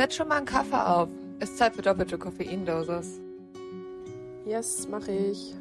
Setz 0.00 0.14
schon 0.14 0.28
mal 0.28 0.38
einen 0.38 0.46
Kaffee 0.46 0.82
auf. 0.82 1.10
Ist 1.40 1.58
Zeit 1.58 1.74
für 1.74 1.82
doppelte 1.82 2.16
Koffeindosis. 2.16 3.20
Yes, 4.46 4.88
mache 4.88 5.12
ich. 5.12 5.54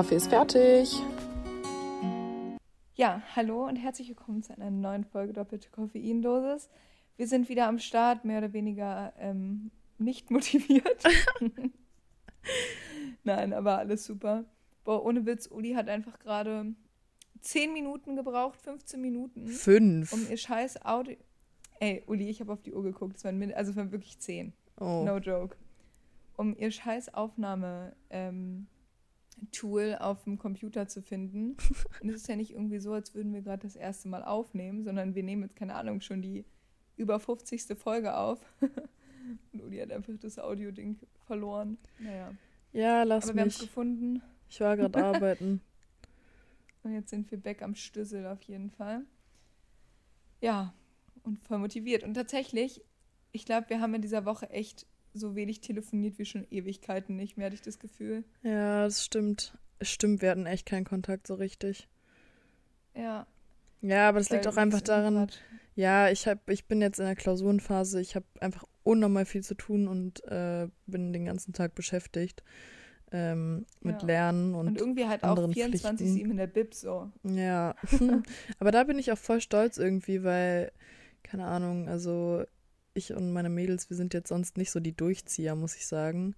Kaffee 0.00 0.16
ist 0.16 0.30
fertig. 0.30 1.02
Ja, 2.94 3.20
hallo 3.36 3.66
und 3.66 3.76
herzlich 3.76 4.08
willkommen 4.08 4.42
zu 4.42 4.56
einer 4.56 4.70
neuen 4.70 5.04
Folge 5.04 5.34
Doppelte 5.34 5.68
Koffeindosis. 5.68 6.70
Wir 7.18 7.26
sind 7.28 7.50
wieder 7.50 7.68
am 7.68 7.78
Start, 7.78 8.24
mehr 8.24 8.38
oder 8.38 8.54
weniger 8.54 9.12
ähm, 9.18 9.70
nicht 9.98 10.30
motiviert. 10.30 11.04
Nein, 13.24 13.52
aber 13.52 13.76
alles 13.76 14.06
super. 14.06 14.46
Boah, 14.84 15.04
ohne 15.04 15.26
Witz, 15.26 15.46
Uli 15.48 15.74
hat 15.74 15.90
einfach 15.90 16.18
gerade 16.18 16.74
10 17.42 17.74
Minuten 17.74 18.16
gebraucht, 18.16 18.58
15 18.62 19.02
Minuten. 19.02 19.48
Fünf. 19.48 20.14
Um 20.14 20.26
ihr 20.30 20.38
scheiß 20.38 20.82
Audio. 20.82 21.16
Ey, 21.78 22.04
Uli, 22.06 22.30
ich 22.30 22.40
habe 22.40 22.54
auf 22.54 22.62
die 22.62 22.72
Uhr 22.72 22.84
geguckt, 22.84 23.18
es 23.18 23.24
waren, 23.24 23.52
also 23.52 23.72
es 23.72 23.76
waren 23.76 23.92
wirklich 23.92 24.18
10. 24.18 24.54
Oh. 24.80 25.04
No 25.04 25.18
joke. 25.18 25.58
Um 26.38 26.56
ihr 26.56 26.70
scheiß 26.70 27.12
Aufnahme. 27.12 27.94
Ähm, 28.08 28.66
Tool 29.52 29.96
auf 29.98 30.24
dem 30.24 30.38
Computer 30.38 30.88
zu 30.88 31.02
finden. 31.02 31.56
Und 32.00 32.08
es 32.08 32.16
ist 32.16 32.28
ja 32.28 32.36
nicht 32.36 32.52
irgendwie 32.52 32.78
so, 32.78 32.92
als 32.92 33.14
würden 33.14 33.32
wir 33.32 33.42
gerade 33.42 33.62
das 33.62 33.76
erste 33.76 34.08
Mal 34.08 34.22
aufnehmen, 34.22 34.84
sondern 34.84 35.14
wir 35.14 35.22
nehmen 35.22 35.42
jetzt, 35.42 35.56
keine 35.56 35.74
Ahnung, 35.74 36.00
schon 36.00 36.22
die 36.22 36.44
über 36.96 37.18
50. 37.18 37.78
Folge 37.78 38.16
auf. 38.16 38.44
Und 39.52 39.62
Uli 39.62 39.78
hat 39.78 39.92
einfach 39.92 40.14
das 40.20 40.38
Audio-Ding 40.38 40.98
verloren. 41.26 41.78
Naja. 41.98 42.32
Ja, 42.72 43.02
lass 43.02 43.24
Aber 43.24 43.32
mich. 43.32 43.36
wir 43.36 43.42
haben 43.42 43.48
es 43.48 43.58
gefunden. 43.58 44.22
Ich 44.48 44.60
war 44.60 44.76
gerade 44.76 45.04
arbeiten. 45.04 45.60
Und 46.82 46.94
jetzt 46.94 47.10
sind 47.10 47.30
wir 47.30 47.38
back 47.38 47.62
am 47.62 47.74
Stüssel 47.74 48.26
auf 48.26 48.42
jeden 48.42 48.70
Fall. 48.70 49.04
Ja, 50.40 50.72
und 51.22 51.38
voll 51.40 51.58
motiviert. 51.58 52.02
Und 52.02 52.14
tatsächlich, 52.14 52.82
ich 53.32 53.44
glaube, 53.44 53.68
wir 53.68 53.80
haben 53.80 53.94
in 53.94 54.02
dieser 54.02 54.24
Woche 54.24 54.48
echt 54.50 54.86
so 55.14 55.34
wenig 55.34 55.60
telefoniert 55.60 56.18
wie 56.18 56.24
schon 56.24 56.46
Ewigkeiten 56.50 57.16
nicht 57.16 57.36
mehr, 57.36 57.46
hatte 57.46 57.56
ich 57.56 57.62
das 57.62 57.78
Gefühl. 57.78 58.24
Ja, 58.42 58.84
das 58.84 59.04
stimmt. 59.04 59.56
Stimmt, 59.82 60.22
wir 60.22 60.30
hatten 60.30 60.46
echt 60.46 60.66
keinen 60.66 60.84
Kontakt 60.84 61.26
so 61.26 61.34
richtig. 61.34 61.88
Ja. 62.94 63.26
Ja, 63.80 64.08
aber 64.08 64.18
das 64.18 64.30
liegt 64.30 64.46
auch 64.46 64.58
einfach 64.58 64.82
daran, 64.82 65.30
ja, 65.74 66.10
ich 66.10 66.28
hab, 66.28 66.50
ich 66.50 66.66
bin 66.66 66.82
jetzt 66.82 66.98
in 66.98 67.06
der 67.06 67.16
Klausurenphase, 67.16 68.00
ich 68.00 68.14
habe 68.14 68.26
einfach 68.40 68.64
unnormal 68.82 69.24
viel 69.24 69.42
zu 69.42 69.54
tun 69.54 69.88
und 69.88 70.22
äh, 70.24 70.68
bin 70.86 71.12
den 71.12 71.24
ganzen 71.24 71.54
Tag 71.54 71.74
beschäftigt 71.74 72.42
ähm, 73.12 73.66
mit 73.80 74.02
ja. 74.02 74.06
Lernen 74.06 74.54
und, 74.54 74.68
und 74.68 74.78
irgendwie 74.78 75.06
halt 75.06 75.24
auch 75.24 75.36
24-7 75.36 76.30
in 76.30 76.36
der 76.36 76.46
Bib 76.46 76.74
so. 76.74 77.10
Ja, 77.24 77.74
aber 78.58 78.70
da 78.70 78.84
bin 78.84 78.98
ich 78.98 79.10
auch 79.12 79.18
voll 79.18 79.40
stolz 79.40 79.78
irgendwie, 79.78 80.22
weil, 80.22 80.72
keine 81.22 81.46
Ahnung, 81.46 81.88
also 81.88 82.44
ich 82.94 83.12
und 83.12 83.32
meine 83.32 83.50
Mädels, 83.50 83.90
wir 83.90 83.96
sind 83.96 84.14
jetzt 84.14 84.28
sonst 84.28 84.56
nicht 84.56 84.70
so 84.70 84.80
die 84.80 84.96
Durchzieher, 84.96 85.54
muss 85.54 85.76
ich 85.76 85.86
sagen. 85.86 86.34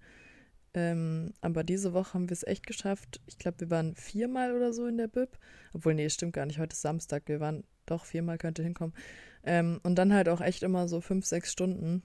Ähm, 0.73 1.33
aber 1.41 1.63
diese 1.63 1.93
Woche 1.93 2.13
haben 2.15 2.29
wir 2.29 2.33
es 2.33 2.45
echt 2.45 2.65
geschafft. 2.65 3.21
Ich 3.27 3.37
glaube, 3.37 3.59
wir 3.61 3.69
waren 3.69 3.95
viermal 3.95 4.55
oder 4.55 4.73
so 4.73 4.87
in 4.87 4.97
der 4.97 5.07
Bib. 5.07 5.37
Obwohl, 5.73 5.93
nee, 5.93 6.09
stimmt 6.09 6.33
gar 6.33 6.45
nicht. 6.45 6.59
Heute 6.59 6.73
ist 6.73 6.81
Samstag. 6.81 7.23
Wir 7.27 7.39
waren 7.39 7.63
doch 7.85 8.05
viermal, 8.05 8.37
könnte 8.37 8.63
hinkommen. 8.63 8.95
Ähm, 9.43 9.79
und 9.83 9.95
dann 9.95 10.13
halt 10.13 10.29
auch 10.29 10.41
echt 10.41 10.63
immer 10.63 10.87
so 10.87 11.01
fünf, 11.01 11.25
sechs 11.25 11.51
Stunden. 11.51 12.01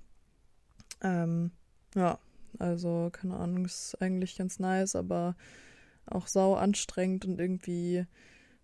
Ähm, 1.03 1.53
ja, 1.95 2.19
also 2.59 3.09
keine 3.13 3.37
Ahnung, 3.37 3.65
ist 3.65 3.97
eigentlich 4.01 4.37
ganz 4.37 4.59
nice, 4.59 4.97
aber 4.97 5.37
auch 6.07 6.27
sau 6.27 6.55
anstrengend 6.55 7.25
und 7.25 7.39
irgendwie, 7.39 8.07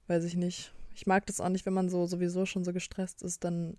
weiß 0.09 0.25
ich 0.25 0.37
nicht. 0.37 0.75
Ich 0.95 1.07
mag 1.07 1.27
das 1.27 1.41
auch 1.41 1.49
nicht, 1.49 1.67
wenn 1.67 1.75
man 1.75 1.89
so 1.89 2.07
sowieso 2.07 2.47
schon 2.47 2.65
so 2.65 2.73
gestresst 2.73 3.23
ist, 3.23 3.45
dann 3.45 3.77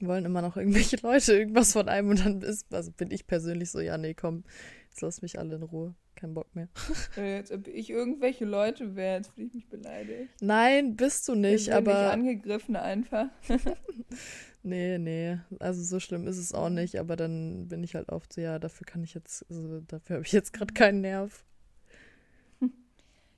wollen 0.00 0.24
immer 0.24 0.42
noch 0.42 0.56
irgendwelche 0.56 0.96
Leute 1.02 1.34
irgendwas 1.34 1.72
von 1.72 1.88
einem 1.88 2.10
und 2.10 2.24
dann 2.24 2.42
ist, 2.42 2.72
also 2.72 2.92
bin 2.92 3.10
ich 3.10 3.26
persönlich 3.26 3.70
so, 3.70 3.80
ja, 3.80 3.98
nee, 3.98 4.14
komm, 4.14 4.44
jetzt 4.90 5.00
lass 5.00 5.22
mich 5.22 5.38
alle 5.38 5.56
in 5.56 5.62
Ruhe. 5.62 5.94
Kein 6.16 6.32
Bock 6.32 6.54
mehr. 6.54 6.68
Jetzt, 7.16 7.50
ob 7.50 7.66
ich 7.66 7.90
irgendwelche 7.90 8.44
Leute 8.44 8.94
wäre, 8.94 9.16
jetzt 9.16 9.32
fühle 9.34 9.48
ich 9.48 9.54
mich 9.54 9.68
beleidigt. 9.68 10.30
Nein, 10.40 10.94
bist 10.94 11.26
du 11.26 11.34
nicht, 11.34 11.66
ich 11.66 11.74
aber. 11.74 12.12
angegriffen 12.12 12.76
einfach. 12.76 13.26
nee, 14.62 14.96
nee. 14.98 15.38
Also 15.58 15.82
so 15.82 15.98
schlimm 15.98 16.28
ist 16.28 16.38
es 16.38 16.54
auch 16.54 16.70
nicht, 16.70 17.00
aber 17.00 17.16
dann 17.16 17.66
bin 17.66 17.82
ich 17.82 17.96
halt 17.96 18.10
oft 18.10 18.32
so, 18.32 18.40
ja, 18.40 18.60
dafür 18.60 18.86
kann 18.86 19.02
ich 19.02 19.12
jetzt, 19.12 19.44
also 19.50 19.80
dafür 19.80 20.16
habe 20.16 20.24
ich 20.24 20.30
jetzt 20.30 20.52
gerade 20.52 20.72
keinen 20.72 21.00
Nerv. 21.00 21.44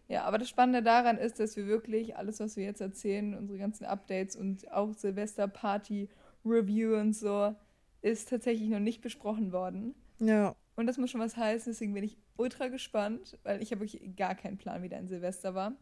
Ja, 0.09 0.25
aber 0.25 0.39
das 0.39 0.49
Spannende 0.49 0.83
daran 0.83 1.19
ist, 1.19 1.41
dass 1.41 1.57
wir 1.57 1.67
wirklich 1.67 2.17
alles, 2.17 2.39
was 2.39 2.57
wir 2.57 2.65
jetzt 2.65 2.81
erzählen, 2.81 3.35
unsere 3.35 3.59
ganzen 3.59 3.85
Updates 3.85 4.37
und 4.37 4.71
auch 4.71 4.95
Silvesterparty 4.95 6.09
Review 6.47 6.97
und 6.97 7.15
so 7.15 7.55
ist 8.03 8.29
tatsächlich 8.29 8.69
noch 8.69 8.79
nicht 8.81 9.01
besprochen 9.01 9.53
worden. 9.53 9.95
Ja. 10.19 10.55
Und 10.77 10.87
das 10.87 10.99
muss 10.99 11.11
schon 11.11 11.21
was 11.21 11.37
heißen, 11.37 11.73
deswegen 11.73 11.95
bin 11.95 12.05
ich 12.05 12.19
ultra 12.37 12.69
gespannt, 12.69 13.39
weil 13.43 13.63
ich 13.63 13.73
habe 13.73 13.81
wirklich 13.81 14.17
gar 14.17 14.35
keinen 14.35 14.59
Plan, 14.59 14.83
wie 14.83 14.89
dein 14.89 15.09
Silvester 15.09 15.55
war. 15.55 15.73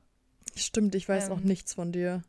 Stimmt, 0.54 0.94
ich 0.94 1.08
weiß 1.08 1.26
ähm, 1.26 1.32
auch 1.32 1.40
nichts 1.40 1.74
von 1.74 1.92
dir. 1.92 2.22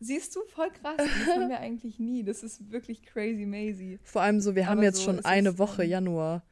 Siehst 0.00 0.36
du, 0.36 0.40
voll 0.46 0.70
krass. 0.70 0.96
Das 0.96 1.34
haben 1.34 1.48
wir 1.48 1.58
eigentlich 1.58 1.98
nie. 1.98 2.22
Das 2.22 2.42
ist 2.42 2.70
wirklich 2.70 3.02
crazy 3.02 3.46
mazy. 3.46 3.98
Vor 4.02 4.22
allem 4.22 4.40
so, 4.40 4.54
wir 4.54 4.66
haben 4.66 4.82
jetzt 4.82 4.98
so, 4.98 5.04
schon 5.04 5.24
eine 5.24 5.58
Woche 5.58 5.84
Januar. 5.84 6.42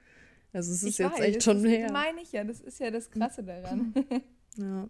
Also 0.52 0.72
es 0.72 0.82
ist 0.82 0.98
jetzt 0.98 1.18
weiß, 1.18 1.20
echt 1.20 1.42
schon 1.42 1.64
her. 1.64 1.88
Das 1.88 1.92
meine 1.92 2.22
ich 2.22 2.32
ja, 2.32 2.44
das 2.44 2.60
ist 2.60 2.78
ja 2.78 2.90
das 2.90 3.10
Krasse 3.10 3.42
daran. 3.42 3.92
ja. 4.56 4.88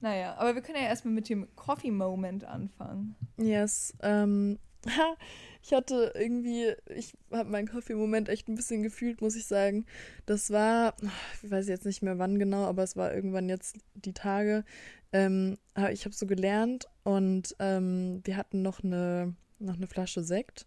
Naja, 0.00 0.36
aber 0.38 0.54
wir 0.54 0.62
können 0.62 0.78
ja 0.78 0.88
erstmal 0.88 1.14
mit 1.14 1.28
dem 1.28 1.46
Coffee 1.56 1.90
Moment 1.90 2.44
anfangen. 2.44 3.16
Yes. 3.36 3.94
Ähm, 4.00 4.58
ich 5.62 5.72
hatte 5.72 6.12
irgendwie, 6.14 6.72
ich 6.94 7.14
habe 7.30 7.50
meinen 7.50 7.68
Coffee-Moment 7.68 8.28
echt 8.28 8.48
ein 8.48 8.54
bisschen 8.54 8.82
gefühlt, 8.82 9.20
muss 9.20 9.36
ich 9.36 9.46
sagen. 9.46 9.86
Das 10.26 10.50
war, 10.50 10.94
ich 11.42 11.50
weiß 11.50 11.68
jetzt 11.68 11.86
nicht 11.86 12.02
mehr 12.02 12.18
wann 12.18 12.38
genau, 12.38 12.64
aber 12.64 12.82
es 12.82 12.96
war 12.96 13.14
irgendwann 13.14 13.48
jetzt 13.48 13.76
die 13.94 14.12
Tage. 14.14 14.64
Ähm, 15.12 15.58
ich 15.92 16.04
habe 16.04 16.14
so 16.14 16.26
gelernt 16.26 16.86
und 17.02 17.56
ähm, 17.58 18.20
wir 18.24 18.36
hatten 18.36 18.62
noch 18.62 18.82
eine, 18.82 19.34
noch 19.58 19.76
eine 19.76 19.86
Flasche 19.86 20.22
Sekt, 20.22 20.66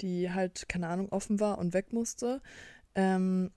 die 0.00 0.30
halt, 0.30 0.68
keine 0.68 0.88
Ahnung, 0.88 1.10
offen 1.10 1.40
war 1.40 1.58
und 1.58 1.74
weg 1.74 1.92
musste. 1.92 2.40
Ähm, 2.94 3.50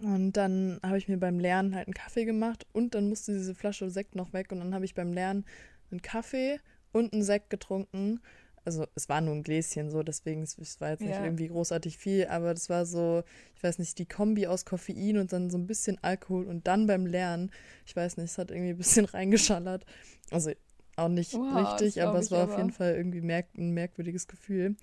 und 0.00 0.32
dann 0.32 0.78
habe 0.82 0.98
ich 0.98 1.08
mir 1.08 1.18
beim 1.18 1.40
Lernen 1.40 1.74
halt 1.74 1.88
einen 1.88 1.94
Kaffee 1.94 2.24
gemacht 2.24 2.66
und 2.72 2.94
dann 2.94 3.08
musste 3.08 3.32
diese 3.32 3.54
Flasche 3.54 3.90
Sekt 3.90 4.14
noch 4.14 4.32
weg 4.32 4.52
und 4.52 4.60
dann 4.60 4.74
habe 4.74 4.84
ich 4.84 4.94
beim 4.94 5.12
Lernen 5.12 5.44
einen 5.90 6.02
Kaffee 6.02 6.60
und 6.92 7.12
einen 7.12 7.22
Sekt 7.22 7.50
getrunken 7.50 8.20
also 8.68 8.86
es 8.94 9.08
war 9.08 9.22
nur 9.22 9.34
ein 9.34 9.42
Gläschen 9.42 9.90
so, 9.90 10.02
deswegen 10.02 10.42
es 10.42 10.78
war 10.78 10.90
jetzt 10.90 11.00
nicht 11.00 11.12
ja. 11.12 11.24
irgendwie 11.24 11.48
großartig 11.48 11.96
viel, 11.96 12.26
aber 12.26 12.52
das 12.52 12.68
war 12.68 12.84
so, 12.84 13.22
ich 13.56 13.62
weiß 13.62 13.78
nicht, 13.78 13.98
die 13.98 14.04
Kombi 14.04 14.46
aus 14.46 14.66
Koffein 14.66 15.16
und 15.16 15.32
dann 15.32 15.48
so 15.48 15.56
ein 15.56 15.66
bisschen 15.66 15.96
Alkohol 16.02 16.44
und 16.44 16.66
dann 16.66 16.86
beim 16.86 17.06
Lernen, 17.06 17.50
ich 17.86 17.96
weiß 17.96 18.18
nicht, 18.18 18.30
es 18.30 18.36
hat 18.36 18.50
irgendwie 18.50 18.72
ein 18.72 18.76
bisschen 18.76 19.04
reingeschallert. 19.06 19.86
Also 20.30 20.50
auch 20.96 21.08
nicht 21.08 21.32
wow, 21.32 21.80
richtig, 21.80 22.02
aber 22.02 22.18
es 22.18 22.30
war 22.30 22.42
aber. 22.42 22.52
auf 22.52 22.58
jeden 22.58 22.72
Fall 22.72 22.94
irgendwie 22.94 23.22
merk 23.22 23.46
ein 23.56 23.72
merkwürdiges 23.72 24.28
Gefühl. 24.28 24.76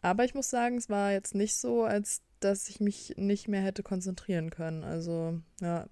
Aber 0.00 0.24
ich 0.24 0.34
muss 0.34 0.48
sagen, 0.48 0.78
es 0.78 0.88
war 0.88 1.12
jetzt 1.12 1.34
nicht 1.34 1.56
so, 1.56 1.84
als 1.84 2.22
dass 2.40 2.70
ich 2.70 2.80
mich 2.80 3.14
nicht 3.18 3.48
mehr 3.48 3.60
hätte 3.60 3.82
konzentrieren 3.82 4.48
können. 4.48 4.82
Also, 4.82 5.40
ja. 5.60 5.86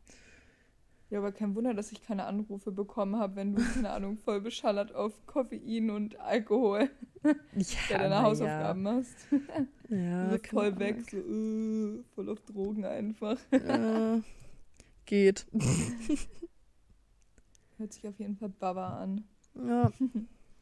Ja, 1.10 1.18
aber 1.18 1.32
kein 1.32 1.54
Wunder, 1.54 1.74
dass 1.74 1.92
ich 1.92 2.02
keine 2.02 2.24
Anrufe 2.24 2.72
bekommen 2.72 3.16
habe, 3.16 3.36
wenn 3.36 3.54
du, 3.54 3.62
keine 3.62 3.90
Ahnung, 3.92 4.16
voll 4.18 4.40
beschallert 4.40 4.94
auf 4.94 5.12
Koffein 5.26 5.90
und 5.90 6.18
Alkohol 6.18 6.90
ja, 7.22 7.32
deine 7.98 8.22
Hausaufgaben 8.22 8.84
ja. 8.84 8.92
hast. 8.94 9.14
Ja, 9.88 10.30
so 10.32 10.38
voll 10.50 10.78
weg, 10.78 11.02
so 11.10 11.18
uh, 11.18 12.02
voll 12.14 12.28
auf 12.30 12.40
Drogen 12.40 12.84
einfach. 12.84 13.38
Ja, 13.52 14.20
geht. 15.04 15.46
Hört 17.78 17.92
sich 17.92 18.06
auf 18.06 18.18
jeden 18.18 18.36
Fall 18.36 18.48
Baba 18.48 19.00
an. 19.00 19.24
Ja, 19.54 19.92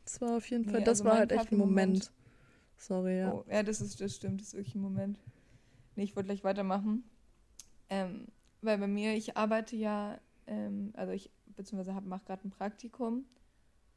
das 0.05 0.21
war 0.21 0.37
auf 0.37 0.51
jeden 0.51 0.65
Fall, 0.65 0.81
nee, 0.81 0.85
das 0.85 1.01
also 1.01 1.11
war 1.11 1.19
halt 1.19 1.33
echt 1.33 1.53
ein 1.53 1.59
Moment. 1.59 1.77
Moment. 1.77 2.13
Sorry, 2.77 3.19
ja. 3.19 3.33
Oh, 3.33 3.45
ja, 3.49 3.63
das 3.63 3.81
ist, 3.81 4.01
das 4.01 4.17
stimmt, 4.17 4.41
das 4.41 4.49
ist 4.49 4.55
wirklich 4.55 4.75
ein 4.75 4.83
Moment. 4.83 5.19
Nee, 5.95 6.03
ich 6.05 6.17
wollte 6.17 6.27
gleich 6.27 6.43
weitermachen. 6.43 7.05
Ähm, 7.89 8.27
weil 8.61 8.79
bei 8.79 8.89
mir, 8.89 9.15
ich 9.15 9.37
arbeite 9.37 9.77
ja, 9.77 10.19
ähm, 10.47 10.93
also 10.95 11.13
ich 11.13 11.31
beziehungsweise 11.57 11.99
mache 12.01 12.25
gerade 12.25 12.47
ein 12.47 12.51
Praktikum 12.51 13.25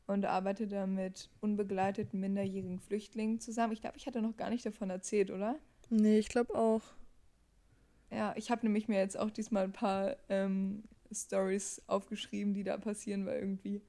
und 0.08 0.26
arbeite 0.26 0.68
da 0.68 0.86
mit 0.86 1.30
unbegleiteten 1.42 2.20
minderjährigen 2.20 2.80
Flüchtlingen 2.80 3.40
zusammen. 3.40 3.74
Ich 3.74 3.82
glaube, 3.82 3.98
ich 3.98 4.08
hatte 4.08 4.22
noch 4.22 4.38
gar 4.38 4.50
nicht 4.50 4.66
davon 4.66 4.90
erzählt, 4.90 5.32
oder? 5.32 5.58
Nee, 5.90 6.20
ich 6.20 6.30
glaube 6.30 6.56
auch. 6.56 6.82
Ja, 8.12 8.34
ich 8.38 8.52
habe 8.52 8.66
nämlich 8.66 8.88
mir 8.88 9.00
jetzt 9.00 9.18
auch 9.18 9.32
diesmal 9.32 9.64
ein 9.64 9.72
paar 9.72 10.16
ähm, 10.30 10.84
Stories 11.12 11.82
aufgeschrieben, 11.88 12.54
die 12.54 12.64
da 12.64 12.78
passieren, 12.78 13.26
weil 13.26 13.40
irgendwie 13.40 13.82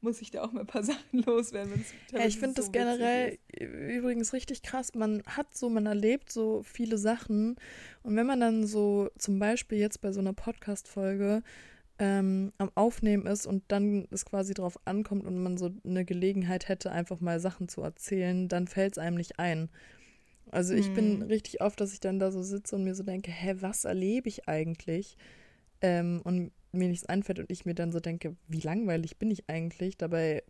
muss 0.00 0.20
ich 0.20 0.30
da 0.30 0.42
auch 0.42 0.52
mal 0.52 0.60
ein 0.60 0.66
paar 0.66 0.82
Sachen 0.84 1.22
loswerden. 1.22 1.84
Ja, 2.12 2.24
ich 2.24 2.38
finde 2.38 2.62
so 2.62 2.62
das 2.62 2.72
generell 2.72 3.38
übrigens 3.52 4.32
richtig 4.32 4.62
krass. 4.62 4.94
Man 4.94 5.22
hat 5.26 5.56
so, 5.56 5.68
man 5.68 5.86
erlebt 5.86 6.30
so 6.30 6.62
viele 6.62 6.98
Sachen. 6.98 7.56
Und 8.02 8.16
wenn 8.16 8.26
man 8.26 8.40
dann 8.40 8.66
so 8.66 9.10
zum 9.18 9.38
Beispiel 9.38 9.78
jetzt 9.78 10.00
bei 10.00 10.12
so 10.12 10.20
einer 10.20 10.32
Podcast-Folge 10.32 11.42
ähm, 11.98 12.52
am 12.58 12.70
Aufnehmen 12.74 13.26
ist 13.26 13.46
und 13.46 13.64
dann 13.68 14.06
es 14.10 14.24
quasi 14.24 14.54
drauf 14.54 14.78
ankommt 14.84 15.26
und 15.26 15.42
man 15.42 15.56
so 15.56 15.70
eine 15.84 16.04
Gelegenheit 16.04 16.68
hätte, 16.68 16.92
einfach 16.92 17.20
mal 17.20 17.40
Sachen 17.40 17.68
zu 17.68 17.82
erzählen, 17.82 18.48
dann 18.48 18.68
fällt 18.68 18.92
es 18.92 18.98
einem 18.98 19.16
nicht 19.16 19.38
ein. 19.38 19.68
Also 20.50 20.74
ich 20.74 20.86
hm. 20.86 20.94
bin 20.94 21.22
richtig 21.22 21.60
oft, 21.60 21.80
dass 21.80 21.92
ich 21.92 22.00
dann 22.00 22.18
da 22.18 22.30
so 22.30 22.42
sitze 22.42 22.76
und 22.76 22.84
mir 22.84 22.94
so 22.94 23.02
denke, 23.02 23.30
hä, 23.30 23.56
was 23.60 23.84
erlebe 23.84 24.28
ich 24.28 24.48
eigentlich? 24.48 25.16
Ähm, 25.80 26.20
und 26.24 26.52
mir 26.72 26.88
nichts 26.88 27.06
einfällt 27.06 27.38
und 27.38 27.50
ich 27.50 27.66
mir 27.66 27.74
dann 27.74 27.92
so 27.92 28.00
denke, 28.00 28.36
wie 28.46 28.60
langweilig 28.60 29.18
bin 29.18 29.30
ich 29.30 29.48
eigentlich? 29.48 29.96
Dabei 29.96 30.42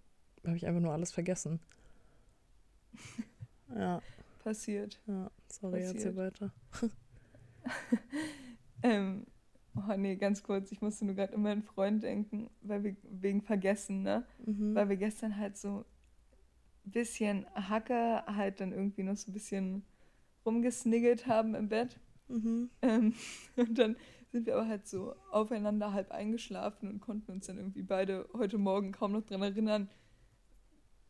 habe 0.47 0.57
ich 0.57 0.67
einfach 0.67 0.81
nur 0.81 0.93
alles 0.93 1.13
vergessen. 1.13 1.61
ja. 3.75 4.03
Passiert. 4.45 5.01
Ja, 5.07 5.31
sorry, 5.49 5.81
Passiert. 5.81 5.97
erzähl 5.97 6.17
weiter. 6.17 6.53
ähm, 8.83 9.27
oh 9.77 9.97
nee, 9.97 10.17
ganz 10.17 10.43
kurz, 10.43 10.73
ich 10.73 10.81
musste 10.81 11.05
nur 11.05 11.15
gerade 11.15 11.35
an 11.35 11.43
meinen 11.43 11.63
Freund 11.63 12.03
denken, 12.03 12.51
weil 12.63 12.85
wir 12.85 12.97
wegen 13.03 13.43
Vergessen, 13.43 14.03
ne? 14.03 14.25
Mhm. 14.45 14.75
Weil 14.75 14.89
wir 14.89 14.97
gestern 14.97 15.37
halt 15.37 15.57
so 15.57 15.85
ein 16.87 16.91
bisschen 16.91 17.47
Hacke 17.55 18.25
halt 18.27 18.61
dann 18.61 18.73
irgendwie 18.73 19.03
noch 19.03 19.17
so 19.17 19.31
ein 19.31 19.35
bisschen 19.35 19.85
rumgesniggelt 20.45 21.27
haben 21.27 21.55
im 21.55 21.69
Bett. 21.69 21.99
Mhm. 22.29 22.71
Ähm, 22.83 23.15
und 23.57 23.79
dann 23.79 23.97
sind 24.31 24.47
wir 24.47 24.57
aber 24.57 24.69
halt 24.69 24.87
so 24.87 25.15
aufeinander 25.31 25.93
halb 25.93 26.11
eingeschlafen 26.11 26.89
und 26.89 27.01
konnten 27.01 27.33
uns 27.33 27.47
dann 27.47 27.57
irgendwie 27.57 27.83
beide 27.83 28.29
heute 28.35 28.59
Morgen 28.59 28.93
kaum 28.93 29.13
noch 29.13 29.23
daran 29.23 29.43
erinnern, 29.43 29.89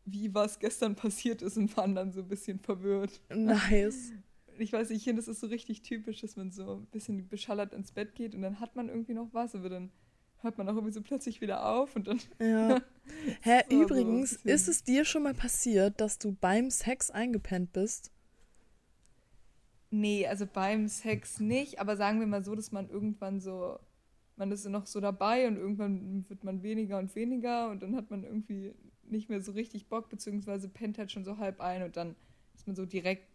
wie 0.05 0.33
was 0.33 0.59
gestern 0.59 0.95
passiert 0.95 1.41
ist 1.41 1.57
und 1.57 1.75
waren 1.77 1.95
dann 1.95 2.11
so 2.11 2.21
ein 2.21 2.27
bisschen 2.27 2.59
verwirrt. 2.59 3.21
Nice. 3.29 4.13
Ich 4.59 4.73
weiß 4.73 4.89
nicht, 4.89 4.97
ich 4.97 5.03
finde, 5.05 5.21
das 5.21 5.27
ist 5.27 5.39
so 5.39 5.47
richtig 5.47 5.81
typisch, 5.81 6.21
dass 6.21 6.35
man 6.35 6.51
so 6.51 6.75
ein 6.75 6.85
bisschen 6.87 7.27
beschallert 7.27 7.73
ins 7.73 7.91
Bett 7.91 8.15
geht 8.15 8.35
und 8.35 8.41
dann 8.41 8.59
hat 8.59 8.75
man 8.75 8.89
irgendwie 8.89 9.13
noch 9.13 9.29
was, 9.33 9.55
aber 9.55 9.69
dann 9.69 9.91
hört 10.41 10.57
man 10.57 10.67
auch 10.67 10.75
irgendwie 10.75 10.93
so 10.93 11.01
plötzlich 11.01 11.41
wieder 11.41 11.65
auf 11.65 11.95
und 11.95 12.07
dann. 12.07 12.19
Ja. 12.39 12.81
Hä, 13.41 13.61
übrigens, 13.69 14.41
so 14.41 14.49
ist 14.49 14.67
es 14.67 14.83
dir 14.83 15.05
schon 15.05 15.23
mal 15.23 15.33
passiert, 15.33 15.99
dass 16.01 16.19
du 16.19 16.33
beim 16.33 16.69
Sex 16.69 17.09
eingepennt 17.09 17.73
bist? 17.73 18.11
Nee, 19.91 20.27
also 20.27 20.45
beim 20.45 20.87
Sex 20.87 21.39
nicht, 21.39 21.79
aber 21.79 21.97
sagen 21.97 22.19
wir 22.19 22.27
mal 22.27 22.43
so, 22.43 22.55
dass 22.55 22.71
man 22.71 22.89
irgendwann 22.89 23.39
so, 23.39 23.79
man 24.35 24.51
ist 24.51 24.65
noch 24.65 24.85
so 24.85 24.99
dabei 24.99 25.47
und 25.47 25.57
irgendwann 25.57 26.29
wird 26.29 26.43
man 26.43 26.61
weniger 26.61 26.99
und 26.99 27.15
weniger 27.15 27.69
und 27.69 27.81
dann 27.81 27.95
hat 27.95 28.11
man 28.11 28.23
irgendwie 28.23 28.73
nicht 29.03 29.29
mehr 29.29 29.41
so 29.41 29.51
richtig 29.53 29.87
Bock, 29.87 30.09
beziehungsweise 30.09 30.69
pennt 30.69 30.97
halt 30.97 31.11
schon 31.11 31.25
so 31.25 31.37
halb 31.37 31.59
ein 31.59 31.81
und 31.81 31.97
dann 31.97 32.15
ist 32.53 32.67
man 32.67 32.75
so 32.75 32.85
direkt 32.85 33.27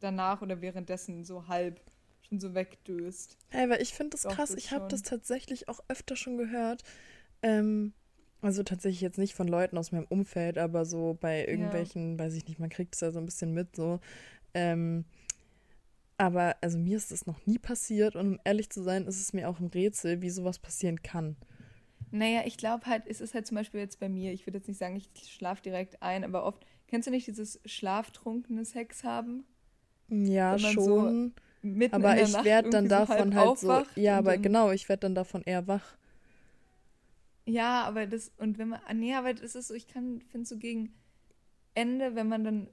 danach 0.00 0.42
oder 0.42 0.60
währenddessen 0.60 1.24
so 1.24 1.48
halb 1.48 1.80
schon 2.22 2.40
so 2.40 2.54
wegdöst. 2.54 3.36
Hey, 3.48 3.68
weil 3.68 3.80
ich 3.80 3.94
finde 3.94 4.10
das 4.10 4.22
Doch, 4.22 4.34
krass, 4.34 4.50
das 4.50 4.58
ich 4.58 4.72
habe 4.72 4.88
das 4.88 5.02
tatsächlich 5.02 5.68
auch 5.68 5.80
öfter 5.88 6.16
schon 6.16 6.36
gehört. 6.38 6.82
Ähm, 7.42 7.92
also 8.42 8.62
tatsächlich 8.62 9.00
jetzt 9.00 9.18
nicht 9.18 9.34
von 9.34 9.48
Leuten 9.48 9.78
aus 9.78 9.92
meinem 9.92 10.06
Umfeld, 10.08 10.58
aber 10.58 10.84
so 10.84 11.16
bei 11.20 11.46
irgendwelchen, 11.46 12.12
ja. 12.12 12.24
weiß 12.24 12.34
ich 12.34 12.46
nicht, 12.46 12.58
man 12.58 12.70
kriegt 12.70 12.94
es 12.94 13.00
ja 13.00 13.10
so 13.10 13.18
ein 13.18 13.24
bisschen 13.24 13.52
mit, 13.52 13.74
so. 13.76 14.00
Ähm, 14.54 15.04
aber 16.18 16.56
also 16.60 16.78
mir 16.78 16.96
ist 16.96 17.10
das 17.10 17.26
noch 17.26 17.44
nie 17.46 17.58
passiert 17.58 18.16
und 18.16 18.34
um 18.34 18.40
ehrlich 18.44 18.70
zu 18.70 18.82
sein, 18.82 19.06
ist 19.06 19.20
es 19.20 19.32
mir 19.32 19.48
auch 19.48 19.60
ein 19.60 19.66
Rätsel, 19.66 20.22
wie 20.22 20.30
sowas 20.30 20.58
passieren 20.58 21.02
kann. 21.02 21.36
Naja, 22.10 22.42
ich 22.46 22.56
glaube 22.56 22.86
halt, 22.86 23.02
es 23.06 23.20
ist 23.20 23.34
halt 23.34 23.46
zum 23.46 23.56
Beispiel 23.56 23.80
jetzt 23.80 24.00
bei 24.00 24.08
mir, 24.08 24.32
ich 24.32 24.46
würde 24.46 24.58
jetzt 24.58 24.68
nicht 24.68 24.78
sagen, 24.78 24.96
ich 24.96 25.10
schlafe 25.30 25.62
direkt 25.62 26.02
ein, 26.02 26.24
aber 26.24 26.44
oft, 26.44 26.64
kennst 26.86 27.06
du 27.06 27.10
nicht 27.10 27.26
dieses 27.26 27.60
schlaftrunkene 27.64 28.64
Sex 28.64 29.04
haben? 29.04 29.44
Ja, 30.08 30.58
schon. 30.58 31.32
So 31.32 31.90
aber 31.90 32.20
ich 32.20 32.44
werde 32.44 32.70
dann 32.70 32.88
davon 32.88 33.32
so 33.32 33.40
halt 33.40 33.58
so, 33.58 33.82
ja, 33.96 34.18
aber 34.18 34.36
genau, 34.38 34.70
ich 34.70 34.88
werde 34.88 35.00
dann 35.00 35.14
davon 35.14 35.42
eher 35.42 35.66
wach. 35.66 35.96
Ja, 37.44 37.84
aber 37.84 38.06
das, 38.06 38.32
und 38.38 38.58
wenn 38.58 38.68
man, 38.68 38.80
ah, 38.86 38.94
nee, 38.94 39.14
aber 39.14 39.32
das 39.34 39.54
ist 39.54 39.68
so, 39.68 39.74
ich 39.74 39.86
kann, 39.86 40.20
finde 40.30 40.46
so 40.46 40.58
gegen 40.58 40.92
Ende, 41.74 42.14
wenn 42.14 42.28
man 42.28 42.44
dann 42.44 42.68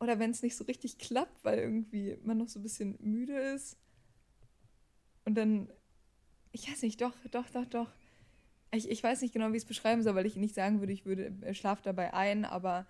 oder 0.00 0.18
wenn 0.18 0.32
es 0.32 0.42
nicht 0.42 0.56
so 0.56 0.64
richtig 0.64 0.98
klappt, 0.98 1.44
weil 1.44 1.58
irgendwie 1.60 2.18
man 2.24 2.38
noch 2.38 2.48
so 2.48 2.58
ein 2.58 2.62
bisschen 2.64 2.98
müde 3.00 3.38
ist. 3.38 3.78
Und 5.24 5.36
dann, 5.36 5.68
ich 6.52 6.68
weiß 6.70 6.82
nicht, 6.82 7.00
doch, 7.00 7.14
doch, 7.30 7.48
doch, 7.50 7.66
doch. 7.66 7.92
Ich, 8.72 8.90
ich 8.90 9.02
weiß 9.02 9.22
nicht 9.22 9.32
genau, 9.32 9.52
wie 9.52 9.56
ich 9.56 9.62
es 9.62 9.68
beschreiben 9.68 10.02
soll, 10.02 10.14
weil 10.14 10.26
ich 10.26 10.36
nicht 10.36 10.54
sagen 10.54 10.80
würde, 10.80 10.92
ich 10.92 11.06
würde 11.06 11.32
äh, 11.42 11.54
schlaf 11.54 11.82
dabei 11.82 12.14
ein, 12.14 12.44
aber 12.44 12.86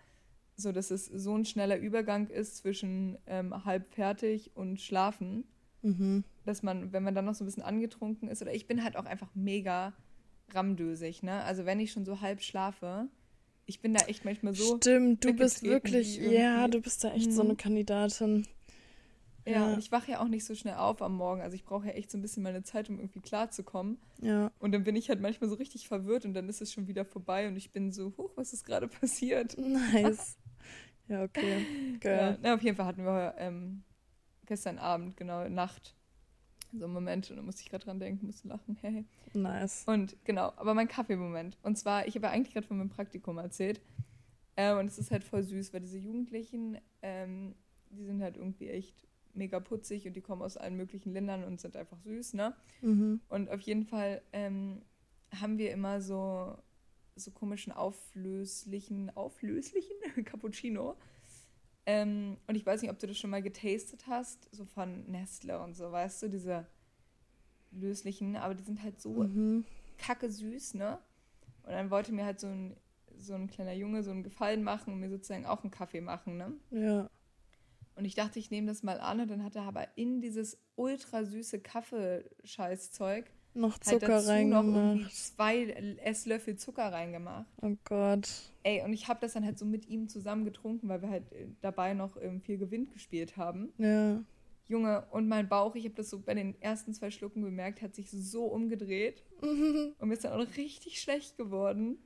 so, 0.57 0.73
dass 0.73 0.91
es 0.91 1.07
so 1.07 1.37
ein 1.37 1.45
schneller 1.45 1.79
Übergang 1.79 2.29
ist 2.29 2.59
zwischen 2.59 3.19
ähm, 3.27 3.65
halb 3.65 3.89
fertig 3.95 4.53
und 4.55 4.81
schlafen, 4.81 5.45
mhm. 5.83 6.25
dass 6.45 6.63
man, 6.63 6.93
wenn 6.93 7.03
man 7.03 7.15
dann 7.15 7.25
noch 7.25 7.35
so 7.35 7.45
ein 7.45 7.47
bisschen 7.47 7.63
angetrunken 7.63 8.29
ist, 8.29 8.43
oder 8.43 8.55
ich 8.55 8.67
bin 8.67 8.85
halt 8.85 8.97
auch 8.97 9.07
einfach 9.07 9.35
mega 9.35 9.93
ramdösig, 10.51 11.23
ne? 11.23 11.43
Also 11.45 11.65
wenn 11.65 11.81
ich 11.81 11.93
schon 11.93 12.05
so 12.05 12.21
halb 12.21 12.43
schlafe, 12.43 13.09
ich 13.67 13.81
bin 13.81 13.95
da 13.95 14.05
echt 14.07 14.25
manchmal 14.25 14.55
so. 14.55 14.77
Stimmt, 14.77 15.25
du 15.25 15.33
bist 15.33 15.63
wirklich, 15.63 16.17
ja, 16.19 16.69
du 16.69 16.81
bist 16.81 17.05
da 17.05 17.13
echt 17.13 17.29
mhm. 17.29 17.33
so 17.33 17.43
eine 17.43 17.57
Kandidatin. 17.57 18.47
Ja, 19.45 19.53
ja, 19.53 19.73
und 19.73 19.79
ich 19.81 19.91
wache 19.91 20.13
ja 20.13 20.21
auch 20.21 20.29
nicht 20.29 20.45
so 20.45 20.55
schnell 20.55 20.75
auf 20.75 21.03
am 21.03 21.17
Morgen. 21.17 21.41
Also 21.41 21.57
ich 21.57 21.65
brauche 21.65 21.87
ja 21.87 21.93
echt 21.95 22.11
so 22.11 22.19
ein 22.19 22.23
bisschen 22.23 22.45
meine 22.45 22.63
Zeit, 22.63 22.89
um 22.89 22.99
irgendwie 22.99 23.21
klarzukommen. 23.21 23.99
Ja. 24.21 24.53
Und 24.61 24.73
dann 24.73 24.85
bin 24.85 24.95
ich 24.95 25.09
halt 25.09 25.21
manchmal 25.21 25.51
so 25.51 25.57
richtig 25.57 25.89
verwirrt 25.89 26.25
und 26.25 26.35
dann 26.35 26.49
ist 26.49 26.63
es 26.63 26.73
schon 26.73 26.87
wieder 26.87 27.05
vorbei 27.05 27.49
und 27.49 27.57
ich 27.57 27.73
bin 27.73 27.91
so, 27.91 28.13
huch, 28.17 28.31
was 28.37 28.53
ist 28.53 28.65
gerade 28.65 28.87
passiert? 29.01 29.59
Nice. 29.59 30.37
Ja, 31.13 31.23
okay. 31.23 31.67
Geil. 32.01 32.33
Ja, 32.33 32.39
na, 32.43 32.55
auf 32.55 32.63
jeden 32.63 32.77
Fall 32.77 32.87
hatten 32.87 33.05
wir 33.05 33.35
ähm, 33.39 33.83
gestern 34.47 34.79
Abend, 34.79 35.17
genau, 35.17 35.49
Nacht, 35.49 35.95
so 36.73 36.85
einen 36.85 36.95
Moment 36.95 37.31
und 37.31 37.37
da 37.37 37.43
musste 37.43 37.63
ich 37.63 37.71
gerade 37.71 37.85
dran 37.85 38.01
denken, 38.01 38.27
musste 38.27 38.49
lachen. 38.49 38.77
Hey. 38.83 39.05
Nice. 39.35 39.85
Und 39.87 40.17
genau, 40.25 40.53
aber 40.57 40.75
mein 40.75 40.89
Kaffeemoment. 40.89 41.59
Und 41.63 41.77
zwar, 41.77 42.07
ich 42.07 42.15
habe 42.15 42.27
ja 42.27 42.33
eigentlich 42.33 42.55
gerade 42.55 42.67
von 42.67 42.79
meinem 42.79 42.91
Praktikum 42.91 43.39
erzählt. 43.39 43.81
Ähm, 44.57 44.79
und 44.79 44.87
es 44.87 44.99
ist 44.99 45.11
halt 45.11 45.25
voll 45.25 45.43
süß, 45.43 45.73
weil 45.73 45.81
diese 45.81 45.99
Jugendlichen, 45.99 46.79
ähm, 47.01 47.55
die 47.91 48.05
sind 48.05 48.23
halt 48.23 48.37
irgendwie 48.37 48.69
echt 48.69 49.07
mega 49.35 49.61
putzig 49.61 50.07
und 50.07 50.15
die 50.15 50.21
kommen 50.21 50.43
aus 50.43 50.57
allen 50.57 50.77
möglichen 50.77 51.13
Ländern 51.13 51.45
und 51.45 51.61
sind 51.61 51.77
einfach 51.77 51.99
süß, 52.01 52.35
ne? 52.35 52.55
Mhm. 52.83 53.21
Und 53.29 53.51
auf 53.51 53.61
jeden 53.63 53.85
Fall 53.85 54.21
ähm, 54.33 54.83
haben 55.41 55.57
wir 55.57 55.73
immer 55.73 56.01
so, 56.03 56.57
so 57.15 57.31
komischen 57.31 57.73
auflöslichen, 57.73 59.15
auflöslichen 59.17 59.97
Cappuccino. 60.25 60.97
Ähm, 61.85 62.37
und 62.47 62.55
ich 62.55 62.65
weiß 62.65 62.83
nicht, 62.83 62.91
ob 62.91 62.99
du 62.99 63.07
das 63.07 63.19
schon 63.19 63.31
mal 63.31 63.43
getastet 63.43 64.07
hast, 64.07 64.49
so 64.53 64.65
von 64.65 65.05
Nestle 65.11 65.61
und 65.61 65.75
so, 65.75 65.91
weißt 65.91 66.23
du, 66.23 66.29
diese 66.29 66.67
löslichen, 67.73 68.37
aber 68.37 68.55
die 68.55 68.63
sind 68.63 68.83
halt 68.83 69.01
so 69.01 69.25
mhm. 69.25 69.65
kacke 69.99 70.31
süß, 70.31 70.75
ne? 70.75 70.99
Und 71.65 71.73
dann 71.73 71.91
wollte 71.91 72.13
mir 72.13 72.25
halt 72.25 72.41
so 72.41 72.49
ein, 72.49 72.77
so 73.19 73.35
ein 73.35 73.49
kleiner 73.49 73.73
Junge 73.73 74.03
so 74.03 74.11
einen 74.11 74.23
Gefallen 74.23 74.63
machen 74.63 74.93
und 74.95 75.01
mir 75.01 75.11
sozusagen 75.11 75.47
auch 75.47 75.63
einen 75.63 75.71
Kaffee 75.71 76.01
machen, 76.01 76.37
ne? 76.37 76.53
Ja. 76.71 77.11
Und 77.95 78.05
ich 78.05 78.15
dachte, 78.15 78.39
ich 78.39 78.51
nehme 78.51 78.69
das 78.69 78.83
mal 78.83 79.01
an 79.01 79.21
und 79.21 79.31
dann 79.31 79.45
hat 79.45 79.57
er 79.57 79.63
aber 79.63 79.87
in 79.97 80.21
dieses 80.21 80.59
ultra 80.77 81.25
süße 81.25 81.61
Kaffeescheißzeug 81.61 83.31
noch 83.55 83.73
halt 83.73 83.85
Zucker 83.85 84.15
halt 84.15 84.29
reingemacht. 84.29 85.01
Noch 85.01 85.11
zwei 85.11 85.65
Esslöffel 86.03 86.57
Zucker 86.57 86.93
reingemacht. 86.93 87.47
Oh 87.61 87.77
Gott. 87.85 88.29
Ey, 88.63 88.83
und 88.83 88.93
ich 88.93 89.09
habe 89.09 89.21
das 89.21 89.35
dann 89.35 89.45
halt 89.45 89.59
so 89.59 89.65
mit 89.65 89.89
ihm 89.89 90.09
zusammen 90.09 90.45
getrunken, 90.45 90.89
weil 90.89 91.03
wir 91.03 91.11
halt 91.11 91.31
äh, 91.33 91.47
dabei 91.61 91.95
noch 91.95 92.17
ähm, 92.21 92.41
viel 92.41 92.59
Gewinn 92.59 92.91
gespielt 92.91 93.37
haben. 93.37 93.73
Ja. 93.79 94.23
Junge, 94.69 95.05
und 95.11 95.29
mein 95.29 95.49
Bauch, 95.49 95.75
ich 95.75 95.85
habe 95.85 95.95
das 95.95 96.09
so 96.09 96.21
bei 96.21 96.35
den 96.35 96.61
ersten 96.63 96.95
zwei 96.95 97.11
Schlucken 97.11 97.43
bemerkt, 97.43 97.83
hat 97.83 97.95
sich 97.95 98.11
so 98.11 98.45
umgedreht. 98.45 99.23
und 99.41 100.09
mir 100.09 100.15
ist 100.15 100.25
dann 100.25 100.33
auch 100.33 100.57
richtig 100.57 101.01
schlecht 101.01 101.37
geworden. 101.37 101.99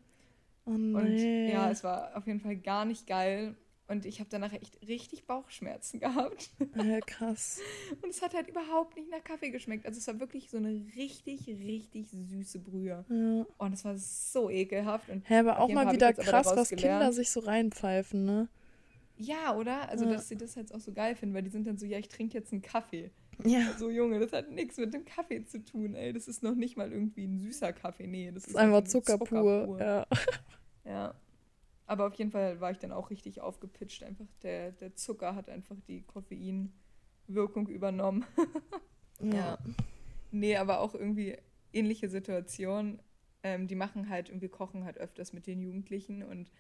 Oh 0.65 0.73
nee. 0.73 1.47
Und 1.47 1.53
ja, 1.53 1.71
es 1.71 1.85
war 1.85 2.17
auf 2.17 2.27
jeden 2.27 2.41
Fall 2.41 2.57
gar 2.57 2.85
nicht 2.85 3.07
geil. 3.07 3.57
Und 3.89 4.05
ich 4.05 4.19
habe 4.19 4.29
danach 4.31 4.53
echt 4.53 4.81
richtig 4.89 5.27
Bauchschmerzen 5.27 6.01
gehabt. 6.01 6.51
Ja, 6.75 7.01
krass. 7.01 7.61
Und 8.03 8.11
es 8.11 8.21
hat 8.21 8.35
halt 8.35 8.49
überhaupt 8.49 8.97
nicht 8.97 9.11
nach 9.11 9.23
Kaffee 9.23 9.51
geschmeckt. 9.51 9.87
Also 9.87 9.99
es 9.99 10.07
war 10.09 10.19
wirklich 10.19 10.51
so 10.51 10.57
eine 10.57 10.85
richtig, 10.97 11.47
richtig 11.47 12.09
süße 12.11 12.59
Brühe. 12.59 13.05
Ja. 13.09 13.47
Und 13.59 13.73
es 13.73 13.85
war 13.85 13.97
so 13.97 14.51
ekelhaft. 14.51 15.09
Und 15.09 15.29
ja, 15.29 15.41
aber 15.41 15.61
auch 15.61 15.69
mal 15.69 15.93
wieder 15.93 16.13
krass, 16.13 16.47
was 16.47 16.71
gelernt. 16.71 17.01
Kinder 17.01 17.13
sich 17.13 17.31
so 17.31 17.41
reinpfeifen, 17.41 18.25
ne? 18.25 18.49
Ja, 19.19 19.57
oder? 19.57 19.89
Also, 19.89 20.05
ja. 20.05 20.13
dass 20.13 20.29
sie 20.29 20.37
das 20.37 20.55
jetzt 20.57 20.75
auch 20.75 20.81
so 20.81 20.93
geil 20.93 21.15
finden, 21.15 21.35
weil 21.35 21.43
die 21.43 21.51
sind 21.51 21.67
dann 21.67 21.79
so, 21.79 21.87
ja, 21.87 21.99
ich 21.99 22.09
trinke 22.09 22.37
jetzt 22.37 22.53
einen 22.53 22.63
Kaffee. 22.63 23.11
Ja. 23.45 23.73
So, 23.79 23.91
Junge, 23.91 24.19
das 24.19 24.33
hat 24.33 24.51
nichts 24.51 24.77
mit 24.79 24.93
dem 24.95 25.05
Kaffee 25.05 25.45
zu 25.45 25.63
tun, 25.65 25.95
ey. 25.95 26.13
Das 26.13 26.29
ist 26.29 26.43
noch 26.43 26.55
nicht 26.55 26.77
mal 26.77 26.93
irgendwie 26.93 27.25
ein 27.25 27.39
süßer 27.39 27.73
Kaffee. 27.73 28.07
Nee, 28.07 28.31
das, 28.33 28.45
das 28.45 28.51
ist 28.53 28.57
einfach 28.57 28.85
Zucker, 28.85 29.19
Zucker 29.19 29.25
pur. 29.25 29.65
pur. 29.67 29.81
Ja. 29.81 30.07
ja. 30.85 31.15
Aber 31.87 32.07
auf 32.07 32.15
jeden 32.15 32.31
Fall 32.31 32.61
war 32.61 32.71
ich 32.71 32.79
dann 32.79 32.93
auch 32.93 33.11
richtig 33.11 33.41
aufgepitcht. 33.41 34.03
Einfach 34.03 34.27
der, 34.43 34.73
der 34.73 34.95
Zucker 34.95 35.35
hat 35.35 35.49
einfach 35.49 35.77
die 35.87 36.03
Koffeinwirkung 36.03 37.69
übernommen. 37.69 38.25
ja. 39.21 39.59
Nee, 40.33 40.57
aber 40.57 40.81
auch 40.81 40.95
irgendwie 40.95 41.39
ähnliche 41.73 42.09
Situation. 42.09 43.01
Ähm, 43.43 43.69
die 43.69 43.77
machen 43.77 44.09
halt 44.09 44.29
irgendwie 44.29 44.49
kochen 44.49 44.85
halt 44.85 44.99
öfters 44.99 45.33
mit 45.33 45.47
den 45.47 45.61
Jugendlichen 45.61 46.25
und 46.25 46.51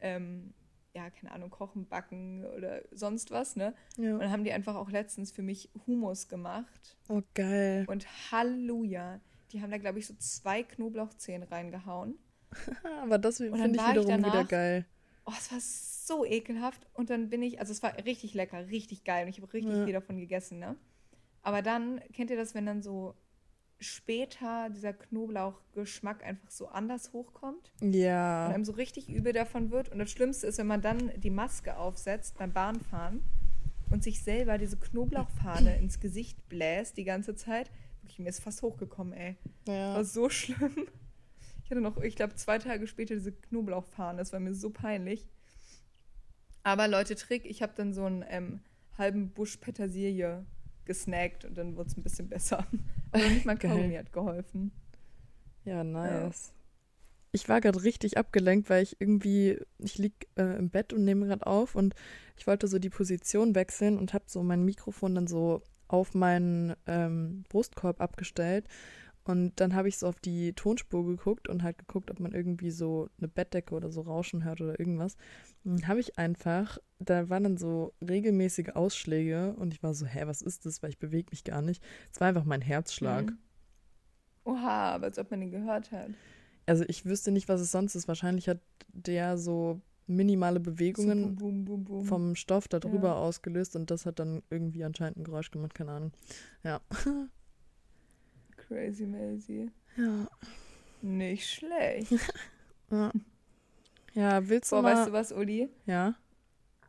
ähm, 0.00 0.52
ja, 0.96 1.10
keine 1.10 1.32
Ahnung, 1.32 1.50
kochen, 1.50 1.86
backen 1.86 2.44
oder 2.56 2.82
sonst 2.90 3.30
was, 3.30 3.54
ne? 3.54 3.74
Ja. 3.98 4.14
Und 4.14 4.20
dann 4.20 4.30
haben 4.30 4.44
die 4.44 4.52
einfach 4.52 4.74
auch 4.74 4.90
letztens 4.90 5.30
für 5.30 5.42
mich 5.42 5.70
Humus 5.86 6.28
gemacht. 6.28 6.96
Oh, 7.08 7.22
geil. 7.34 7.84
Und 7.86 8.06
Halleluja. 8.32 9.20
Die 9.52 9.60
haben 9.60 9.70
da, 9.70 9.78
glaube 9.78 9.98
ich, 9.98 10.06
so 10.06 10.14
zwei 10.14 10.62
Knoblauchzehen 10.62 11.42
reingehauen. 11.42 12.18
Aber 13.02 13.18
das 13.18 13.38
finde 13.38 13.58
ich 13.58 13.74
wiederum 13.74 14.08
danach, 14.08 14.32
wieder 14.32 14.44
geil. 14.44 14.86
Oh, 15.24 15.32
es 15.36 15.50
war 15.52 15.58
so 15.60 16.24
ekelhaft. 16.24 16.86
Und 16.94 17.10
dann 17.10 17.28
bin 17.30 17.42
ich, 17.42 17.60
also 17.60 17.72
es 17.72 17.82
war 17.82 17.96
richtig 18.04 18.34
lecker, 18.34 18.68
richtig 18.68 19.04
geil. 19.04 19.24
Und 19.24 19.30
ich 19.30 19.40
habe 19.40 19.52
richtig 19.52 19.74
ja. 19.74 19.84
viel 19.84 19.92
davon 19.92 20.18
gegessen, 20.18 20.58
ne? 20.58 20.76
Aber 21.42 21.62
dann, 21.62 22.00
kennt 22.12 22.30
ihr 22.30 22.36
das, 22.36 22.54
wenn 22.54 22.66
dann 22.66 22.82
so 22.82 23.14
später 23.78 24.70
dieser 24.70 24.92
Knoblauchgeschmack 24.92 26.24
einfach 26.24 26.50
so 26.50 26.68
anders 26.68 27.12
hochkommt. 27.12 27.72
Ja. 27.80 28.46
Und 28.46 28.54
einem 28.54 28.64
so 28.64 28.72
richtig 28.72 29.08
übel 29.08 29.32
davon 29.32 29.70
wird. 29.70 29.90
Und 29.90 29.98
das 29.98 30.10
Schlimmste 30.10 30.46
ist, 30.46 30.58
wenn 30.58 30.66
man 30.66 30.80
dann 30.80 31.12
die 31.16 31.30
Maske 31.30 31.76
aufsetzt 31.76 32.38
beim 32.38 32.52
Bahnfahren 32.52 33.22
und 33.90 34.02
sich 34.02 34.22
selber 34.22 34.58
diese 34.58 34.76
Knoblauchfahne 34.76 35.76
ins 35.80 36.00
Gesicht 36.00 36.48
bläst 36.48 36.96
die 36.96 37.04
ganze 37.04 37.34
Zeit. 37.34 37.70
Wirklich, 38.02 38.18
mir 38.18 38.28
ist 38.28 38.42
fast 38.42 38.62
hochgekommen, 38.62 39.12
ey. 39.12 39.36
Ja. 39.66 39.94
War 39.94 40.04
so 40.04 40.28
schlimm. 40.28 40.88
Ich 41.66 41.70
hatte 41.72 41.80
noch, 41.80 42.00
ich 42.00 42.14
glaube, 42.14 42.36
zwei 42.36 42.58
Tage 42.58 42.86
später 42.86 43.16
diese 43.16 43.32
Knoblauchfahne. 43.32 44.18
Das 44.18 44.32
war 44.32 44.38
mir 44.38 44.54
so 44.54 44.70
peinlich. 44.70 45.26
Aber 46.62 46.86
Leute, 46.86 47.16
Trick, 47.16 47.44
ich 47.44 47.60
habe 47.60 47.72
dann 47.74 47.92
so 47.92 48.04
einen 48.04 48.24
ähm, 48.28 48.60
halben 48.96 49.30
Busch 49.30 49.56
Petersilie 49.56 50.46
gesnackt 50.84 51.44
und 51.44 51.58
dann 51.58 51.74
wurde 51.74 51.90
es 51.90 51.96
ein 51.96 52.04
bisschen 52.04 52.28
besser. 52.28 52.64
Aber 53.10 53.28
nicht 53.28 53.46
mal 53.46 53.58
Kaugummi 53.58 53.96
hat 53.96 54.12
geholfen. 54.12 54.70
Ja, 55.64 55.82
nice. 55.82 56.52
Ja. 56.52 56.54
Ich 57.32 57.48
war 57.48 57.60
gerade 57.60 57.82
richtig 57.82 58.16
abgelenkt, 58.16 58.70
weil 58.70 58.84
ich 58.84 59.00
irgendwie, 59.00 59.58
ich 59.78 59.98
lieg 59.98 60.28
äh, 60.36 60.56
im 60.58 60.70
Bett 60.70 60.92
und 60.92 61.04
nehme 61.04 61.26
gerade 61.26 61.48
auf 61.48 61.74
und 61.74 61.96
ich 62.36 62.46
wollte 62.46 62.68
so 62.68 62.78
die 62.78 62.90
Position 62.90 63.56
wechseln 63.56 63.98
und 63.98 64.14
habe 64.14 64.26
so 64.28 64.44
mein 64.44 64.64
Mikrofon 64.64 65.16
dann 65.16 65.26
so 65.26 65.62
auf 65.88 66.14
meinen 66.14 66.76
ähm, 66.86 67.42
Brustkorb 67.48 68.00
abgestellt 68.00 68.68
und 69.26 69.54
dann 69.56 69.74
habe 69.74 69.88
ich 69.88 69.98
so 69.98 70.06
auf 70.06 70.20
die 70.20 70.52
Tonspur 70.52 71.04
geguckt 71.04 71.48
und 71.48 71.64
halt 71.64 71.78
geguckt, 71.78 72.12
ob 72.12 72.20
man 72.20 72.32
irgendwie 72.32 72.70
so 72.70 73.08
eine 73.18 73.26
Bettdecke 73.26 73.74
oder 73.74 73.90
so 73.90 74.02
rauschen 74.02 74.44
hört 74.44 74.60
oder 74.60 74.78
irgendwas. 74.78 75.16
Dann 75.64 75.88
habe 75.88 75.98
ich 75.98 76.16
einfach, 76.16 76.78
da 77.00 77.28
waren 77.28 77.42
dann 77.42 77.56
so 77.56 77.92
regelmäßige 78.06 78.70
Ausschläge 78.76 79.54
und 79.54 79.74
ich 79.74 79.82
war 79.82 79.94
so, 79.94 80.06
hä, 80.06 80.22
was 80.26 80.42
ist 80.42 80.64
das? 80.64 80.80
Weil 80.80 80.90
ich 80.90 81.00
bewege 81.00 81.26
mich 81.32 81.42
gar 81.42 81.60
nicht. 81.60 81.82
Es 82.12 82.20
war 82.20 82.28
einfach 82.28 82.44
mein 82.44 82.60
Herzschlag. 82.60 83.32
Mhm. 83.32 83.38
Oha, 84.44 84.94
aber 84.94 85.06
als 85.06 85.18
ob 85.18 85.28
man 85.32 85.42
ihn 85.42 85.50
gehört 85.50 85.90
hat. 85.90 86.10
Also 86.66 86.84
ich 86.86 87.04
wüsste 87.04 87.32
nicht, 87.32 87.48
was 87.48 87.60
es 87.60 87.72
sonst 87.72 87.96
ist. 87.96 88.06
Wahrscheinlich 88.06 88.48
hat 88.48 88.60
der 88.92 89.38
so 89.38 89.80
minimale 90.06 90.60
Bewegungen 90.60 91.30
so 91.30 91.34
boom, 91.34 91.64
boom, 91.64 91.84
boom, 91.84 92.04
vom 92.04 92.36
Stoff 92.36 92.68
darüber 92.68 93.08
ja. 93.08 93.14
ausgelöst 93.16 93.74
und 93.74 93.90
das 93.90 94.06
hat 94.06 94.20
dann 94.20 94.44
irgendwie 94.50 94.84
anscheinend 94.84 95.16
ein 95.16 95.24
Geräusch 95.24 95.50
gemacht, 95.50 95.74
keine 95.74 95.90
Ahnung. 95.90 96.12
Ja. 96.62 96.80
Crazy 98.66 99.06
Maisie. 99.06 99.70
Ja. 99.96 100.26
Nicht 101.02 101.48
schlecht. 101.48 102.12
ja. 102.90 103.12
ja, 104.14 104.48
willst 104.48 104.72
du 104.72 104.76
Boah, 104.76 104.82
mal... 104.82 104.96
weißt 104.96 105.08
du 105.08 105.12
was, 105.12 105.32
Uli? 105.32 105.68
Ja. 105.86 106.14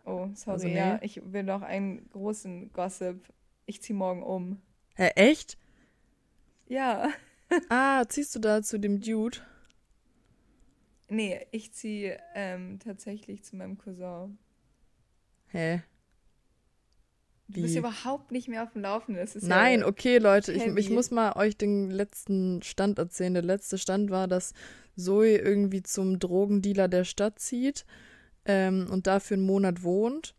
Oh, 0.06 0.30
sorry, 0.34 0.54
also, 0.54 0.68
nee. 0.68 0.76
ja, 0.76 1.00
ich 1.02 1.22
will 1.32 1.44
noch 1.44 1.62
einen 1.62 2.10
großen 2.10 2.72
Gossip. 2.72 3.22
Ich 3.66 3.82
zieh 3.82 3.94
morgen 3.94 4.24
um. 4.24 4.62
Hä, 4.96 5.10
echt? 5.16 5.58
Ja. 6.68 7.10
ah, 7.70 8.06
ziehst 8.08 8.34
du 8.36 8.40
da 8.40 8.64
zu 8.64 8.80
dem 8.80 9.02
Dude? 9.02 9.40
Nee, 11.10 11.46
ich 11.52 11.74
ziehe 11.74 12.20
ähm, 12.36 12.80
tatsächlich 12.80 13.44
zu 13.44 13.56
meinem 13.56 13.78
Cousin. 13.78 14.38
Hä? 15.48 15.84
Du 17.50 17.62
bist 17.62 17.78
überhaupt 17.78 18.32
nicht 18.32 18.50
mehr 18.50 18.64
auf 18.64 18.74
dem 18.74 18.82
Laufenden. 18.82 19.26
Nein, 19.42 19.80
ja 19.80 19.88
okay, 19.88 20.18
Leute, 20.18 20.52
ich, 20.52 20.66
ich, 20.66 20.90
muss 20.90 21.12
mal 21.12 21.34
euch 21.38 21.56
den 21.56 21.90
letzten 21.90 22.62
Stand 22.62 23.00
erzählen. 23.00 23.34
Der 23.34 23.44
letzte 23.44 23.78
Stand 23.78 24.10
war, 24.10 24.28
dass 24.28 24.54
Zoe 24.98 25.38
irgendwie 25.38 25.82
zum 25.82 26.20
Drogendealer 26.20 26.90
der 26.90 27.06
Stadt 27.06 27.40
zieht 27.40 27.86
ähm, 28.46 28.88
und 28.92 29.08
dafür 29.08 29.38
einen 29.38 29.46
Monat 29.46 29.84
wohnt. 29.84 30.36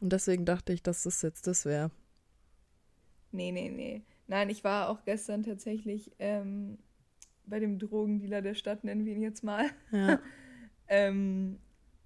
Und 0.00 0.12
deswegen 0.12 0.44
dachte 0.44 0.72
ich, 0.72 0.82
dass 0.82 1.02
das 1.02 1.22
jetzt 1.22 1.48
das 1.48 1.64
wäre. 1.64 1.90
Nee, 3.32 3.50
nee, 3.50 3.70
nee. 3.70 4.02
Nein, 4.28 4.48
ich 4.48 4.62
war 4.62 4.88
auch 4.88 5.04
gestern 5.04 5.42
tatsächlich 5.42 6.12
ähm, 6.18 6.78
bei 7.46 7.58
dem 7.58 7.78
Drogendealer 7.78 8.40
der 8.40 8.54
Stadt, 8.54 8.84
nennen 8.84 9.04
wir 9.04 9.14
ihn 9.14 9.22
jetzt 9.22 9.42
mal. 9.42 9.66
Ja. 9.90 10.20
ähm, 10.88 11.58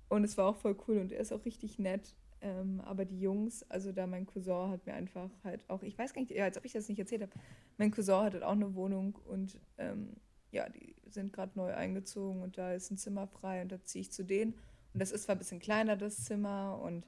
und 0.08 0.24
es 0.24 0.38
war 0.38 0.46
auch 0.46 0.56
voll 0.56 0.76
cool 0.88 0.98
und 0.98 1.12
er 1.12 1.20
ist 1.20 1.32
auch 1.32 1.44
richtig 1.44 1.78
nett. 1.78 2.14
Ähm, 2.40 2.80
aber 2.82 3.04
die 3.04 3.18
Jungs, 3.18 3.62
also 3.70 3.92
da 3.92 4.06
mein 4.06 4.26
Cousin 4.26 4.70
hat 4.70 4.86
mir 4.86 4.94
einfach 4.94 5.30
halt 5.42 5.68
auch, 5.68 5.82
ich 5.82 5.96
weiß 5.96 6.12
gar 6.12 6.20
nicht, 6.20 6.32
ja, 6.32 6.44
als 6.44 6.58
ob 6.58 6.64
ich 6.64 6.72
das 6.72 6.88
nicht 6.88 6.98
erzählt 6.98 7.22
habe, 7.22 7.32
mein 7.78 7.90
Cousin 7.90 8.24
hat 8.24 8.34
halt 8.34 8.42
auch 8.42 8.52
eine 8.52 8.74
Wohnung 8.74 9.18
und 9.24 9.58
ähm, 9.78 10.16
ja, 10.50 10.68
die 10.68 10.94
sind 11.06 11.32
gerade 11.32 11.52
neu 11.54 11.74
eingezogen 11.74 12.42
und 12.42 12.58
da 12.58 12.72
ist 12.72 12.90
ein 12.90 12.98
Zimmer 12.98 13.26
frei 13.26 13.62
und 13.62 13.72
da 13.72 13.82
ziehe 13.84 14.02
ich 14.02 14.12
zu 14.12 14.24
denen. 14.24 14.52
Und 14.92 15.00
das 15.00 15.12
ist 15.12 15.24
zwar 15.24 15.34
ein 15.34 15.38
bisschen 15.38 15.60
kleiner, 15.60 15.96
das 15.96 16.24
Zimmer, 16.24 16.80
und 16.82 17.06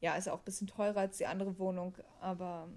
ja, 0.00 0.14
ist 0.16 0.28
auch 0.28 0.38
ein 0.38 0.44
bisschen 0.44 0.66
teurer 0.66 1.00
als 1.00 1.18
die 1.18 1.26
andere 1.26 1.58
Wohnung, 1.58 1.96
aber 2.20 2.68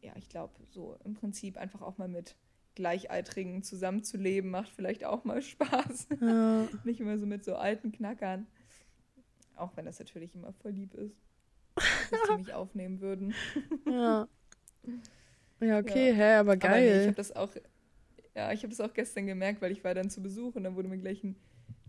ja, 0.00 0.12
ich 0.16 0.28
glaube, 0.28 0.54
so 0.70 0.96
im 1.04 1.14
Prinzip 1.14 1.56
einfach 1.56 1.82
auch 1.82 1.98
mal 1.98 2.08
mit 2.08 2.36
Gleichaltrigen 2.74 3.62
zusammenzuleben, 3.62 4.50
macht 4.50 4.68
vielleicht 4.68 5.04
auch 5.04 5.24
mal 5.24 5.42
Spaß. 5.42 6.08
Ja. 6.20 6.68
Nicht 6.84 7.00
immer 7.00 7.18
so 7.18 7.26
mit 7.26 7.44
so 7.44 7.56
alten 7.56 7.92
Knackern. 7.92 8.46
Auch 9.56 9.76
wenn 9.76 9.86
das 9.86 9.98
natürlich 9.98 10.34
immer 10.34 10.52
voll 10.52 10.72
lieb 10.72 10.94
ist. 10.94 11.16
Dass 12.10 12.20
sie 12.28 12.36
mich 12.36 12.54
aufnehmen 12.54 13.00
würden. 13.00 13.34
ja. 13.86 14.28
Ja, 15.60 15.78
okay, 15.78 16.10
ja. 16.10 16.14
hä, 16.14 16.34
aber 16.34 16.56
geil. 16.56 16.70
Aber 16.70 16.80
nee, 16.80 17.00
ich 17.00 17.06
habe 17.06 17.16
das 17.16 17.34
auch, 17.34 17.50
ja, 18.34 18.52
ich 18.52 18.62
habe 18.62 18.68
das 18.68 18.80
auch 18.80 18.92
gestern 18.92 19.26
gemerkt, 19.26 19.62
weil 19.62 19.72
ich 19.72 19.82
war 19.84 19.94
dann 19.94 20.10
zu 20.10 20.22
Besuch 20.22 20.54
und 20.54 20.64
dann 20.64 20.76
wurde 20.76 20.88
mir 20.88 20.98
gleich 20.98 21.24
ein, 21.24 21.36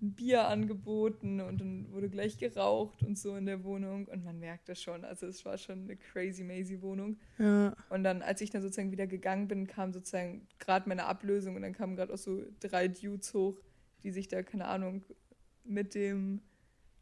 ein, 0.01 0.13
Bier 0.13 0.47
angeboten 0.47 1.41
und 1.41 1.59
dann 1.59 1.91
wurde 1.91 2.09
gleich 2.09 2.37
geraucht 2.37 3.03
und 3.03 3.17
so 3.17 3.35
in 3.35 3.45
der 3.45 3.63
Wohnung 3.63 4.07
und 4.07 4.23
man 4.23 4.39
merkt 4.39 4.69
das 4.69 4.81
schon. 4.81 5.03
Also 5.03 5.27
es 5.27 5.43
war 5.43 5.57
schon 5.57 5.83
eine 5.83 5.97
crazy 5.97 6.43
mazy 6.43 6.81
Wohnung. 6.81 7.17
Ja. 7.37 7.75
Und 7.89 8.03
dann, 8.03 8.21
als 8.21 8.39
ich 8.41 8.49
dann 8.49 8.61
sozusagen 8.61 8.91
wieder 8.91 9.07
gegangen 9.07 9.47
bin, 9.47 9.67
kam 9.67 9.91
sozusagen 9.91 10.47
gerade 10.59 10.87
meine 10.87 11.05
Ablösung 11.05 11.55
und 11.55 11.63
dann 11.63 11.73
kamen 11.73 11.95
gerade 11.97 12.13
auch 12.13 12.17
so 12.17 12.43
drei 12.61 12.87
Dudes 12.87 13.33
hoch, 13.33 13.59
die 14.03 14.11
sich 14.11 14.29
da, 14.29 14.43
keine 14.43 14.67
Ahnung, 14.67 15.03
mit 15.65 15.93
dem 15.93 16.41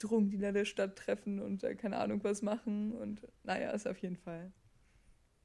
Drogendealer 0.05 0.51
der 0.51 0.65
Stadt 0.65 0.95
treffen 0.95 1.39
und 1.39 1.63
äh, 1.63 1.75
keine 1.75 1.97
Ahnung 1.97 2.23
was 2.23 2.41
machen. 2.41 2.93
Und 2.93 3.27
naja, 3.43 3.71
ist 3.71 3.87
auf 3.87 3.97
jeden 3.97 4.17
Fall 4.17 4.51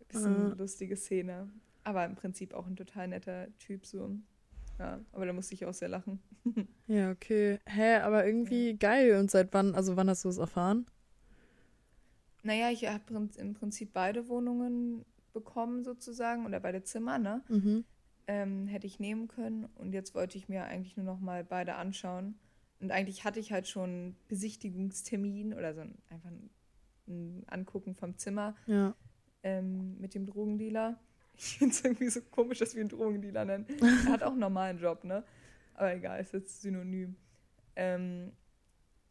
ein 0.00 0.07
bisschen 0.09 0.37
eine 0.37 0.55
lustige 0.55 0.97
Szene. 0.97 1.49
Aber 1.85 2.05
im 2.05 2.14
Prinzip 2.14 2.55
auch 2.55 2.67
ein 2.67 2.76
total 2.76 3.09
netter 3.09 3.49
Typ 3.59 3.87
so. 3.87 4.17
Ja, 4.79 4.99
aber 5.12 5.26
da 5.26 5.33
musste 5.33 5.55
ich 5.55 5.67
auch 5.67 5.75
sehr 5.75 5.88
lachen. 5.88 6.21
ja, 6.87 7.11
okay. 7.11 7.59
Hä, 7.67 7.97
aber 7.97 8.25
irgendwie 8.26 8.71
ja. 8.71 8.76
geil. 8.76 9.17
Und 9.19 9.31
seit 9.31 9.52
wann, 9.52 9.75
also 9.75 9.97
wann 9.97 10.09
hast 10.09 10.25
du 10.25 10.31
es 10.31 10.38
erfahren? 10.38 10.87
Naja, 12.43 12.71
ich 12.71 12.87
habe 12.88 13.29
im 13.37 13.55
Prinzip 13.55 13.93
beide 13.93 14.29
Wohnungen 14.29 15.05
bekommen 15.33 15.85
sozusagen 15.85 16.47
oder 16.47 16.61
beide 16.61 16.83
Zimmer, 16.83 17.19
ne? 17.19 17.43
Mhm. 17.49 17.85
Ähm, 18.26 18.67
hätte 18.69 18.87
ich 18.87 18.99
nehmen 18.99 19.29
können. 19.29 19.67
Und 19.75 19.93
jetzt 19.93 20.14
wollte 20.14 20.38
ich 20.38 20.49
mir 20.49 20.64
eigentlich 20.64 20.97
nur 20.97 21.05
noch 21.05 21.21
mal 21.21 21.45
beide 21.45 21.75
anschauen. 21.75 22.38
Und 22.81 22.91
eigentlich 22.91 23.25
hatte 23.25 23.41
ich 23.41 23.53
halt 23.53 23.69
schon 23.69 23.91
einen 23.91 24.17
Besichtigungstermin 24.29 25.55
oder 25.55 25.75
so 25.75 25.83
ein, 25.83 25.99
einfach 26.09 26.31
ein, 26.31 26.51
ein 27.07 27.45
Angucken 27.49 27.95
vom 27.95 28.17
Zimmer 28.17 28.57
ja. 28.67 28.95
ähm, 29.43 29.99
mit 30.01 30.15
dem 30.15 30.27
Drogendealer. 30.27 30.99
Ich 31.43 31.57
finde 31.57 31.75
es 31.75 31.83
irgendwie 31.83 32.11
so 32.11 32.21
komisch, 32.21 32.59
dass 32.59 32.75
wir 32.75 32.83
ihn 32.83 32.91
Drogendealer 32.91 33.47
nennen. 33.47 33.67
er 33.81 34.13
hat 34.13 34.23
auch 34.23 34.33
einen 34.33 34.41
normalen 34.41 34.79
Job, 34.79 35.05
ne? 35.05 35.25
Aber 35.73 35.95
egal, 35.95 36.21
ist 36.21 36.35
jetzt 36.35 36.61
synonym. 36.61 37.17
Ähm, 37.77 38.33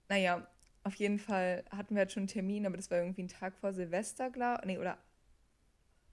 naja, 0.10 0.48
auf 0.84 0.94
jeden 0.94 1.18
Fall 1.18 1.64
hatten 1.72 1.96
wir 1.96 2.02
halt 2.02 2.12
schon 2.12 2.22
einen 2.22 2.28
Termin, 2.28 2.68
aber 2.68 2.78
das 2.78 2.92
war 2.92 3.00
irgendwie 3.00 3.24
ein 3.24 3.30
Tag 3.30 3.56
vor 3.56 3.74
Silvester, 3.74 4.30
glaube 4.30 4.62
Nee, 4.68 4.78
oder 4.78 5.00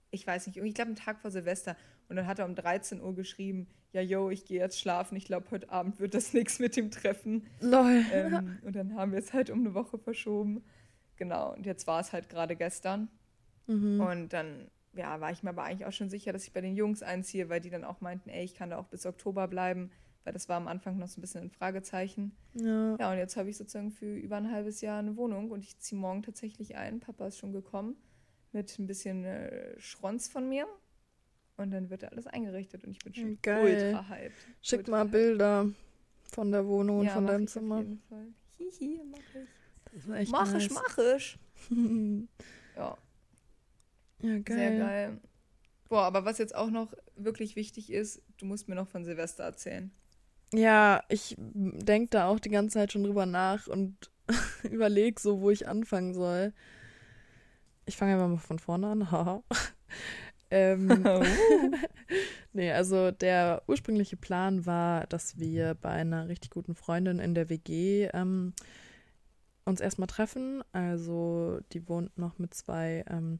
ich 0.09 0.25
weiß 0.25 0.47
nicht, 0.47 0.57
ich 0.57 0.73
glaube 0.73 0.87
einen 0.87 0.95
Tag 0.95 1.19
vor 1.19 1.29
Silvester. 1.29 1.75
Und 2.09 2.15
dann 2.15 2.25
hat 2.25 2.39
er 2.39 2.45
um 2.45 2.55
13 2.55 3.01
Uhr 3.01 3.13
geschrieben, 3.13 3.67
ja, 3.93 4.01
yo, 4.01 4.29
ich 4.29 4.45
gehe 4.45 4.59
jetzt 4.59 4.79
schlafen. 4.79 5.15
Ich 5.15 5.25
glaube, 5.25 5.49
heute 5.51 5.69
Abend 5.71 5.99
wird 5.99 6.13
das 6.13 6.33
nichts 6.33 6.59
mit 6.59 6.75
dem 6.75 6.91
Treffen. 6.91 7.45
Lol. 7.61 8.03
Ähm, 8.11 8.57
und 8.63 8.75
dann 8.75 8.95
haben 8.95 9.11
wir 9.11 9.19
es 9.19 9.33
halt 9.33 9.49
um 9.49 9.59
eine 9.59 9.73
Woche 9.73 9.97
verschoben. 9.97 10.63
Genau, 11.15 11.53
und 11.53 11.65
jetzt 11.65 11.87
war 11.87 11.99
es 11.99 12.13
halt 12.13 12.29
gerade 12.29 12.55
gestern. 12.55 13.09
Mhm. 13.65 13.99
Und 13.99 14.33
dann 14.33 14.69
ja, 14.93 15.19
war 15.21 15.31
ich 15.31 15.43
mir 15.43 15.49
aber 15.49 15.63
eigentlich 15.63 15.85
auch 15.85 15.91
schon 15.91 16.09
sicher, 16.09 16.33
dass 16.33 16.45
ich 16.45 16.53
bei 16.53 16.61
den 16.61 16.75
Jungs 16.75 17.03
einziehe, 17.03 17.49
weil 17.49 17.61
die 17.61 17.69
dann 17.69 17.83
auch 17.83 18.01
meinten, 18.01 18.29
ey, 18.29 18.43
ich 18.43 18.55
kann 18.55 18.71
da 18.71 18.77
auch 18.77 18.87
bis 18.87 19.05
Oktober 19.05 19.47
bleiben, 19.47 19.91
weil 20.23 20.33
das 20.33 20.49
war 20.49 20.57
am 20.57 20.67
Anfang 20.67 20.97
noch 20.97 21.07
so 21.07 21.19
ein 21.19 21.21
bisschen 21.21 21.45
ein 21.45 21.51
Fragezeichen. 21.51 22.35
Ja. 22.53 22.97
Ja, 22.97 23.11
und 23.11 23.17
jetzt 23.17 23.37
habe 23.37 23.49
ich 23.49 23.57
sozusagen 23.57 23.91
für 23.91 24.15
über 24.15 24.37
ein 24.37 24.51
halbes 24.51 24.81
Jahr 24.81 24.99
eine 24.99 25.15
Wohnung 25.15 25.51
und 25.51 25.63
ich 25.63 25.79
ziehe 25.79 25.99
morgen 25.99 26.23
tatsächlich 26.23 26.75
ein. 26.75 26.99
Papa 26.99 27.27
ist 27.27 27.37
schon 27.37 27.53
gekommen 27.53 27.95
mit 28.51 28.77
ein 28.79 28.87
bisschen 28.87 29.23
äh, 29.23 29.79
Schronz 29.79 30.27
von 30.27 30.49
mir. 30.49 30.65
Und 31.57 31.71
dann 31.71 31.89
wird 31.89 32.03
alles 32.03 32.27
eingerichtet 32.27 32.83
und 32.83 32.91
ich 32.91 32.99
bin 32.99 33.13
schon 33.13 33.39
Geil. 33.41 33.87
ultra 33.87 34.09
hyped. 34.09 34.37
Schick 34.61 34.79
ultra 34.79 34.91
mal 34.91 35.01
hyped. 35.01 35.11
Bilder 35.11 35.69
von 36.31 36.51
der 36.51 36.67
Wohnung 36.67 36.99
und 36.99 37.05
ja, 37.05 37.13
von 37.13 37.25
deinem 37.25 37.47
Zimmer. 37.47 37.83
Hihi, 38.57 39.01
mach 39.09 39.17
ich. 39.17 39.93
Das 39.93 40.07
war 40.07 40.17
echt 40.17 40.31
mach 40.31 40.51
nice. 40.51 40.63
ich, 40.63 40.71
mach 40.71 40.97
ich. 40.97 41.39
ja. 42.75 42.97
Ja, 44.21 44.39
geil. 44.39 44.57
Sehr 44.57 44.77
geil. 44.77 45.19
Boah, 45.89 46.03
aber 46.03 46.25
was 46.25 46.37
jetzt 46.37 46.55
auch 46.55 46.69
noch 46.69 46.93
wirklich 47.15 47.55
wichtig 47.55 47.91
ist, 47.91 48.21
du 48.37 48.45
musst 48.45 48.67
mir 48.67 48.75
noch 48.75 48.87
von 48.87 49.05
Silvester 49.05 49.43
erzählen. 49.43 49.91
Ja, 50.53 51.03
ich 51.09 51.35
denke 51.37 52.09
da 52.11 52.27
auch 52.27 52.39
die 52.39 52.49
ganze 52.49 52.75
Zeit 52.75 52.91
schon 52.91 53.03
drüber 53.03 53.25
nach 53.25 53.67
und 53.67 54.11
überlege 54.63 55.19
so, 55.19 55.41
wo 55.41 55.49
ich 55.49 55.67
anfangen 55.67 56.13
soll. 56.13 56.53
Ich 57.85 57.95
fange 57.95 58.13
einfach 58.13 58.27
mal 58.27 58.37
von 58.37 58.59
vorne 58.59 58.87
an. 58.87 59.43
Ähm, 60.49 60.89
uh. 61.05 61.23
nee, 62.53 62.71
also 62.71 63.11
der 63.11 63.63
ursprüngliche 63.67 64.17
Plan 64.17 64.65
war, 64.65 65.05
dass 65.07 65.39
wir 65.39 65.75
bei 65.75 65.89
einer 65.89 66.27
richtig 66.27 66.51
guten 66.51 66.75
Freundin 66.75 67.19
in 67.19 67.35
der 67.35 67.49
WG 67.49 68.09
ähm, 68.13 68.53
uns 69.65 69.81
erstmal 69.81 70.07
treffen. 70.07 70.63
Also 70.71 71.59
die 71.73 71.87
wohnt 71.87 72.17
noch 72.17 72.39
mit 72.39 72.53
zwei 72.53 73.03
ähm, 73.09 73.37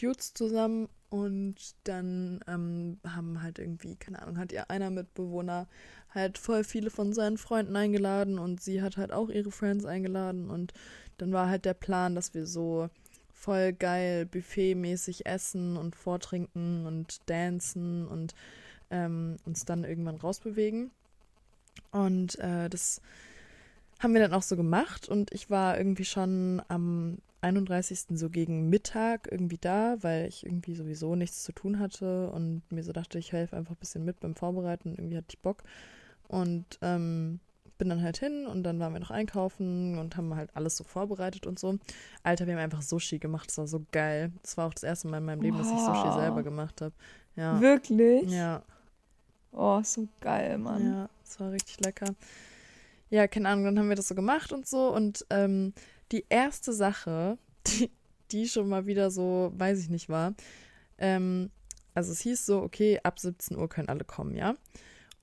Dudes 0.00 0.34
zusammen 0.34 0.88
und 1.08 1.56
dann 1.84 2.40
ähm, 2.46 2.98
haben 3.06 3.42
halt 3.42 3.58
irgendwie, 3.58 3.96
keine 3.96 4.22
Ahnung, 4.22 4.38
hat 4.38 4.52
ihr 4.52 4.70
einer 4.70 4.90
Mitbewohner 4.90 5.66
halt 6.10 6.38
voll 6.38 6.64
viele 6.64 6.90
von 6.90 7.12
seinen 7.12 7.38
Freunden 7.38 7.76
eingeladen 7.76 8.38
und 8.38 8.60
sie 8.60 8.82
hat 8.82 8.96
halt 8.96 9.12
auch 9.12 9.28
ihre 9.28 9.50
Friends 9.50 9.84
eingeladen 9.84 10.50
und 10.50 10.72
dann 11.18 11.32
war 11.32 11.48
halt 11.48 11.64
der 11.64 11.74
Plan, 11.74 12.14
dass 12.14 12.34
wir 12.34 12.46
so 12.46 12.88
voll 13.40 13.72
geil 13.72 14.26
buffetmäßig 14.26 15.24
essen 15.26 15.78
und 15.78 15.96
vortrinken 15.96 16.86
und 16.86 17.18
dancen 17.26 18.06
und 18.06 18.34
ähm, 18.90 19.36
uns 19.46 19.64
dann 19.64 19.84
irgendwann 19.84 20.16
rausbewegen. 20.16 20.90
Und 21.90 22.38
äh, 22.38 22.68
das 22.68 23.00
haben 23.98 24.12
wir 24.12 24.20
dann 24.20 24.34
auch 24.34 24.42
so 24.42 24.56
gemacht 24.56 25.08
und 25.08 25.32
ich 25.32 25.48
war 25.48 25.78
irgendwie 25.78 26.04
schon 26.04 26.62
am 26.68 27.18
31. 27.40 28.18
so 28.18 28.28
gegen 28.28 28.68
Mittag 28.68 29.28
irgendwie 29.30 29.58
da, 29.58 29.96
weil 30.02 30.28
ich 30.28 30.44
irgendwie 30.44 30.74
sowieso 30.74 31.16
nichts 31.16 31.42
zu 31.42 31.52
tun 31.52 31.78
hatte 31.78 32.30
und 32.30 32.62
mir 32.70 32.82
so 32.84 32.92
dachte, 32.92 33.18
ich 33.18 33.32
helfe 33.32 33.56
einfach 33.56 33.72
ein 33.72 33.80
bisschen 33.80 34.04
mit 34.04 34.20
beim 34.20 34.34
Vorbereiten. 34.34 34.94
Irgendwie 34.96 35.16
hatte 35.16 35.28
ich 35.30 35.38
Bock. 35.38 35.62
Und 36.28 36.78
ähm, 36.82 37.40
bin 37.80 37.88
dann 37.88 38.02
halt 38.02 38.18
hin 38.18 38.46
und 38.46 38.62
dann 38.62 38.78
waren 38.78 38.92
wir 38.92 39.00
noch 39.00 39.10
einkaufen 39.10 39.98
und 39.98 40.16
haben 40.18 40.36
halt 40.36 40.54
alles 40.54 40.76
so 40.76 40.84
vorbereitet 40.84 41.46
und 41.46 41.58
so. 41.58 41.78
Alter, 42.22 42.46
wir 42.46 42.54
haben 42.54 42.60
einfach 42.60 42.82
Sushi 42.82 43.18
gemacht. 43.18 43.48
Das 43.48 43.56
war 43.56 43.66
so 43.66 43.84
geil. 43.90 44.30
Das 44.42 44.58
war 44.58 44.68
auch 44.68 44.74
das 44.74 44.82
erste 44.82 45.08
Mal 45.08 45.16
in 45.16 45.24
meinem 45.24 45.40
Leben, 45.40 45.58
wow. 45.58 45.64
dass 45.64 45.72
ich 45.72 45.78
Sushi 45.78 46.20
selber 46.20 46.42
gemacht 46.42 46.82
habe. 46.82 46.94
Ja. 47.36 47.58
Wirklich? 47.58 48.30
Ja. 48.30 48.62
Oh, 49.50 49.80
so 49.82 50.06
geil, 50.20 50.58
Mann. 50.58 50.92
Ja, 50.92 51.08
das 51.24 51.40
war 51.40 51.52
richtig 51.52 51.80
lecker. 51.80 52.14
Ja, 53.08 53.26
keine 53.26 53.48
Ahnung, 53.48 53.64
dann 53.64 53.78
haben 53.78 53.88
wir 53.88 53.96
das 53.96 54.08
so 54.08 54.14
gemacht 54.14 54.52
und 54.52 54.68
so 54.68 54.94
und 54.94 55.26
ähm, 55.30 55.72
die 56.12 56.26
erste 56.28 56.74
Sache, 56.74 57.38
die, 57.66 57.90
die 58.30 58.46
schon 58.46 58.68
mal 58.68 58.84
wieder 58.84 59.10
so, 59.10 59.52
weiß 59.56 59.80
ich 59.80 59.88
nicht, 59.88 60.10
war, 60.10 60.34
ähm, 60.98 61.50
also 61.94 62.12
es 62.12 62.20
hieß 62.20 62.44
so, 62.44 62.62
okay, 62.62 63.00
ab 63.02 63.18
17 63.18 63.56
Uhr 63.56 63.68
können 63.70 63.88
alle 63.88 64.04
kommen, 64.04 64.36
ja. 64.36 64.54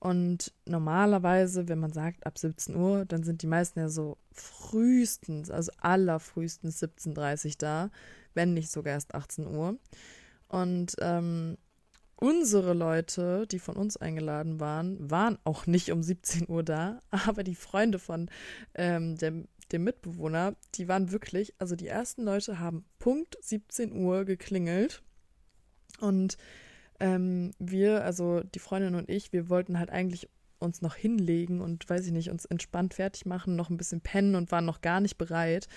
Und 0.00 0.52
normalerweise, 0.64 1.68
wenn 1.68 1.80
man 1.80 1.92
sagt 1.92 2.24
ab 2.24 2.38
17 2.38 2.76
Uhr, 2.76 3.04
dann 3.04 3.24
sind 3.24 3.42
die 3.42 3.48
meisten 3.48 3.80
ja 3.80 3.88
so 3.88 4.16
frühestens, 4.32 5.50
also 5.50 5.72
allerfrühestens 5.78 6.82
17.30 6.82 7.46
Uhr 7.46 7.52
da, 7.58 7.90
wenn 8.34 8.54
nicht 8.54 8.70
sogar 8.70 8.92
erst 8.94 9.14
18 9.14 9.46
Uhr. 9.46 9.76
Und 10.46 10.94
ähm, 11.00 11.58
unsere 12.14 12.74
Leute, 12.74 13.46
die 13.48 13.58
von 13.58 13.76
uns 13.76 13.96
eingeladen 13.96 14.60
waren, 14.60 15.10
waren 15.10 15.38
auch 15.42 15.66
nicht 15.66 15.90
um 15.90 16.02
17 16.02 16.48
Uhr 16.48 16.62
da, 16.62 17.02
aber 17.10 17.42
die 17.42 17.56
Freunde 17.56 17.98
von 17.98 18.30
ähm, 18.74 19.16
dem 19.16 19.48
dem 19.72 19.84
Mitbewohner, 19.84 20.56
die 20.74 20.88
waren 20.88 21.10
wirklich, 21.12 21.54
also 21.58 21.76
die 21.76 21.88
ersten 21.88 22.22
Leute 22.22 22.58
haben 22.58 22.84
Punkt 22.98 23.36
17 23.42 23.92
Uhr 23.92 24.24
geklingelt 24.24 25.02
und 26.00 26.36
ähm, 27.00 27.52
wir, 27.58 28.04
also 28.04 28.40
die 28.40 28.58
Freundin 28.58 28.94
und 28.94 29.08
ich, 29.08 29.32
wir 29.32 29.48
wollten 29.48 29.78
halt 29.78 29.90
eigentlich 29.90 30.28
uns 30.58 30.82
noch 30.82 30.96
hinlegen 30.96 31.60
und 31.60 31.88
weiß 31.88 32.06
ich 32.06 32.12
nicht, 32.12 32.30
uns 32.30 32.44
entspannt 32.44 32.94
fertig 32.94 33.26
machen, 33.26 33.56
noch 33.56 33.70
ein 33.70 33.76
bisschen 33.76 34.00
pennen 34.00 34.34
und 34.34 34.50
waren 34.50 34.64
noch 34.64 34.80
gar 34.80 35.00
nicht 35.00 35.16
bereit 35.16 35.68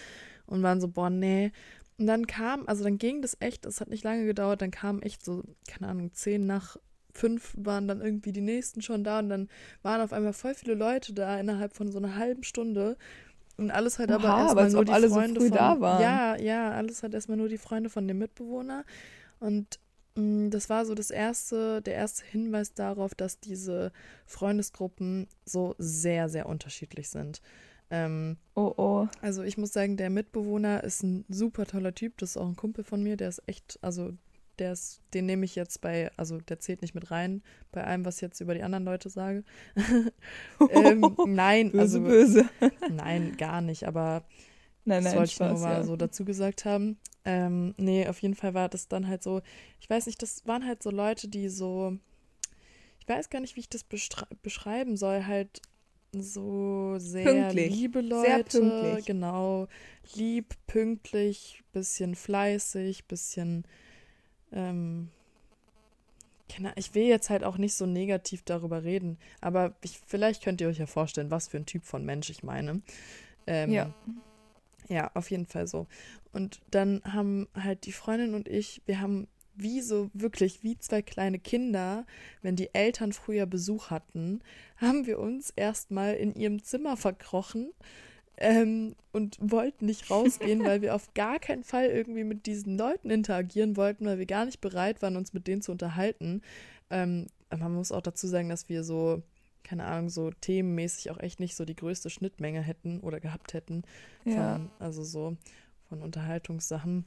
und 0.48 0.64
waren 0.64 0.82
so, 0.82 0.88
boah, 0.88 1.10
nee. 1.10 1.52
Und 1.98 2.08
dann 2.08 2.26
kam, 2.26 2.68
also 2.68 2.84
dann 2.84 2.98
ging 2.98 3.22
das 3.22 3.38
echt, 3.40 3.66
es 3.66 3.80
hat 3.80 3.90
nicht 3.90 4.04
lange 4.04 4.26
gedauert, 4.26 4.62
dann 4.62 4.72
kam 4.72 5.02
echt 5.02 5.24
so, 5.24 5.44
keine 5.68 5.92
Ahnung, 5.92 6.14
zehn 6.14 6.46
nach 6.46 6.78
fünf 7.14 7.54
waren 7.58 7.88
dann 7.88 8.02
irgendwie 8.02 8.32
die 8.32 8.42
nächsten 8.42 8.82
schon 8.82 9.04
da 9.04 9.20
und 9.20 9.30
dann 9.30 9.50
waren 9.84 10.02
auf 10.02 10.14
einmal 10.14 10.34
voll 10.34 10.56
viele 10.56 10.76
Leute 10.76 11.14
da 11.14 11.40
innerhalb 11.40 11.76
von 11.76 11.92
so 11.92 12.00
einer 12.00 12.16
halben 12.16 12.44
Stunde. 12.44 12.98
Und 13.58 13.70
alles 13.70 14.00
halt 14.00 14.10
aber 14.12 14.30
erstmal 14.30 14.70
nur 14.72 14.86
die 14.86 14.92
Freunde 15.10 15.42
so 15.42 15.48
von. 15.48 15.58
Ja, 16.02 16.38
ja, 16.38 16.72
alles 16.72 17.04
hat 17.04 17.14
erstmal 17.14 17.38
nur 17.38 17.50
die 17.50 17.58
Freunde 17.58 17.90
von 17.90 18.08
dem 18.08 18.18
Mitbewohner. 18.18 18.86
Und 19.40 19.80
das 20.16 20.70
war 20.70 20.86
so 20.86 20.94
das 20.94 21.10
erste, 21.10 21.82
der 21.82 21.96
erste 21.96 22.26
Hinweis 22.26 22.74
darauf, 22.74 23.16
dass 23.16 23.40
diese 23.40 23.92
Freundesgruppen 24.26 25.28
so 25.46 25.76
sehr, 25.78 26.28
sehr 26.28 26.48
unterschiedlich 26.48 27.10
sind. 27.10 27.42
Ähm, 27.90 28.38
oh 28.56 28.74
oh. 28.78 29.08
Also 29.22 29.44
ich 29.44 29.58
muss 29.58 29.74
sagen, 29.74 29.98
der 29.98 30.10
Mitbewohner 30.10 30.84
ist 30.84 31.04
ein 31.04 31.26
super 31.30 31.66
toller 31.66 31.94
Typ. 31.94 32.18
Das 32.18 32.32
ist 32.32 32.38
auch 32.38 32.48
ein 32.48 32.56
Kumpel 32.56 32.84
von 32.84 33.04
mir, 33.04 33.18
der 33.18 33.30
ist 33.30 33.42
echt, 33.48 33.80
also 33.82 34.12
der 34.60 34.74
ist, 34.74 35.02
den 35.14 35.26
nehme 35.26 35.46
ich 35.46 35.56
jetzt 35.56 35.82
bei, 35.82 36.12
also 36.18 36.40
der 36.40 36.60
zählt 36.60 36.82
nicht 36.82 36.94
mit 36.94 37.10
rein, 37.10 37.42
bei 37.72 37.84
allem, 37.84 38.06
was 38.06 38.16
ich 38.18 38.22
jetzt 38.22 38.42
über 38.42 38.54
die 38.54 38.64
anderen 38.64 38.86
Leute 38.86 39.10
sage. 39.10 39.44
ähm, 40.72 41.16
nein, 41.28 41.72
böse, 41.72 41.82
also 41.82 42.02
böse. 42.02 42.50
nein, 42.90 43.38
gar 43.38 43.62
nicht, 43.62 43.88
aber 43.88 44.24
nein, 44.86 45.04
nein, 45.04 45.04
das 45.04 45.16
wollte 45.16 45.32
Spaß, 45.32 45.52
ich 45.52 45.60
nur 45.60 45.68
mal 45.68 45.78
ja. 45.78 45.84
so 45.84 45.96
dazu 45.96 46.26
gesagt 46.26 46.66
haben. 46.66 46.98
Ähm, 47.24 47.74
nee, 47.78 48.08
auf 48.08 48.20
jeden 48.22 48.36
Fall 48.36 48.54
war 48.54 48.70
das 48.70 48.88
dann 48.88 49.08
halt 49.08 49.22
so, 49.24 49.42
ich 49.80 49.90
weiß 49.90 50.08
nicht, 50.08 50.22
das 50.22 50.46
waren 50.48 50.66
halt 50.66 50.82
so 50.82 50.90
Leute, 50.90 51.28
die 51.28 51.50
so, 51.50 51.98
ich 53.00 53.08
weiß 53.08 53.30
gar 53.30 53.40
nicht, 53.42 53.56
wie 53.56 53.62
ich 53.62 53.70
das 53.70 53.84
beschreiben 53.84 54.98
soll, 54.98 55.26
halt 55.26 55.62
so 56.14 56.96
sehr 56.98 57.24
pünktlich. 57.24 57.74
liebe 57.74 58.02
Leute, 58.02 58.52
sehr 58.52 58.62
pünktlich. 58.62 59.06
genau, 59.06 59.68
lieb, 60.16 60.56
pünktlich, 60.68 61.64
bisschen 61.74 62.16
fleißig, 62.16 63.06
bisschen 63.06 63.66
ähm, 64.52 65.10
ich 66.76 66.94
will 66.94 67.06
jetzt 67.06 67.30
halt 67.30 67.44
auch 67.44 67.58
nicht 67.58 67.74
so 67.76 67.86
negativ 67.86 68.42
darüber 68.44 68.84
reden, 68.84 69.18
aber 69.40 69.74
ich, 69.82 70.00
vielleicht 70.06 70.44
könnt 70.44 70.60
ihr 70.60 70.68
euch 70.68 70.80
ja 70.80 70.86
vorstellen, 70.86 71.32
was 71.32 71.48
für 71.48 71.58
ein 71.58 71.66
Typ 71.66 71.86
von 71.86 72.04
Mensch 72.04 72.30
ich 72.30 72.44
meine. 72.44 72.82
Ähm, 73.48 73.72
ja. 73.72 73.94
Ja, 74.92 75.10
auf 75.14 75.32
jeden 75.32 75.46
Fall 75.46 75.68
so. 75.68 75.88
Und 76.34 76.60
dann 76.70 77.02
haben 77.06 77.48
halt 77.56 77.86
die 77.86 77.94
Freundin 77.94 78.34
und 78.34 78.50
ich, 78.50 78.82
wir 78.86 79.00
haben 79.00 79.30
wie 79.56 79.80
so 79.80 80.10
wirklich 80.14 80.64
wie 80.64 80.78
zwei 80.78 81.02
kleine 81.02 81.40
Kinder, 81.40 82.06
wenn 82.42 82.58
die 82.58 82.74
Eltern 82.76 83.14
früher 83.14 83.46
Besuch 83.46 83.90
hatten, 83.90 84.42
haben 84.76 85.06
wir 85.06 85.20
uns 85.20 85.50
erstmal 85.56 86.16
in 86.16 86.36
ihrem 86.36 86.62
Zimmer 86.62 86.98
verkrochen 86.98 87.72
ähm, 88.36 88.96
und 89.14 89.38
wollten 89.40 89.86
nicht 89.86 90.12
rausgehen, 90.12 90.60
weil 90.66 90.82
wir 90.82 90.94
auf 90.94 91.14
gar 91.14 91.40
keinen 91.40 91.64
Fall 91.64 91.86
irgendwie 91.86 92.26
mit 92.26 92.46
diesen 92.46 92.78
Leuten 92.78 93.10
interagieren 93.10 93.78
wollten, 93.78 94.06
weil 94.06 94.20
wir 94.20 94.26
gar 94.26 94.44
nicht 94.44 94.60
bereit 94.60 95.02
waren, 95.02 95.16
uns 95.16 95.32
mit 95.32 95.48
denen 95.48 95.62
zu 95.62 95.72
unterhalten. 95.72 96.42
Ähm, 96.90 97.28
man 97.50 97.74
muss 97.74 97.94
auch 97.94 98.02
dazu 98.02 98.28
sagen, 98.28 98.50
dass 98.50 98.68
wir 98.68 98.84
so, 98.84 99.24
keine 99.64 99.86
Ahnung, 99.86 100.10
so 100.10 100.32
themenmäßig 100.32 101.12
auch 101.12 101.20
echt 101.20 101.40
nicht 101.40 101.56
so 101.56 101.66
die 101.66 101.76
größte 101.76 102.10
Schnittmenge 102.10 102.62
hätten 102.62 103.00
oder 103.00 103.20
gehabt 103.20 103.54
hätten. 103.54 103.84
Ja. 104.26 104.54
Von, 104.54 104.72
also 104.80 105.04
so 105.04 105.38
von 105.90 106.02
Unterhaltungssachen. 106.02 107.06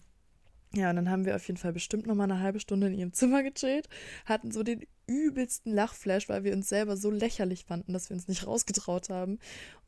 Ja, 0.74 0.90
und 0.90 0.96
dann 0.96 1.10
haben 1.10 1.24
wir 1.24 1.36
auf 1.36 1.46
jeden 1.46 1.58
Fall 1.58 1.72
bestimmt 1.72 2.06
noch 2.06 2.14
mal 2.14 2.24
eine 2.24 2.40
halbe 2.40 2.58
Stunde 2.58 2.88
in 2.88 2.94
ihrem 2.94 3.12
Zimmer 3.12 3.42
gechillt, 3.42 3.88
hatten 4.24 4.50
so 4.50 4.62
den 4.62 4.84
übelsten 5.06 5.72
Lachflash, 5.72 6.28
weil 6.28 6.44
wir 6.44 6.52
uns 6.52 6.68
selber 6.68 6.96
so 6.96 7.10
lächerlich 7.10 7.64
fanden, 7.64 7.92
dass 7.92 8.10
wir 8.10 8.16
uns 8.16 8.26
nicht 8.26 8.46
rausgetraut 8.46 9.10
haben. 9.10 9.38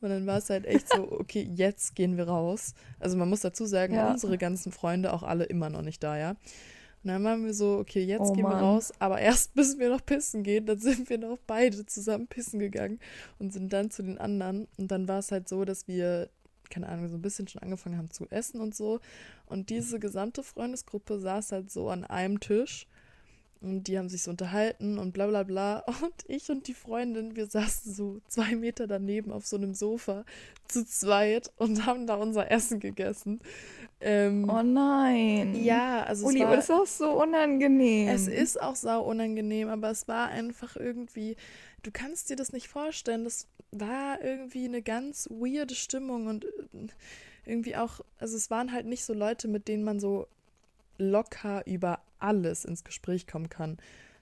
Und 0.00 0.10
dann 0.10 0.26
war 0.26 0.38
es 0.38 0.50
halt 0.50 0.66
echt 0.66 0.88
so, 0.88 1.10
okay, 1.20 1.42
jetzt 1.54 1.94
gehen 1.94 2.16
wir 2.16 2.28
raus. 2.28 2.74
Also 3.00 3.16
man 3.16 3.28
muss 3.28 3.40
dazu 3.40 3.66
sagen, 3.66 3.94
ja. 3.94 4.12
unsere 4.12 4.38
ganzen 4.38 4.72
Freunde 4.72 5.12
auch 5.12 5.22
alle 5.22 5.44
immer 5.44 5.70
noch 5.70 5.82
nicht 5.82 6.02
da, 6.02 6.16
ja. 6.16 6.36
Und 7.06 7.12
dann 7.12 7.22
waren 7.22 7.44
wir 7.44 7.54
so, 7.54 7.78
okay, 7.78 8.02
jetzt 8.02 8.30
oh, 8.30 8.32
gehen 8.32 8.42
Mann. 8.42 8.54
wir 8.54 8.62
raus, 8.62 8.92
aber 8.98 9.20
erst 9.20 9.54
müssen 9.54 9.78
wir 9.78 9.90
noch 9.90 10.04
pissen 10.04 10.42
gehen. 10.42 10.66
Dann 10.66 10.80
sind 10.80 11.08
wir 11.08 11.18
noch 11.18 11.38
beide 11.46 11.86
zusammen 11.86 12.26
pissen 12.26 12.58
gegangen 12.58 12.98
und 13.38 13.52
sind 13.52 13.72
dann 13.72 13.92
zu 13.92 14.02
den 14.02 14.18
anderen. 14.18 14.66
Und 14.76 14.90
dann 14.90 15.06
war 15.06 15.20
es 15.20 15.30
halt 15.30 15.48
so, 15.48 15.64
dass 15.64 15.86
wir 15.86 16.28
keine 16.68 16.88
Ahnung, 16.88 17.06
so 17.06 17.14
ein 17.14 17.22
bisschen 17.22 17.46
schon 17.46 17.62
angefangen 17.62 17.96
haben 17.96 18.10
zu 18.10 18.26
essen 18.30 18.60
und 18.60 18.74
so. 18.74 18.98
Und 19.46 19.70
diese 19.70 20.00
gesamte 20.00 20.42
Freundesgruppe 20.42 21.20
saß 21.20 21.52
halt 21.52 21.70
so 21.70 21.90
an 21.90 22.02
einem 22.02 22.40
Tisch 22.40 22.88
Und 23.60 23.84
die 23.84 23.98
haben 23.98 24.08
sich 24.08 24.22
so 24.22 24.30
unterhalten 24.30 24.98
und 24.98 25.12
bla 25.12 25.26
bla 25.26 25.42
bla. 25.42 25.78
Und 26.02 26.14
ich 26.28 26.50
und 26.50 26.68
die 26.68 26.74
Freundin, 26.74 27.36
wir 27.36 27.46
saßen 27.46 27.94
so 27.94 28.20
zwei 28.28 28.54
Meter 28.54 28.86
daneben 28.86 29.32
auf 29.32 29.46
so 29.46 29.56
einem 29.56 29.74
Sofa 29.74 30.24
zu 30.68 30.84
zweit 30.84 31.52
und 31.56 31.86
haben 31.86 32.06
da 32.06 32.14
unser 32.14 32.50
Essen 32.50 32.80
gegessen. 32.80 33.40
Ähm, 34.00 34.48
oh 34.50 34.62
nein. 34.62 35.54
Ja, 35.64 36.02
also 36.02 36.26
Uli, 36.26 36.42
es 36.42 36.46
war, 36.46 36.58
ist 36.58 36.70
auch 36.70 36.86
so 36.86 37.22
unangenehm. 37.22 38.08
Es 38.08 38.28
ist 38.28 38.60
auch 38.60 38.76
sau 38.76 39.02
unangenehm, 39.02 39.68
aber 39.68 39.90
es 39.90 40.06
war 40.06 40.28
einfach 40.28 40.76
irgendwie, 40.76 41.36
du 41.82 41.90
kannst 41.90 42.28
dir 42.28 42.36
das 42.36 42.52
nicht 42.52 42.68
vorstellen. 42.68 43.24
Das 43.24 43.46
war 43.70 44.20
irgendwie 44.22 44.66
eine 44.66 44.82
ganz 44.82 45.28
weirde 45.30 45.74
Stimmung 45.74 46.26
und 46.26 46.44
äh, 46.44 46.48
irgendwie 47.46 47.76
auch, 47.76 48.00
also 48.18 48.36
es 48.36 48.50
waren 48.50 48.72
halt 48.72 48.86
nicht 48.86 49.04
so 49.04 49.14
Leute, 49.14 49.48
mit 49.48 49.68
denen 49.68 49.84
man 49.84 50.00
so 50.00 50.26
locker 50.98 51.66
über 51.66 52.00
alles 52.18 52.64
ins 52.64 52.84
Gespräch 52.84 53.26
kommen 53.26 53.48
kann. 53.48 53.78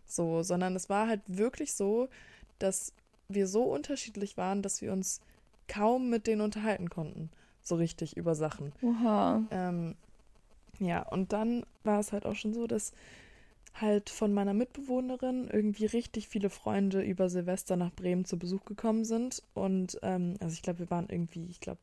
So, 0.07 0.43
sondern 0.43 0.77
es 0.77 0.89
war 0.89 1.09
halt 1.09 1.23
wirklich 1.27 1.73
so, 1.73 2.09
dass 2.59 2.93
wir 3.29 3.47
so 3.47 3.65
unterschiedlich 3.65 4.37
waren, 4.37 4.63
dass 4.63 4.83
wir 4.83 4.93
uns 4.93 5.21
kaum 5.69 6.11
mit 6.11 6.27
denen 6.27 6.43
unterhalten 6.43 6.91
konnten. 6.91 7.31
So 7.63 7.77
richtig 7.77 8.17
über 8.17 8.35
Sachen. 8.35 8.73
Oha. 8.83 9.43
Ähm, 9.51 9.95
ja, 10.79 11.03
und 11.03 11.33
dann 11.33 11.65
war 11.83 12.01
es 12.01 12.13
halt 12.13 12.27
auch 12.27 12.35
schon 12.35 12.53
so, 12.53 12.67
dass 12.67 12.93
halt 13.75 14.11
von 14.11 14.33
meiner 14.33 14.55
Mitbewohnerin 14.55 15.49
irgendwie 15.51 15.87
richtig 15.87 16.29
viele 16.29 16.51
Freunde 16.51 17.03
über 17.03 17.29
Silvester 17.29 17.77
nach 17.77 17.93
Bremen 17.93 18.25
zu 18.25 18.39
Besuch 18.39 18.65
gekommen 18.65 19.05
sind. 19.05 19.43
Und 19.55 19.99
ähm, 20.03 20.35
also 20.41 20.53
ich 20.53 20.63
glaube, 20.63 20.81
wir 20.81 20.91
waren 20.91 21.09
irgendwie, 21.09 21.47
ich 21.51 21.61
glaube, 21.61 21.81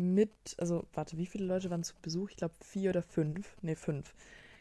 mit, 0.00 0.30
also 0.58 0.86
warte, 0.92 1.16
wie 1.16 1.26
viele 1.26 1.44
Leute 1.44 1.70
waren 1.70 1.82
zu 1.82 1.94
Besuch? 2.00 2.30
Ich 2.30 2.36
glaube 2.36 2.54
vier 2.60 2.90
oder 2.90 3.02
fünf. 3.02 3.56
Nee, 3.62 3.74
fünf. 3.74 4.14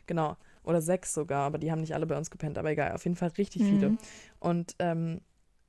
Genau. 0.08 0.38
Oder 0.64 0.82
sechs 0.82 1.14
sogar, 1.14 1.46
aber 1.46 1.58
die 1.58 1.72
haben 1.72 1.82
nicht 1.82 1.96
alle 1.96 2.06
bei 2.06 2.18
uns 2.18 2.30
gepennt, 2.30 2.58
aber 2.58 2.72
egal, 2.72 2.92
auf 2.92 3.04
jeden 3.04 3.16
Fall 3.16 3.30
richtig 3.38 3.64
mhm. 3.64 3.68
viele. 3.68 3.98
Und 4.40 4.76
ähm, 4.80 5.22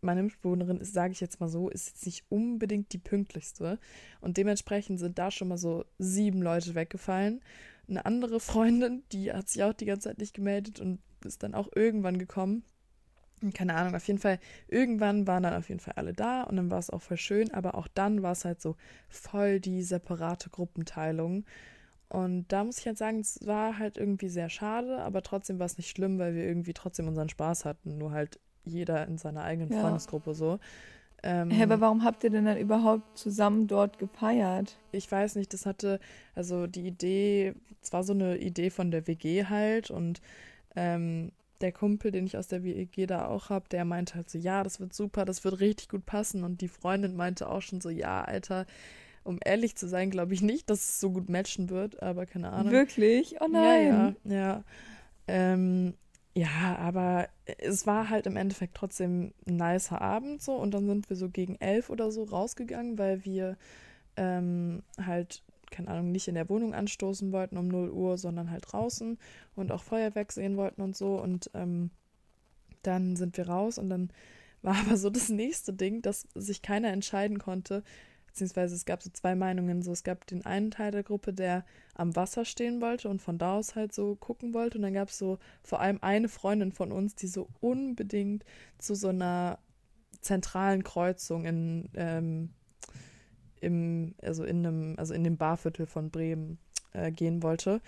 meine 0.02 0.22
Mitbewohnerin 0.22 0.78
ist, 0.78 0.94
sage 0.94 1.12
ich 1.12 1.20
jetzt 1.20 1.40
mal 1.40 1.48
so, 1.48 1.68
ist 1.68 1.88
jetzt 1.88 2.06
nicht 2.06 2.24
unbedingt 2.28 2.92
die 2.92 2.98
pünktlichste. 2.98 3.78
Und 4.20 4.36
dementsprechend 4.36 4.98
sind 4.98 5.18
da 5.18 5.30
schon 5.30 5.48
mal 5.48 5.58
so 5.58 5.84
sieben 5.98 6.42
Leute 6.42 6.74
weggefallen. 6.74 7.40
Eine 7.88 8.06
andere 8.06 8.40
Freundin, 8.40 9.02
die 9.12 9.32
hat 9.32 9.48
sich 9.48 9.62
auch 9.62 9.72
die 9.72 9.86
ganze 9.86 10.08
Zeit 10.08 10.18
nicht 10.18 10.34
gemeldet 10.34 10.80
und 10.80 11.00
ist 11.24 11.42
dann 11.42 11.54
auch 11.54 11.68
irgendwann 11.74 12.18
gekommen. 12.18 12.64
Keine 13.54 13.74
Ahnung, 13.74 13.94
auf 13.94 14.06
jeden 14.06 14.18
Fall, 14.18 14.38
irgendwann 14.68 15.26
waren 15.26 15.42
dann 15.42 15.54
auf 15.54 15.68
jeden 15.68 15.80
Fall 15.80 15.94
alle 15.96 16.12
da 16.12 16.42
und 16.42 16.56
dann 16.56 16.70
war 16.70 16.78
es 16.78 16.90
auch 16.90 17.00
voll 17.00 17.16
schön, 17.16 17.52
aber 17.54 17.74
auch 17.74 17.88
dann 17.88 18.22
war 18.22 18.32
es 18.32 18.44
halt 18.44 18.60
so 18.60 18.76
voll 19.08 19.60
die 19.60 19.82
separate 19.82 20.50
Gruppenteilung. 20.50 21.44
Und 22.08 22.48
da 22.48 22.64
muss 22.64 22.78
ich 22.78 22.86
halt 22.86 22.98
sagen, 22.98 23.20
es 23.20 23.38
war 23.46 23.78
halt 23.78 23.96
irgendwie 23.96 24.28
sehr 24.28 24.50
schade, 24.50 24.98
aber 24.98 25.22
trotzdem 25.22 25.58
war 25.58 25.66
es 25.66 25.78
nicht 25.78 25.88
schlimm, 25.88 26.18
weil 26.18 26.34
wir 26.34 26.44
irgendwie 26.44 26.74
trotzdem 26.74 27.06
unseren 27.06 27.28
Spaß 27.28 27.64
hatten, 27.64 27.98
nur 27.98 28.10
halt 28.10 28.40
jeder 28.64 29.06
in 29.06 29.16
seiner 29.16 29.44
eigenen 29.44 29.70
ja. 29.70 29.80
Freundesgruppe 29.80 30.34
so. 30.34 30.58
Ähm, 31.22 31.50
hey, 31.50 31.64
aber 31.64 31.80
warum 31.80 32.02
habt 32.02 32.24
ihr 32.24 32.30
denn 32.30 32.46
dann 32.46 32.58
überhaupt 32.58 33.16
zusammen 33.18 33.66
dort 33.66 33.98
gefeiert? 33.98 34.78
Ich 34.90 35.10
weiß 35.10 35.36
nicht, 35.36 35.52
das 35.52 35.66
hatte, 35.66 36.00
also 36.34 36.66
die 36.66 36.86
Idee, 36.86 37.54
es 37.82 37.92
war 37.92 38.04
so 38.04 38.12
eine 38.12 38.38
Idee 38.38 38.70
von 38.70 38.90
der 38.90 39.06
WG 39.06 39.44
halt 39.44 39.90
und 39.90 40.20
ähm, 40.76 41.30
der 41.60 41.72
Kumpel, 41.72 42.10
den 42.10 42.26
ich 42.26 42.36
aus 42.36 42.48
der 42.48 42.62
WG 42.62 43.06
da 43.06 43.26
auch 43.26 43.50
habe, 43.50 43.68
der 43.68 43.84
meinte 43.84 44.14
halt 44.14 44.30
so, 44.30 44.38
ja, 44.38 44.62
das 44.62 44.80
wird 44.80 44.94
super, 44.94 45.24
das 45.24 45.44
wird 45.44 45.60
richtig 45.60 45.88
gut 45.88 46.06
passen 46.06 46.44
und 46.44 46.60
die 46.60 46.68
Freundin 46.68 47.16
meinte 47.16 47.48
auch 47.48 47.62
schon 47.62 47.80
so, 47.80 47.90
ja, 47.90 48.22
Alter, 48.22 48.66
um 49.24 49.38
ehrlich 49.44 49.76
zu 49.76 49.88
sein, 49.88 50.10
glaube 50.10 50.34
ich 50.34 50.42
nicht, 50.42 50.70
dass 50.70 50.80
es 50.80 51.00
so 51.00 51.10
gut 51.10 51.28
matchen 51.28 51.70
wird, 51.70 52.02
aber 52.02 52.26
keine 52.26 52.50
Ahnung. 52.52 52.72
Wirklich? 52.72 53.40
Oh 53.40 53.48
nein. 53.48 54.16
Ja, 54.24 54.32
ja. 54.32 54.36
ja. 54.36 54.64
Ähm, 55.28 55.94
ja, 56.34 56.76
aber 56.78 57.28
es 57.58 57.86
war 57.86 58.08
halt 58.08 58.26
im 58.26 58.36
Endeffekt 58.36 58.76
trotzdem 58.76 59.32
ein 59.46 59.56
nicer 59.56 60.00
Abend 60.00 60.40
so 60.42 60.54
und 60.54 60.72
dann 60.72 60.86
sind 60.86 61.10
wir 61.10 61.16
so 61.16 61.28
gegen 61.28 61.56
elf 61.56 61.90
oder 61.90 62.12
so 62.12 62.22
rausgegangen, 62.24 62.98
weil 62.98 63.24
wir 63.24 63.56
ähm, 64.16 64.82
halt, 65.04 65.42
keine 65.70 65.88
Ahnung, 65.88 66.12
nicht 66.12 66.28
in 66.28 66.34
der 66.34 66.48
Wohnung 66.48 66.74
anstoßen 66.74 67.32
wollten 67.32 67.56
um 67.56 67.68
0 67.68 67.90
Uhr, 67.90 68.18
sondern 68.18 68.50
halt 68.50 68.64
draußen 68.66 69.18
und 69.54 69.72
auch 69.72 69.82
Feuerwerk 69.82 70.32
sehen 70.32 70.56
wollten 70.56 70.82
und 70.82 70.96
so 70.96 71.20
und 71.20 71.50
ähm, 71.54 71.90
dann 72.82 73.16
sind 73.16 73.36
wir 73.36 73.48
raus 73.48 73.78
und 73.78 73.90
dann 73.90 74.10
war 74.62 74.76
aber 74.76 74.96
so 74.96 75.08
das 75.08 75.30
nächste 75.30 75.72
Ding, 75.72 76.02
dass 76.02 76.28
sich 76.34 76.60
keiner 76.60 76.88
entscheiden 76.88 77.38
konnte, 77.38 77.82
beziehungsweise 78.26 78.74
es 78.74 78.84
gab 78.84 79.02
so 79.02 79.10
zwei 79.10 79.34
Meinungen. 79.34 79.82
So, 79.82 79.92
es 79.92 80.04
gab 80.04 80.26
den 80.26 80.44
einen 80.44 80.70
Teil 80.70 80.92
der 80.92 81.02
Gruppe, 81.02 81.32
der 81.32 81.64
am 81.94 82.14
Wasser 82.14 82.44
stehen 82.44 82.80
wollte 82.80 83.08
und 83.08 83.20
von 83.20 83.38
da 83.38 83.56
aus 83.56 83.74
halt 83.74 83.92
so 83.92 84.16
gucken 84.16 84.54
wollte. 84.54 84.78
Und 84.78 84.82
dann 84.82 84.94
gab 84.94 85.08
es 85.08 85.18
so 85.18 85.38
vor 85.62 85.80
allem 85.80 85.98
eine 86.02 86.28
Freundin 86.28 86.72
von 86.72 86.92
uns, 86.92 87.14
die 87.14 87.26
so 87.26 87.48
unbedingt 87.60 88.44
zu 88.78 88.94
so 88.94 89.08
einer 89.08 89.58
zentralen 90.20 90.84
Kreuzung 90.84 91.44
in, 91.44 91.88
ähm, 91.94 92.50
im, 93.60 94.14
also 94.22 94.44
in 94.44 94.66
einem, 94.66 94.94
also 94.96 95.14
in 95.14 95.24
dem 95.24 95.36
Barviertel 95.36 95.86
von 95.86 96.10
Bremen 96.10 96.58
äh, 96.92 97.10
gehen 97.10 97.42
wollte. 97.42 97.80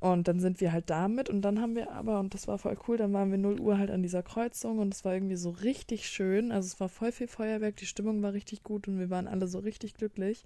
Und 0.00 0.26
dann 0.26 0.40
sind 0.40 0.60
wir 0.60 0.72
halt 0.72 0.90
damit 0.90 1.30
und 1.30 1.42
dann 1.42 1.60
haben 1.60 1.76
wir 1.76 1.92
aber, 1.92 2.18
und 2.18 2.34
das 2.34 2.48
war 2.48 2.58
voll 2.58 2.76
cool, 2.88 2.96
dann 2.96 3.12
waren 3.12 3.30
wir 3.30 3.38
0 3.38 3.60
Uhr 3.60 3.78
halt 3.78 3.88
an 3.88 4.02
dieser 4.02 4.24
Kreuzung 4.24 4.80
und 4.80 4.92
es 4.92 5.04
war 5.04 5.14
irgendwie 5.14 5.36
so 5.36 5.50
richtig 5.50 6.08
schön. 6.08 6.50
Also 6.50 6.66
es 6.66 6.80
war 6.80 6.88
voll 6.88 7.12
viel 7.12 7.28
Feuerwerk, 7.28 7.76
die 7.76 7.86
Stimmung 7.86 8.20
war 8.20 8.32
richtig 8.32 8.64
gut 8.64 8.88
und 8.88 8.98
wir 8.98 9.10
waren 9.10 9.28
alle 9.28 9.46
so 9.46 9.60
richtig 9.60 9.94
glücklich. 9.94 10.44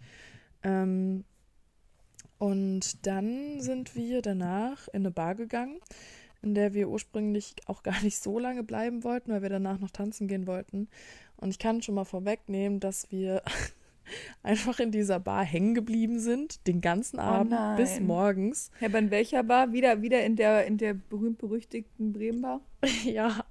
Ähm, 0.62 1.24
und 2.38 3.06
dann 3.06 3.60
sind 3.60 3.96
wir 3.96 4.20
danach 4.20 4.88
in 4.88 4.96
eine 5.02 5.10
Bar 5.10 5.34
gegangen, 5.34 5.78
in 6.42 6.54
der 6.54 6.74
wir 6.74 6.90
ursprünglich 6.90 7.54
auch 7.64 7.82
gar 7.82 8.02
nicht 8.02 8.22
so 8.22 8.38
lange 8.38 8.62
bleiben 8.62 9.04
wollten, 9.04 9.32
weil 9.32 9.40
wir 9.40 9.48
danach 9.48 9.78
noch 9.78 9.90
tanzen 9.90 10.28
gehen 10.28 10.46
wollten. 10.46 10.88
Und 11.38 11.50
ich 11.50 11.58
kann 11.58 11.80
schon 11.80 11.94
mal 11.94 12.04
vorwegnehmen, 12.04 12.78
dass 12.78 13.10
wir 13.10 13.42
einfach 14.42 14.78
in 14.80 14.92
dieser 14.92 15.20
Bar 15.20 15.44
hängen 15.44 15.74
geblieben 15.74 16.18
sind, 16.18 16.66
den 16.66 16.80
ganzen 16.80 17.18
oh 17.18 17.22
Abend 17.22 17.54
oh 17.54 17.76
bis 17.76 18.00
morgens. 18.00 18.70
Ja, 18.80 18.88
aber 18.88 18.98
in 18.98 19.10
welcher 19.10 19.42
Bar? 19.42 19.72
Wieder, 19.72 20.02
wieder 20.02 20.24
in 20.24 20.36
der, 20.36 20.66
in 20.66 20.78
der 20.78 20.94
berühmt-berüchtigten 20.94 22.12
Bremen-Bar? 22.12 22.60
ja. 23.04 23.44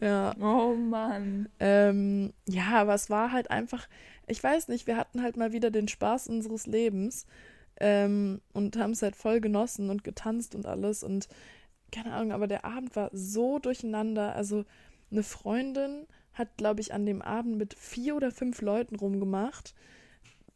Ja. 0.00 0.34
Oh 0.40 0.74
Mann. 0.74 1.48
Ähm, 1.60 2.32
ja, 2.46 2.80
aber 2.80 2.94
es 2.94 3.10
war 3.10 3.32
halt 3.32 3.50
einfach, 3.50 3.88
ich 4.26 4.42
weiß 4.42 4.68
nicht, 4.68 4.86
wir 4.86 4.96
hatten 4.96 5.22
halt 5.22 5.36
mal 5.36 5.52
wieder 5.52 5.70
den 5.70 5.88
Spaß 5.88 6.28
unseres 6.28 6.66
Lebens 6.66 7.26
ähm, 7.80 8.40
und 8.52 8.76
haben 8.76 8.92
es 8.92 9.02
halt 9.02 9.16
voll 9.16 9.40
genossen 9.40 9.90
und 9.90 10.04
getanzt 10.04 10.54
und 10.54 10.66
alles 10.66 11.02
und 11.02 11.28
keine 11.92 12.12
Ahnung, 12.12 12.32
aber 12.32 12.48
der 12.48 12.64
Abend 12.64 12.96
war 12.96 13.10
so 13.12 13.60
durcheinander. 13.60 14.34
Also 14.34 14.64
eine 15.10 15.22
Freundin 15.22 16.06
hat, 16.34 16.56
glaube 16.56 16.80
ich, 16.80 16.92
an 16.92 17.06
dem 17.06 17.22
Abend 17.22 17.56
mit 17.56 17.74
vier 17.74 18.16
oder 18.16 18.30
fünf 18.30 18.60
Leuten 18.60 18.96
rumgemacht. 18.96 19.74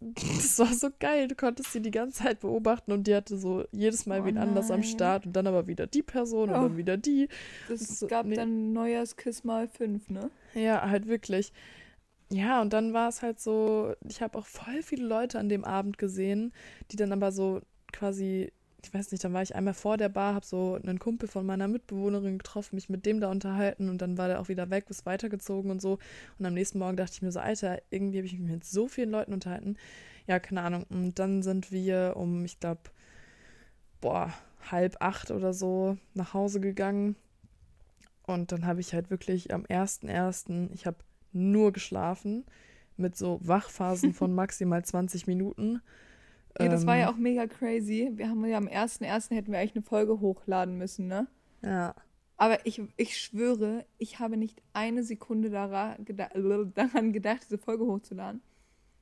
Das 0.01 0.59
war 0.61 0.73
so 0.73 0.91
geil. 1.01 1.27
Du 1.27 1.35
konntest 1.35 1.73
sie 1.73 1.81
die 1.81 1.91
ganze 1.91 2.23
Zeit 2.23 2.41
beobachten 2.41 2.93
und 2.93 3.09
die 3.09 3.15
hatte 3.17 3.37
so 3.37 3.65
jedes 3.73 4.07
Mal 4.07 4.21
oh 4.21 4.25
wen 4.27 4.39
anders 4.39 4.71
am 4.71 4.85
Start 4.85 5.27
und 5.27 5.33
dann 5.33 5.49
aber 5.49 5.67
wieder 5.67 5.89
die 5.89 6.03
Person 6.03 6.51
oh. 6.51 6.55
und 6.55 6.63
dann 6.63 6.77
wieder 6.77 6.97
die. 6.97 7.29
Es 7.69 7.99
so, 7.99 8.07
gab 8.07 8.27
nee. 8.27 8.37
dann 8.37 8.73
Neujahrskiss 8.73 9.43
mal 9.43 9.67
fünf, 9.67 10.09
ne? 10.09 10.31
Ja, 10.55 10.89
halt 10.89 11.09
wirklich. 11.09 11.53
Ja, 12.31 12.61
und 12.61 12.73
dann 12.73 12.93
war 12.93 13.09
es 13.09 13.23
halt 13.23 13.41
so, 13.41 13.95
ich 14.07 14.23
habe 14.23 14.39
auch 14.39 14.47
voll 14.47 14.83
viele 14.83 15.07
Leute 15.07 15.39
an 15.39 15.49
dem 15.49 15.65
Abend 15.65 15.99
gesehen, 15.99 16.53
die 16.93 16.97
dann 16.97 17.13
aber 17.13 17.33
so 17.33 17.61
quasi 17.93 18.53
ich 18.83 18.95
weiß 18.95 19.11
nicht, 19.11 19.25
dann 19.25 19.33
war 19.33 19.43
ich 19.43 19.57
einmal 19.57 19.75
vor 19.75 19.97
der 19.97 20.09
Bar, 20.09 20.35
habe 20.35 20.47
so 20.47 20.79
einen 20.81 20.99
Kumpel 20.99 21.29
von 21.29 21.45
meiner 21.45 21.67
Mitbewohnerin 21.67 22.39
getroffen, 22.39 22.77
mich 22.77 22.89
mit 22.89 23.07
dem 23.07 23.21
da 23.21 23.31
unterhalten 23.31 23.89
und 23.89 24.01
dann 24.01 24.17
war 24.17 24.29
der 24.29 24.41
auch 24.41 24.49
wieder 24.49 24.71
weg, 24.71 24.87
ist 24.89 25.05
weitergezogen 25.05 25.71
und 25.71 25.83
so. 25.83 25.99
Und 26.39 26.47
am 26.47 26.55
nächsten 26.55 26.79
Morgen 26.79 26.97
dachte 26.97 27.13
ich 27.15 27.23
mir 27.23 27.33
so, 27.33 27.41
Alter, 27.41 27.81
irgendwie 27.91 28.19
habe 28.19 28.27
ich 28.27 28.39
mich 28.39 28.51
mit 28.51 28.65
so 28.65 28.87
vielen 28.87 29.11
Leuten 29.11 29.33
unterhalten. 29.33 29.77
Ja, 30.27 30.39
keine 30.39 30.63
Ahnung. 30.63 30.85
Und 30.91 31.19
dann 31.19 31.43
sind 31.43 31.73
wir 31.73 32.15
um, 32.17 32.45
ich 32.45 32.61
glaube, 32.61 32.83
boah, 34.01 34.33
halb 34.71 34.97
acht 35.01 35.31
oder 35.33 35.53
so 35.53 35.97
nach 36.15 36.33
Hause 36.35 36.61
gegangen. 36.61 37.17
Und 38.27 38.53
dann 38.53 38.67
habe 38.67 38.81
ich 38.81 38.95
halt 38.95 39.11
wirklich 39.11 39.53
am 39.53 39.65
1.1., 39.65 40.71
ich 40.73 40.87
habe 40.87 40.99
nur 41.33 41.73
geschlafen 41.73 42.45
mit 42.97 43.17
so 43.17 43.41
Wachphasen 43.43 44.13
von 44.13 44.35
maximal 44.37 44.85
20 44.85 45.27
Minuten. 45.27 45.81
Ja, 46.59 46.69
das 46.69 46.87
war 46.87 46.97
ja 46.97 47.09
ähm. 47.09 47.15
auch 47.15 47.19
mega 47.19 47.47
crazy. 47.47 48.11
Wir 48.15 48.29
haben 48.29 48.45
ja 48.45 48.57
am 48.57 48.69
1.1. 48.69 49.35
hätten 49.35 49.53
wir 49.53 49.59
eigentlich 49.59 49.77
eine 49.77 49.85
Folge 49.85 50.21
hochladen 50.21 50.77
müssen, 50.77 51.07
ne? 51.07 51.27
Ja. 51.63 51.95
Aber 52.37 52.65
ich, 52.67 52.81
ich 52.97 53.19
schwöre, 53.19 53.85
ich 53.99 54.21
habe 54.21 54.37
nicht 54.37 54.63
eine 54.73 55.03
Sekunde 55.03 55.51
daran, 55.51 56.05
daran 56.75 57.13
gedacht, 57.13 57.43
diese 57.45 57.59
Folge 57.59 57.85
hochzuladen. 57.85 58.43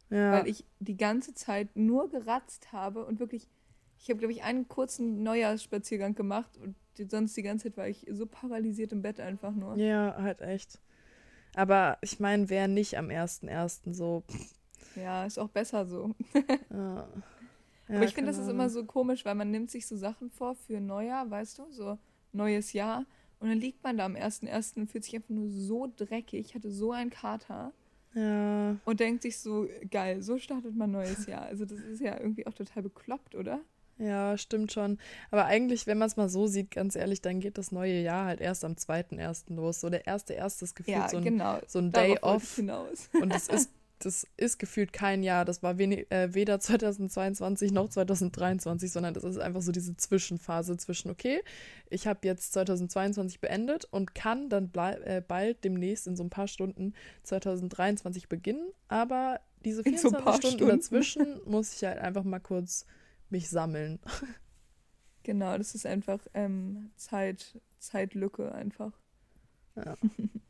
Ja. 0.08 0.32
Weil 0.32 0.48
ich 0.48 0.64
die 0.78 0.96
ganze 0.96 1.34
Zeit 1.34 1.74
nur 1.74 2.08
geratzt 2.08 2.72
habe 2.72 3.04
und 3.04 3.18
wirklich, 3.18 3.48
ich 3.98 4.08
habe, 4.08 4.18
glaube 4.18 4.32
ich, 4.32 4.42
einen 4.42 4.68
kurzen 4.68 5.22
Neujahrsspaziergang 5.22 6.14
gemacht 6.14 6.56
und 6.58 6.76
sonst 7.10 7.36
die 7.36 7.42
ganze 7.42 7.64
Zeit 7.64 7.76
war 7.76 7.88
ich 7.88 8.06
so 8.10 8.26
paralysiert 8.26 8.92
im 8.92 9.02
Bett 9.02 9.20
einfach 9.20 9.52
nur. 9.52 9.76
Ja, 9.76 10.16
halt 10.18 10.40
echt. 10.40 10.80
Aber 11.54 11.98
ich 12.02 12.20
meine, 12.20 12.48
wer 12.48 12.68
nicht 12.68 12.96
am 12.96 13.08
1.1. 13.08 13.92
so. 13.92 14.22
Ja, 14.94 15.26
ist 15.26 15.38
auch 15.38 15.48
besser 15.48 15.86
so. 15.86 16.14
ja. 16.70 17.08
Ja, 17.88 17.96
Aber 17.96 18.04
ich 18.04 18.14
finde, 18.14 18.30
das 18.30 18.38
ist 18.38 18.48
immer 18.48 18.68
so 18.68 18.84
komisch, 18.84 19.24
weil 19.24 19.34
man 19.34 19.50
nimmt 19.50 19.70
sich 19.70 19.86
so 19.86 19.96
Sachen 19.96 20.30
vor 20.30 20.54
für 20.54 20.80
Neujahr, 20.80 21.30
weißt 21.30 21.58
du, 21.58 21.70
so 21.70 21.98
neues 22.32 22.72
Jahr. 22.72 23.04
Und 23.38 23.48
dann 23.48 23.58
liegt 23.58 23.82
man 23.84 23.96
da 23.96 24.06
am 24.06 24.14
1.1. 24.14 24.76
und 24.76 24.90
fühlt 24.90 25.04
sich 25.04 25.14
einfach 25.14 25.30
nur 25.30 25.50
so 25.50 25.92
dreckig, 25.96 26.54
hatte 26.54 26.70
so 26.70 26.92
einen 26.92 27.10
Kater. 27.10 27.72
Ja. 28.14 28.76
Und 28.84 29.00
denkt 29.00 29.22
sich 29.22 29.38
so, 29.38 29.68
geil, 29.90 30.22
so 30.22 30.38
startet 30.38 30.74
man 30.74 30.90
neues 30.90 31.26
Jahr. 31.26 31.42
Also 31.42 31.66
das 31.66 31.80
ist 31.80 32.00
ja 32.00 32.18
irgendwie 32.18 32.46
auch 32.46 32.54
total 32.54 32.82
bekloppt, 32.82 33.34
oder? 33.34 33.60
Ja, 33.98 34.36
stimmt 34.36 34.72
schon. 34.72 34.98
Aber 35.30 35.46
eigentlich, 35.46 35.86
wenn 35.86 35.98
man 35.98 36.06
es 36.06 36.16
mal 36.16 36.28
so 36.28 36.46
sieht, 36.46 36.70
ganz 36.70 36.96
ehrlich, 36.96 37.22
dann 37.22 37.40
geht 37.40 37.56
das 37.56 37.72
neue 37.72 38.00
Jahr 38.00 38.26
halt 38.26 38.40
erst 38.40 38.64
am 38.64 38.72
2.1. 38.72 39.54
los. 39.54 39.80
So 39.80 39.90
der 39.90 40.06
erste 40.06 40.34
erste 40.34 40.64
ist 40.64 40.74
gefühlt 40.74 40.96
ja, 40.96 41.08
so 41.08 41.18
ein, 41.18 41.24
genau. 41.24 41.58
so 41.66 41.78
ein 41.78 41.92
Day 41.92 42.18
off. 42.20 42.58
Und 42.58 43.32
das 43.32 43.48
ist 43.48 43.70
das 43.98 44.26
ist 44.36 44.58
gefühlt 44.58 44.92
kein 44.92 45.22
Jahr. 45.22 45.44
Das 45.44 45.62
war 45.62 45.78
wenig, 45.78 46.10
äh, 46.10 46.34
weder 46.34 46.60
2022 46.60 47.72
noch 47.72 47.88
2023, 47.88 48.90
sondern 48.90 49.14
das 49.14 49.24
ist 49.24 49.38
einfach 49.38 49.62
so 49.62 49.72
diese 49.72 49.96
Zwischenphase 49.96 50.76
zwischen, 50.76 51.10
okay, 51.10 51.42
ich 51.88 52.06
habe 52.06 52.20
jetzt 52.22 52.52
2022 52.52 53.40
beendet 53.40 53.84
und 53.86 54.14
kann 54.14 54.48
dann 54.48 54.70
äh, 54.74 55.22
bald 55.26 55.64
demnächst 55.64 56.06
in 56.06 56.16
so 56.16 56.24
ein 56.24 56.30
paar 56.30 56.48
Stunden 56.48 56.94
2023 57.22 58.28
beginnen. 58.28 58.70
Aber 58.88 59.40
diese 59.64 59.82
24 59.82 60.12
so 60.12 60.32
Stunden, 60.32 60.46
Stunden 60.46 60.68
dazwischen 60.68 61.40
muss 61.46 61.74
ich 61.74 61.84
halt 61.84 61.98
einfach 61.98 62.24
mal 62.24 62.40
kurz 62.40 62.86
mich 63.30 63.48
sammeln. 63.48 63.98
Genau, 65.22 65.58
das 65.58 65.74
ist 65.74 65.86
einfach 65.86 66.20
ähm, 66.34 66.90
Zeit, 66.96 67.60
Zeitlücke 67.78 68.52
einfach. 68.52 68.92
Ja. 69.74 69.96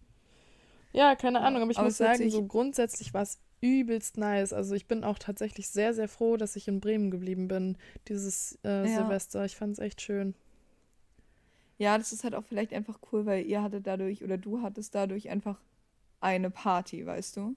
Ja, 0.96 1.14
keine 1.14 1.42
Ahnung, 1.42 1.60
aber 1.60 1.70
ich 1.70 1.76
aber 1.76 1.88
muss 1.88 1.98
sagen, 1.98 2.30
so 2.30 2.46
grundsätzlich 2.46 3.12
war 3.12 3.20
es 3.20 3.38
übelst 3.60 4.16
nice. 4.16 4.54
Also 4.54 4.74
ich 4.74 4.86
bin 4.86 5.04
auch 5.04 5.18
tatsächlich 5.18 5.68
sehr, 5.68 5.92
sehr 5.92 6.08
froh, 6.08 6.38
dass 6.38 6.56
ich 6.56 6.68
in 6.68 6.80
Bremen 6.80 7.10
geblieben 7.10 7.48
bin, 7.48 7.76
dieses 8.08 8.58
äh, 8.64 8.88
ja. 8.88 8.96
Silvester. 8.96 9.44
Ich 9.44 9.56
fand 9.56 9.74
es 9.74 9.78
echt 9.78 10.00
schön. 10.00 10.34
Ja, 11.76 11.98
das 11.98 12.12
ist 12.12 12.24
halt 12.24 12.34
auch 12.34 12.44
vielleicht 12.44 12.72
einfach 12.72 12.98
cool, 13.12 13.26
weil 13.26 13.44
ihr 13.44 13.62
hattet 13.62 13.86
dadurch 13.86 14.24
oder 14.24 14.38
du 14.38 14.62
hattest 14.62 14.94
dadurch 14.94 15.28
einfach 15.28 15.60
eine 16.20 16.48
Party, 16.48 17.04
weißt 17.04 17.36
du? 17.36 17.54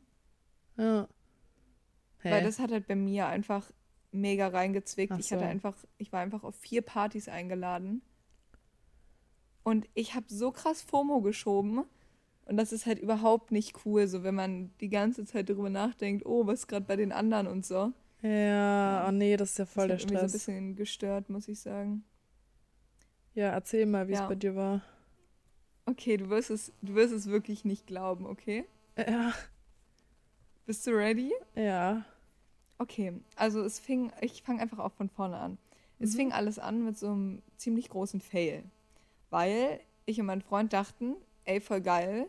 Ja. 0.76 1.08
Hä? 2.20 2.32
Weil 2.32 2.44
das 2.44 2.60
hat 2.60 2.72
halt 2.72 2.88
bei 2.88 2.96
mir 2.96 3.28
einfach 3.28 3.72
mega 4.12 4.50
reingezwickt. 4.50 5.14
So. 5.14 5.20
Ich 5.20 5.32
hatte 5.32 5.46
einfach, 5.46 5.78
ich 5.98 6.12
war 6.12 6.20
einfach 6.20 6.44
auf 6.44 6.56
vier 6.56 6.82
Partys 6.82 7.30
eingeladen. 7.30 8.02
Und 9.64 9.88
ich 9.94 10.14
habe 10.16 10.26
so 10.28 10.52
krass 10.52 10.82
FOMO 10.82 11.22
geschoben, 11.22 11.86
und 12.50 12.58
das 12.58 12.74
ist 12.74 12.88
halt 12.88 12.98
überhaupt 12.98 13.52
nicht 13.52 13.86
cool, 13.86 14.08
so 14.08 14.24
wenn 14.24 14.34
man 14.34 14.72
die 14.82 14.90
ganze 14.90 15.24
Zeit 15.24 15.50
darüber 15.50 15.70
nachdenkt, 15.70 16.26
oh, 16.26 16.48
was 16.48 16.62
ist 16.62 16.68
gerade 16.68 16.86
bei 16.86 16.96
den 16.96 17.12
anderen 17.12 17.46
und 17.46 17.64
so. 17.64 17.94
Ja, 18.24 19.06
oh 19.08 19.12
nee, 19.12 19.38
das 19.38 19.52
ist 19.52 19.60
ja 19.60 19.66
voll 19.68 19.88
das 19.88 20.02
der 20.02 20.08
Stress. 20.08 20.22
Das 20.22 20.32
so 20.32 20.52
ein 20.52 20.56
bisschen 20.56 20.76
gestört, 20.76 21.30
muss 21.30 21.48
ich 21.48 21.60
sagen. 21.60 22.04
Ja, 23.36 23.50
erzähl 23.50 23.86
mal, 23.86 24.08
wie 24.08 24.14
ja. 24.14 24.24
es 24.24 24.28
bei 24.28 24.34
dir 24.34 24.56
war. 24.56 24.82
Okay, 25.86 26.18
du 26.18 26.30
wirst 26.30 26.50
es, 26.50 26.74
du 26.82 26.96
wirst 26.96 27.14
es 27.14 27.28
wirklich 27.28 27.66
nicht 27.66 27.86
glauben, 27.86 28.26
okay? 28.26 28.66
Ja. 28.98 29.34
Bist 30.66 30.86
du 30.88 30.92
ready? 30.92 31.32
Ja. 31.56 32.04
Okay, 32.80 33.14
also 33.36 33.62
es 33.62 33.80
fing, 33.80 34.12
ich 34.22 34.42
fange 34.42 34.62
einfach 34.62 34.80
auch 34.80 34.92
von 34.94 35.10
vorne 35.10 35.38
an. 35.38 35.52
Mhm. 35.52 35.58
Es 36.00 36.16
fing 36.16 36.32
alles 36.32 36.58
an 36.58 36.84
mit 36.84 36.98
so 36.98 37.12
einem 37.12 37.44
ziemlich 37.58 37.90
großen 37.90 38.22
Fail. 38.22 38.64
Weil 39.30 39.80
ich 40.06 40.20
und 40.20 40.26
mein 40.26 40.42
Freund 40.42 40.74
dachten, 40.74 41.16
ey, 41.46 41.62
voll 41.62 41.82
geil, 41.82 42.28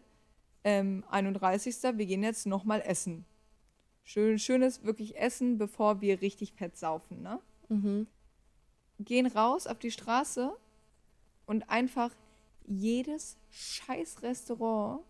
ähm, 0.65 1.05
31. 1.11 1.83
Wir 1.83 2.07
gehen 2.07 2.23
jetzt 2.23 2.47
nochmal 2.47 2.83
essen. 2.85 3.25
Schön, 4.03 4.39
schönes 4.39 4.85
wirklich 4.85 5.17
Essen, 5.19 5.59
bevor 5.59 6.01
wir 6.01 6.21
richtig 6.21 6.53
fett 6.53 6.77
saufen, 6.77 7.23
ne? 7.23 7.39
Mhm. 7.69 8.07
Gehen 8.99 9.27
raus 9.27 9.67
auf 9.67 9.79
die 9.79 9.91
Straße 9.91 10.53
und 11.47 11.71
einfach 11.71 12.11
jedes 12.67 13.37
scheiß 13.51 14.23
Restaurant, 14.23 15.03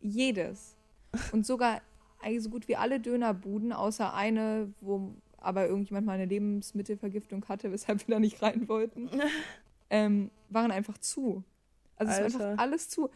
jedes. 0.00 0.76
Und 1.32 1.44
sogar 1.44 1.82
so 2.38 2.48
gut 2.48 2.68
wie 2.68 2.76
alle 2.76 3.00
Dönerbuden, 3.00 3.72
außer 3.72 4.14
eine, 4.14 4.72
wo 4.80 5.14
aber 5.38 5.66
irgendjemand 5.66 6.06
mal 6.06 6.12
eine 6.12 6.24
Lebensmittelvergiftung 6.24 7.46
hatte, 7.48 7.72
weshalb 7.72 8.06
wir 8.06 8.14
da 8.14 8.20
nicht 8.20 8.40
rein 8.42 8.68
wollten, 8.68 9.10
ähm, 9.90 10.30
waren 10.48 10.70
einfach 10.70 10.96
zu. 10.98 11.42
Also 11.96 12.12
es 12.12 12.34
war 12.34 12.46
einfach 12.46 12.62
alles 12.62 12.88
zu. 12.88 13.10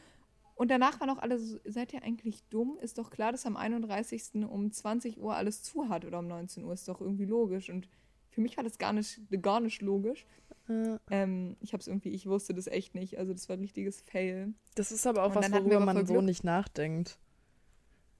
Und 0.56 0.70
danach 0.70 0.98
waren 1.00 1.10
auch 1.10 1.18
alle 1.18 1.38
so, 1.38 1.58
seid 1.66 1.92
ihr 1.92 2.02
eigentlich 2.02 2.42
dumm? 2.48 2.78
Ist 2.80 2.96
doch 2.96 3.10
klar, 3.10 3.30
dass 3.30 3.44
am 3.44 3.58
31. 3.58 4.46
um 4.48 4.72
20 4.72 5.20
Uhr 5.20 5.36
alles 5.36 5.62
zu 5.62 5.90
hat 5.90 6.06
oder 6.06 6.18
um 6.18 6.26
19 6.26 6.64
Uhr. 6.64 6.72
Ist 6.72 6.88
doch 6.88 7.02
irgendwie 7.02 7.26
logisch. 7.26 7.68
Und 7.68 7.88
für 8.30 8.40
mich 8.40 8.56
war 8.56 8.64
das 8.64 8.78
gar 8.78 8.94
nicht, 8.94 9.20
gar 9.42 9.60
nicht 9.60 9.82
logisch. 9.82 10.26
Ja. 10.66 10.98
Ähm, 11.10 11.58
ich 11.60 11.74
hab's 11.74 11.86
irgendwie, 11.86 12.08
ich 12.08 12.26
wusste 12.26 12.54
das 12.54 12.68
echt 12.68 12.94
nicht. 12.94 13.18
Also 13.18 13.34
das 13.34 13.50
war 13.50 13.56
ein 13.56 13.60
richtiges 13.60 14.00
Fail. 14.00 14.54
Das 14.74 14.92
ist 14.92 15.06
aber 15.06 15.24
auch 15.24 15.34
was, 15.34 15.52
worüber 15.52 15.78
man 15.78 16.06
so 16.06 16.22
nicht 16.22 16.42
nachdenkt. 16.42 17.18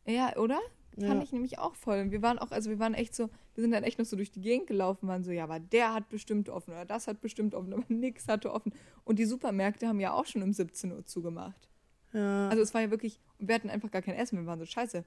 Ja, 0.04 0.36
oder? 0.36 0.60
Ja. 0.98 1.08
Fand 1.08 1.22
ich 1.22 1.32
nämlich 1.32 1.58
auch 1.58 1.74
voll. 1.74 2.10
Wir 2.10 2.20
waren 2.20 2.38
auch, 2.38 2.50
also 2.50 2.68
wir 2.68 2.78
waren 2.78 2.92
echt 2.92 3.14
so, 3.14 3.30
wir 3.54 3.62
sind 3.62 3.70
dann 3.70 3.82
echt 3.82 3.98
noch 3.98 4.04
so 4.04 4.16
durch 4.16 4.30
die 4.30 4.42
Gegend 4.42 4.66
gelaufen, 4.66 5.08
waren 5.08 5.24
so, 5.24 5.30
ja, 5.30 5.44
aber 5.44 5.58
der 5.58 5.94
hat 5.94 6.10
bestimmt 6.10 6.50
offen 6.50 6.72
oder 6.72 6.84
das 6.84 7.06
hat 7.06 7.22
bestimmt 7.22 7.54
offen, 7.54 7.72
aber 7.72 7.84
nix 7.88 8.28
hatte 8.28 8.52
offen. 8.52 8.74
Und 9.04 9.18
die 9.18 9.24
Supermärkte 9.24 9.88
haben 9.88 10.00
ja 10.00 10.12
auch 10.12 10.26
schon 10.26 10.42
um 10.42 10.52
17 10.52 10.92
Uhr 10.92 11.04
zugemacht. 11.06 11.68
Ja. 12.16 12.48
Also 12.48 12.62
es 12.62 12.72
war 12.72 12.80
ja 12.80 12.90
wirklich, 12.90 13.20
wir 13.38 13.54
hatten 13.54 13.68
einfach 13.68 13.90
gar 13.90 14.00
kein 14.00 14.14
Essen, 14.14 14.38
wir 14.38 14.46
waren 14.46 14.58
so 14.58 14.64
scheiße. 14.64 15.04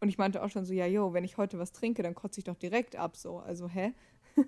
Und 0.00 0.08
ich 0.08 0.16
meinte 0.16 0.42
auch 0.42 0.48
schon 0.48 0.64
so, 0.64 0.72
ja, 0.72 0.86
yo, 0.86 1.12
wenn 1.12 1.24
ich 1.24 1.36
heute 1.36 1.58
was 1.58 1.72
trinke, 1.72 2.02
dann 2.02 2.14
kotze 2.14 2.40
ich 2.40 2.44
doch 2.44 2.56
direkt 2.56 2.96
ab, 2.96 3.16
so. 3.16 3.38
Also, 3.38 3.68
hä? 3.68 3.92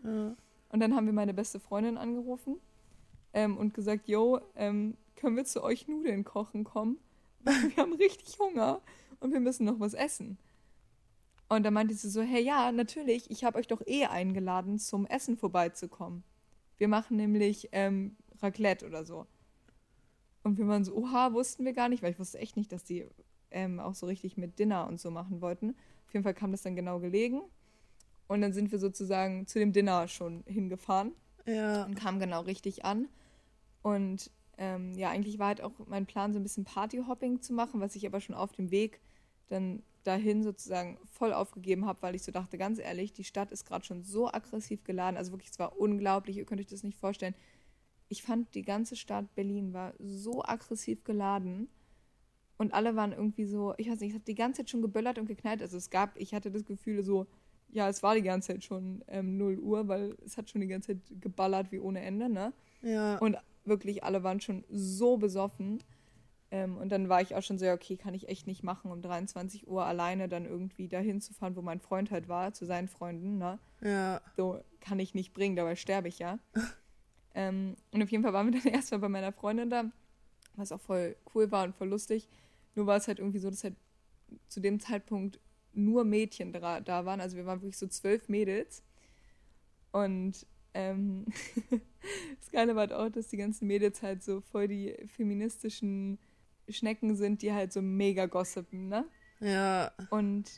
Ja. 0.03 0.35
Und 0.73 0.79
dann 0.79 0.95
haben 0.95 1.07
wir 1.07 1.13
meine 1.13 1.35
beste 1.35 1.59
Freundin 1.59 1.99
angerufen 1.99 2.61
ähm, 3.33 3.57
und 3.57 3.75
gesagt, 3.75 4.07
yo, 4.07 4.39
ähm, 4.55 4.97
können 5.17 5.35
wir 5.35 5.45
zu 5.45 5.65
euch 5.65 5.89
Nudeln 5.89 6.23
kochen 6.23 6.63
kommen? 6.63 6.99
wir 7.43 7.77
haben 7.77 7.95
richtig 7.95 8.39
Hunger 8.39 8.81
und 9.19 9.33
wir 9.33 9.41
müssen 9.41 9.67
noch 9.67 9.81
was 9.81 9.95
essen. 9.95 10.39
Und 11.49 11.65
dann 11.65 11.75
meinte 11.75 11.95
sie 11.95 12.09
so, 12.09 12.23
hey, 12.23 12.41
ja, 12.41 12.71
natürlich, 12.71 13.33
ich 13.33 13.43
habe 13.43 13.59
euch 13.59 13.67
doch 13.67 13.83
eh 13.85 14.05
eingeladen, 14.05 14.79
zum 14.79 15.07
Essen 15.07 15.37
vorbeizukommen. 15.37 16.23
Wir 16.79 16.87
machen 16.87 17.17
nämlich 17.17 17.69
ähm, 17.73 18.17
Raclette 18.41 18.87
oder 18.87 19.05
so. 19.05 19.27
Und 20.43 20.59
wir 20.59 20.67
waren 20.69 20.85
so, 20.85 20.95
oha, 20.95 21.33
wussten 21.33 21.65
wir 21.65 21.73
gar 21.73 21.89
nicht, 21.89 22.03
weil 22.03 22.13
ich 22.13 22.19
wusste 22.19 22.39
echt 22.39 22.57
nicht, 22.57 22.73
dass 22.73 22.85
die 22.85 23.07
ähm, 23.51 23.79
auch 23.81 23.95
so 23.95 24.07
richtig 24.07 24.37
mit 24.37 24.59
Dinner 24.59 24.87
und 24.87 25.01
so 25.01 25.11
machen 25.11 25.41
wollten. 25.41 25.75
Auf 26.07 26.15
jeden 26.15 26.25
Fall 26.25 26.35
kam 26.35 26.51
das 26.51 26.63
dann 26.63 26.77
genau 26.77 26.99
gelegen. 26.99 27.43
Und 28.27 28.41
dann 28.41 28.53
sind 28.53 28.73
wir 28.73 28.79
sozusagen 28.79 29.47
zu 29.47 29.59
dem 29.59 29.73
Dinner 29.73 30.09
schon 30.09 30.45
hingefahren. 30.47 31.13
Ja. 31.47 31.85
Und 31.85 31.95
kamen 31.95 32.21
genau 32.21 32.43
richtig 32.43 32.85
an. 32.85 33.09
Und 33.83 34.31
ähm, 34.57 34.95
ja, 34.95 35.11
eigentlich 35.11 35.39
war 35.39 35.49
halt 35.49 35.63
auch 35.63 35.73
mein 35.87 36.07
Plan, 36.07 36.33
so 36.33 36.39
ein 36.39 36.43
bisschen 36.43 36.65
Partyhopping 36.65 37.41
zu 37.41 37.53
machen, 37.53 37.81
was 37.81 37.97
ich 37.97 38.07
aber 38.07 38.21
schon 38.21 38.35
auf 38.35 38.53
dem 38.53 38.71
Weg 38.71 39.01
dann 39.49 39.83
dahin 40.05 40.43
sozusagen 40.43 40.99
voll 41.13 41.33
aufgegeben 41.33 41.87
habe, 41.87 42.01
weil 42.03 42.15
ich 42.15 42.23
so 42.23 42.33
dachte, 42.33 42.57
ganz 42.57 42.79
ehrlich, 42.79 43.13
die 43.13 43.25
Stadt 43.25 43.53
ist 43.53 43.67
gerade 43.67 43.85
schon 43.85 44.03
so 44.03 44.29
aggressiv 44.29 44.85
geladen. 44.85 45.17
Also 45.17 45.33
wirklich, 45.33 45.51
es 45.51 45.59
war 45.59 45.79
unglaublich, 45.79 46.37
ihr 46.37 46.45
könnt 46.45 46.61
euch 46.61 46.67
das 46.69 46.83
nicht 46.83 46.99
vorstellen 46.99 47.35
ich 48.11 48.25
fand, 48.25 48.55
die 48.57 48.63
ganze 48.63 48.97
Stadt 48.97 49.35
Berlin 49.37 49.73
war 49.73 49.95
so 49.99 50.43
aggressiv 50.45 51.05
geladen. 51.05 51.69
Und 52.59 52.75
alle 52.75 52.97
waren 52.97 53.13
irgendwie 53.13 53.47
so, 53.47 53.73
ich 53.79 53.89
weiß 53.89 54.01
nicht, 54.01 54.11
es 54.11 54.17
hat 54.17 54.29
die 54.29 54.35
ganze 54.35 54.59
Zeit 54.61 54.71
schon 54.71 54.83
geböllert 54.83 55.19
und 55.19 55.27
geknallt. 55.27 55.63
Also 55.63 55.79
es 55.79 55.91
gab, 55.91 56.17
ich 56.19 56.35
hatte 56.35 56.51
das 56.51 56.65
Gefühl 56.65 57.05
so, 57.05 57.27
ja, 57.71 57.89
es 57.89 58.03
war 58.03 58.17
die 58.17 58.23
ganze 58.23 58.49
Zeit 58.49 58.65
schon 58.65 59.05
ähm, 59.07 59.39
0 59.39 59.61
Uhr, 59.61 59.87
weil 59.87 60.17
es 60.27 60.37
hat 60.37 60.51
schon 60.51 60.61
die 60.61 60.67
ganze 60.67 60.89
Zeit 60.89 61.21
geballert 61.21 61.71
wie 61.71 61.79
ohne 61.79 62.01
Ende, 62.01 62.29
ne? 62.29 62.53
Ja. 62.83 63.17
Und 63.19 63.37
wirklich, 63.65 64.03
alle 64.03 64.25
waren 64.25 64.41
schon 64.41 64.65
so 64.69 65.17
besoffen. 65.17 65.79
Ähm, 66.51 66.79
und 66.79 66.91
dann 66.91 67.09
war 67.09 67.23
ich 67.23 67.37
auch 67.37 67.43
schon 67.43 67.59
so, 67.59 67.71
okay, 67.71 67.97
kann 67.97 68.13
ich 68.13 68.29
echt 68.29 68.49
nicht 68.49 68.65
machen, 68.65 68.91
um 68.91 69.01
23 69.03 69.69
Uhr 69.69 69.87
alleine 69.87 70.29
dann 70.29 70.47
irgendwie 70.47 70.89
dahin 70.89 71.21
zu 71.21 71.33
fahren, 71.33 71.55
wo 71.55 71.63
mein 71.63 71.79
Freund 71.79 72.11
halt 72.11 72.29
war, 72.29 72.53
zu 72.53 72.67
seinen 72.67 72.89
Freunden, 72.89 73.39
ne? 73.39 73.61
Ja. 73.83 74.21
So 74.37 74.61
kann 74.81 74.99
ich 74.99 75.15
nicht 75.15 75.33
bringen, 75.33 75.55
dabei 75.55 75.77
sterbe 75.77 76.09
ich 76.09 76.19
ja. 76.19 76.41
Ähm, 77.35 77.77
und 77.93 78.03
auf 78.03 78.11
jeden 78.11 78.23
Fall 78.23 78.33
waren 78.33 78.53
wir 78.53 78.61
dann 78.63 78.73
erstmal 78.73 79.01
bei 79.01 79.09
meiner 79.09 79.33
Freundin 79.33 79.71
da, 79.71 79.85
was 80.57 80.73
auch 80.73 80.81
voll 80.81 81.17
cool 81.35 81.51
war 81.51 81.65
und 81.65 81.75
voll 81.75 81.89
lustig. 81.89 82.29
Nur 82.75 82.87
war 82.87 82.97
es 82.97 83.09
halt 83.09 83.19
irgendwie 83.19 83.39
so, 83.39 83.51
dass 83.51 83.65
halt 83.65 83.77
zu 84.49 84.61
dem 84.61 84.81
Zeitpunkt 84.81 85.41
nur 85.73 86.05
Mädchen 86.05 86.53
da, 86.53 86.81
da 86.81 87.05
waren. 87.05 87.21
Also 87.21 87.37
wir 87.37 87.47
waren 87.47 87.61
wirklich 87.61 87.79
so 87.79 87.87
zwölf 87.87 88.29
Mädels. 88.29 88.83
Und 89.93 90.47
ähm, 90.75 91.27
das 92.41 92.51
Geile 92.51 92.75
war 92.75 92.83
halt 92.83 92.93
auch, 92.93 93.09
dass 93.11 93.29
die 93.29 93.37
ganzen 93.37 93.67
Mädels 93.67 94.03
halt 94.03 94.23
so 94.23 94.41
voll 94.41 94.69
die 94.69 94.95
feministischen 95.17 96.19
Schnecken 96.69 97.17
sind, 97.17 97.43
die 97.43 97.53
halt 97.53 97.73
so 97.73 97.83
mega 97.83 98.27
gossipen, 98.27 98.89
ne? 98.89 99.05
Ja. 99.41 99.93
Und 100.11 100.51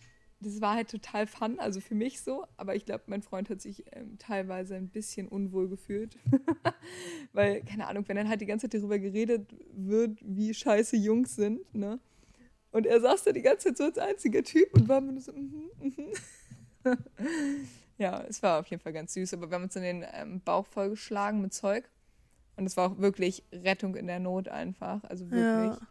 das 0.43 0.61
war 0.61 0.75
halt 0.75 0.91
total 0.91 1.27
fun, 1.27 1.59
also 1.59 1.81
für 1.81 1.95
mich 1.95 2.21
so, 2.21 2.47
aber 2.57 2.75
ich 2.75 2.85
glaube, 2.85 3.05
mein 3.07 3.23
Freund 3.23 3.49
hat 3.51 3.61
sich 3.61 3.85
ähm, 3.93 4.19
teilweise 4.19 4.75
ein 4.77 4.89
bisschen 4.89 5.29
unwohl 5.29 5.69
gefühlt. 5.69 6.19
Weil, 7.33 7.63
keine 7.63 7.87
Ahnung, 7.87 8.05
wenn 8.09 8.17
dann 8.17 8.29
halt 8.29 8.41
die 8.41 8.47
ganze 8.47 8.69
Zeit 8.69 8.81
darüber 8.81 8.99
geredet 8.99 9.55
wird, 9.73 10.19
wie 10.23 10.53
scheiße 10.53 10.97
Jungs 10.97 11.37
sind, 11.37 11.75
ne? 11.75 11.99
Und 12.71 12.87
er 12.87 13.01
saß 13.01 13.25
da 13.25 13.33
die 13.33 13.43
ganze 13.43 13.69
Zeit 13.69 13.77
so 13.77 13.85
als 13.85 13.99
einziger 13.99 14.43
Typ 14.43 14.73
und 14.75 14.89
war 14.89 15.01
nur 15.01 15.21
so, 15.21 15.33
mhm, 15.33 15.71
mhm. 15.81 16.13
ja, 17.99 18.23
es 18.23 18.43
war 18.43 18.61
auf 18.61 18.67
jeden 18.67 18.83
Fall 18.83 18.95
ganz 18.95 19.13
süß, 19.13 19.35
aber 19.35 19.51
wir 19.51 19.57
haben 19.57 19.65
uns 19.65 19.77
in 19.77 19.83
den 19.83 20.05
ähm, 20.15 20.41
Bauch 20.41 20.67
vollgeschlagen 20.67 21.43
mit 21.43 21.53
Zeug. 21.53 21.85
Und 22.57 22.63
Und 22.63 22.67
es 22.67 22.77
war 22.77 22.93
auch 22.93 22.99
wirklich 22.99 23.45
Rettung 23.53 23.97
in 23.97 24.07
der 24.07 24.21
Not 24.21 24.49
einfach. 24.49 25.03
Also 25.05 25.31
wirklich. 25.31 25.79
Ja. 25.79 25.89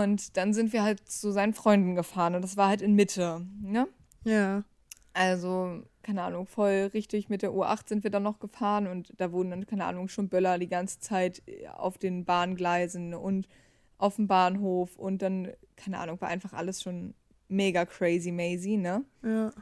Und 0.00 0.38
dann 0.38 0.54
sind 0.54 0.72
wir 0.72 0.82
halt 0.82 1.06
zu 1.06 1.32
seinen 1.32 1.52
Freunden 1.52 1.94
gefahren 1.94 2.34
und 2.34 2.40
das 2.40 2.56
war 2.56 2.68
halt 2.68 2.80
in 2.80 2.94
Mitte, 2.94 3.46
ne? 3.60 3.86
Ja. 4.24 4.64
Also, 5.12 5.82
keine 6.02 6.22
Ahnung, 6.22 6.46
voll 6.46 6.88
richtig 6.94 7.28
mit 7.28 7.42
der 7.42 7.50
U8 7.50 7.90
sind 7.90 8.02
wir 8.02 8.10
dann 8.10 8.22
noch 8.22 8.38
gefahren 8.38 8.86
und 8.86 9.12
da 9.18 9.32
wurden 9.32 9.50
dann, 9.50 9.66
keine 9.66 9.84
Ahnung, 9.84 10.08
schon 10.08 10.30
Böller 10.30 10.58
die 10.58 10.70
ganze 10.70 10.98
Zeit 11.00 11.42
auf 11.76 11.98
den 11.98 12.24
Bahngleisen 12.24 13.12
und 13.12 13.48
auf 13.98 14.16
dem 14.16 14.28
Bahnhof 14.28 14.96
und 14.96 15.20
dann, 15.20 15.52
keine 15.76 15.98
Ahnung, 15.98 16.18
war 16.22 16.28
einfach 16.28 16.54
alles 16.54 16.80
schon 16.80 17.12
mega 17.48 17.84
crazy 17.84 18.32
mazy, 18.32 18.78
ne? 18.78 19.04
Ja. 19.22 19.52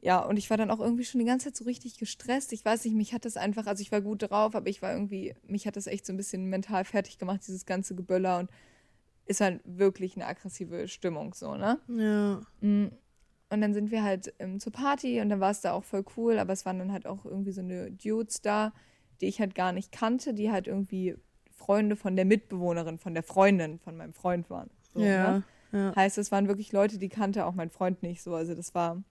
Ja, 0.00 0.20
und 0.20 0.36
ich 0.36 0.48
war 0.48 0.58
dann 0.58 0.70
auch 0.70 0.78
irgendwie 0.78 1.04
schon 1.04 1.18
die 1.18 1.26
ganze 1.26 1.46
Zeit 1.46 1.56
so 1.56 1.64
richtig 1.64 1.98
gestresst. 1.98 2.52
Ich 2.52 2.64
weiß 2.64 2.84
nicht, 2.84 2.94
mich 2.94 3.12
hat 3.12 3.24
das 3.24 3.36
einfach, 3.36 3.66
also 3.66 3.82
ich 3.82 3.90
war 3.90 4.00
gut 4.00 4.22
drauf, 4.22 4.54
aber 4.54 4.68
ich 4.68 4.80
war 4.80 4.92
irgendwie, 4.92 5.34
mich 5.44 5.66
hat 5.66 5.74
das 5.74 5.88
echt 5.88 6.06
so 6.06 6.12
ein 6.12 6.16
bisschen 6.16 6.44
mental 6.44 6.84
fertig 6.84 7.18
gemacht, 7.18 7.40
dieses 7.44 7.66
ganze 7.66 7.96
Geböller 7.96 8.38
und 8.38 8.50
ist 9.26 9.40
halt 9.40 9.60
wirklich 9.64 10.16
eine 10.16 10.26
aggressive 10.26 10.88
Stimmung 10.88 11.34
so, 11.34 11.54
ne? 11.54 11.78
Ja. 11.88 12.40
Mm. 12.60 12.90
Und 13.50 13.60
dann 13.60 13.74
sind 13.74 13.90
wir 13.90 14.02
halt 14.02 14.34
ähm, 14.38 14.58
zur 14.58 14.72
Party 14.72 15.20
und 15.20 15.28
dann 15.28 15.38
war 15.38 15.50
es 15.50 15.60
da 15.60 15.72
auch 15.72 15.84
voll 15.84 16.04
cool, 16.16 16.38
aber 16.38 16.52
es 16.52 16.66
waren 16.66 16.78
dann 16.78 16.92
halt 16.92 17.06
auch 17.06 17.24
irgendwie 17.24 17.52
so 17.52 17.60
eine 17.60 17.92
Dudes 17.92 18.40
da, 18.40 18.72
die 19.20 19.26
ich 19.26 19.38
halt 19.38 19.54
gar 19.54 19.72
nicht 19.72 19.92
kannte, 19.92 20.34
die 20.34 20.50
halt 20.50 20.66
irgendwie 20.66 21.16
Freunde 21.50 21.94
von 21.94 22.16
der 22.16 22.24
Mitbewohnerin, 22.24 22.98
von 22.98 23.14
der 23.14 23.22
Freundin 23.22 23.78
von 23.78 23.96
meinem 23.96 24.12
Freund 24.12 24.50
waren. 24.50 24.70
So, 24.92 25.00
ja, 25.00 25.32
ne? 25.38 25.44
ja. 25.72 25.94
Heißt, 25.94 26.18
es 26.18 26.32
waren 26.32 26.48
wirklich 26.48 26.72
Leute, 26.72 26.98
die 26.98 27.08
kannte 27.08 27.46
auch 27.46 27.54
mein 27.54 27.70
Freund 27.70 28.02
nicht 28.02 28.22
so. 28.22 28.34
Also 28.34 28.54
das 28.54 28.74
war, 28.74 29.02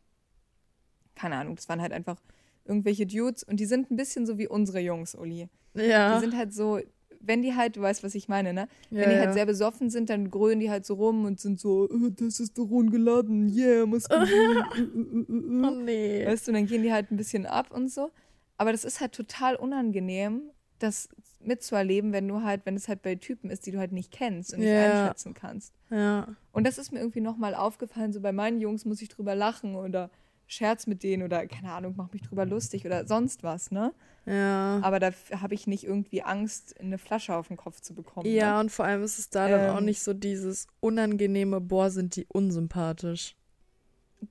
keine 1.16 1.38
Ahnung, 1.38 1.56
das 1.56 1.70
waren 1.70 1.82
halt 1.82 1.94
einfach 1.94 2.22
irgendwelche 2.66 3.06
Dudes 3.06 3.44
und 3.44 3.60
die 3.60 3.66
sind 3.66 3.92
ein 3.92 3.96
bisschen 3.96 4.26
so 4.26 4.38
wie 4.38 4.48
unsere 4.48 4.80
Jungs, 4.80 5.16
Uli. 5.16 5.50
Ja. 5.74 6.16
Die 6.16 6.20
sind 6.22 6.36
halt 6.36 6.54
so, 6.54 6.80
wenn 7.26 7.42
die 7.42 7.56
halt, 7.56 7.78
du 7.78 7.82
weißt, 7.82 8.04
was 8.04 8.16
ich 8.16 8.28
meine, 8.28 8.54
ne? 8.54 8.68
Ja, 8.90 9.02
wenn 9.02 9.10
die 9.10 9.18
halt 9.18 9.34
sehr 9.34 9.46
besoffen 9.46 9.90
sind, 9.90 10.10
dann 10.10 10.30
grölen 10.30 10.60
die 10.60 10.70
halt 10.70 10.86
so 10.86 10.96
rum 10.96 11.26
und 11.26 11.40
sind 11.40 11.60
so, 11.60 11.88
oh, 11.90 12.10
das 12.10 12.40
ist 12.40 12.54
Testosteron 12.54 12.92
geladen, 12.92 13.50
yeah, 13.56 13.86
muss 13.86 14.06
oh 14.12 15.70
nee. 15.84 16.26
Weißt 16.26 16.48
du, 16.48 16.52
dann 16.52 16.66
gehen 16.66 16.84
die 16.84 16.94
halt 16.94 17.12
ein 17.12 17.18
bisschen 17.18 17.46
ab 17.46 17.72
und 17.72 17.90
so. 17.90 18.12
Aber 18.58 18.72
das 18.72 18.86
ist 18.86 19.02
halt 19.02 19.14
total 19.14 19.56
unangenehm, 19.56 20.52
das 20.80 21.10
mitzuerleben, 21.40 22.14
wenn 22.14 22.28
du 22.28 22.44
halt, 22.44 22.66
wenn 22.66 22.76
es 22.76 22.88
halt 22.88 23.02
bei 23.02 23.16
Typen 23.16 23.50
ist, 23.50 23.66
die 23.66 23.72
du 23.72 23.80
halt 23.80 23.92
nicht 23.92 24.12
kennst 24.12 24.54
und 24.54 24.60
nicht 24.60 24.70
yeah. 24.70 25.02
einschätzen 25.02 25.34
kannst. 25.34 25.74
Ja. 25.90 26.28
Und 26.52 26.68
das 26.68 26.78
ist 26.78 26.92
mir 26.92 27.00
irgendwie 27.00 27.22
nochmal 27.22 27.56
aufgefallen, 27.56 28.14
so 28.14 28.22
bei 28.22 28.32
meinen 28.32 28.60
Jungs 28.60 28.86
muss 28.86 29.02
ich 29.02 29.10
drüber 29.10 29.36
lachen 29.36 29.76
oder 29.76 30.10
Scherz 30.48 30.88
mit 30.88 31.04
denen 31.04 31.24
oder 31.24 31.48
keine 31.48 31.72
Ahnung, 31.72 31.94
mach 31.98 32.12
mich 32.12 32.22
drüber 32.22 32.46
lustig 32.46 32.86
oder 32.86 33.08
sonst 33.08 33.44
was, 33.44 33.72
ne? 33.72 33.94
Ja. 34.26 34.80
Aber 34.82 35.00
da 35.00 35.12
habe 35.42 35.54
ich 35.54 35.68
nicht 35.68 35.84
irgendwie 35.84 36.24
Angst, 36.24 36.80
eine 36.80 36.98
Flasche 36.98 37.36
auf 37.36 37.50
den 37.50 37.58
Kopf 37.58 37.82
zu 37.82 37.94
bekommen. 37.94 38.30
Ja, 38.30 38.56
ne? 38.56 38.60
und 38.62 38.72
vor 38.72 38.86
allem 38.86 39.04
ist 39.04 39.20
es 39.20 39.30
da 39.30 39.48
ähm, 39.48 39.52
dann 39.52 39.70
auch 39.72 39.80
ähm. 39.80 39.86
nicht 39.86 40.02
so 40.02 40.14
dieses 40.14 40.68
unangenehme, 40.80 41.60
boah, 41.60 41.90
sind 41.90 42.16
die 42.16 42.26
unsympathisch. 42.28 43.36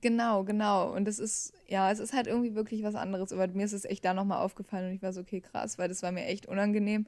Genau, 0.01 0.43
genau. 0.43 0.91
Und 0.91 1.07
es 1.07 1.19
ist, 1.19 1.53
ja, 1.67 1.91
es 1.91 1.99
ist 1.99 2.13
halt 2.13 2.27
irgendwie 2.27 2.55
wirklich 2.55 2.83
was 2.83 2.95
anderes. 2.95 3.31
Aber 3.31 3.47
mir 3.47 3.65
ist 3.65 3.73
es 3.73 3.85
echt 3.85 4.03
da 4.03 4.13
nochmal 4.13 4.39
aufgefallen 4.39 4.89
und 4.89 4.95
ich 4.95 5.03
war 5.03 5.13
so, 5.13 5.21
okay, 5.21 5.41
krass, 5.41 5.77
weil 5.77 5.89
das 5.89 6.01
war 6.01 6.11
mir 6.11 6.25
echt 6.25 6.47
unangenehm. 6.47 7.05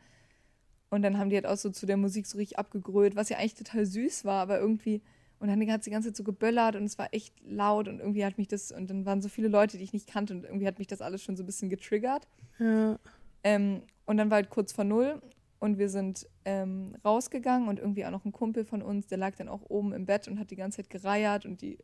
Und 0.89 1.02
dann 1.02 1.18
haben 1.18 1.30
die 1.30 1.36
halt 1.36 1.48
auch 1.48 1.58
so 1.58 1.72
zu 1.72 1.88
der 1.88 1.98
Musik 1.98 2.28
so 2.28 2.38
richtig 2.38 2.60
abgegrölt, 2.60 3.15
was 3.15 3.30
ja 3.30 3.38
eigentlich 3.38 3.56
total 3.56 3.86
süß 3.86 4.26
war, 4.26 4.41
aber 4.41 4.60
irgendwie 4.60 5.02
und 5.39 5.48
dann 5.48 5.71
hat 5.71 5.84
sie 5.84 5.89
die 5.89 5.93
ganze 5.93 6.10
Zeit 6.10 6.17
so 6.17 6.24
geböllert 6.24 6.76
und 6.76 6.84
es 6.84 6.98
war 6.98 7.13
echt 7.13 7.34
laut 7.45 7.88
und 7.88 8.00
irgendwie 8.00 8.26
hat 8.26 8.38
mich 8.38 8.48
das, 8.48 8.71
und 8.71 8.89
dann 8.89 9.06
waren 9.06 9.21
so 9.21 9.30
viele 9.30 9.48
Leute, 9.48 9.78
die 9.78 9.84
ich 9.84 9.93
nicht 9.93 10.08
kannte 10.08 10.34
und 10.34 10.43
irgendwie 10.43 10.67
hat 10.67 10.80
mich 10.80 10.88
das 10.88 11.02
alles 11.02 11.21
schon 11.21 11.36
so 11.36 11.43
ein 11.43 11.45
bisschen 11.45 11.69
getriggert. 11.69 12.28
Ja. 12.60 12.98
Ähm, 13.43 13.82
und 14.06 14.17
dann 14.17 14.30
war 14.30 14.36
halt 14.36 14.50
kurz 14.50 14.71
vor 14.71 14.86
null 14.86 15.21
und 15.60 15.78
wir 15.78 15.89
sind 15.89 16.28
ähm, 16.45 16.95
rausgegangen 17.04 17.67
und 17.67 17.80
irgendwie 17.80 18.06
auch 18.06 18.12
noch 18.12 18.26
ein 18.26 18.32
Kumpel 18.32 18.65
von 18.65 18.82
uns, 18.82 19.08
der 19.08 19.17
lag 19.17 19.36
dann 19.36 19.50
auch 19.50 19.62
oben 19.69 19.93
im 19.93 20.06
Bett 20.06 20.28
und 20.28 20.39
hat 20.39 20.52
die 20.52 20.56
ganze 20.56 20.78
Zeit 20.78 20.89
gereiert 20.89 21.45
und 21.45 21.62
die 21.62 21.78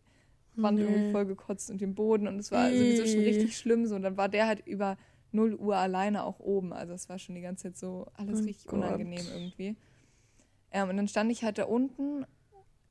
Wand 0.56 0.80
nee. 0.80 0.86
irgendwie 0.86 1.12
voll 1.12 1.26
gekotzt 1.26 1.70
und 1.72 1.82
den 1.82 1.96
Boden 1.96 2.28
und 2.28 2.40
es 2.40 2.52
war 2.52 2.70
sowieso 2.70 3.06
schon 3.06 3.22
richtig 3.22 3.58
schlimm 3.58 3.86
so. 3.86 3.96
Und 3.96 4.04
dann 4.04 4.18
war 4.18 4.30
der 4.30 4.48
halt 4.48 4.66
über 4.66 4.98
0 5.32 5.56
Uhr 5.56 5.78
alleine 5.78 6.24
auch 6.24 6.40
oben. 6.40 6.74
Also 6.74 6.94
es 6.94 7.10
war 7.10 7.20
schon 7.20 7.36
die 7.36 7.42
ganze 7.42 7.64
Zeit 7.64 7.78
so 7.78 8.08
alles 8.14 8.42
oh 8.42 8.44
richtig 8.44 8.68
Gott. 8.68 8.80
unangenehm 8.80 9.26
irgendwie. 9.34 9.76
Ähm, 10.72 10.90
und 10.90 10.98
dann 10.98 11.08
stand 11.08 11.32
ich 11.32 11.44
halt 11.44 11.58
da 11.58 11.66
unten 11.66 12.26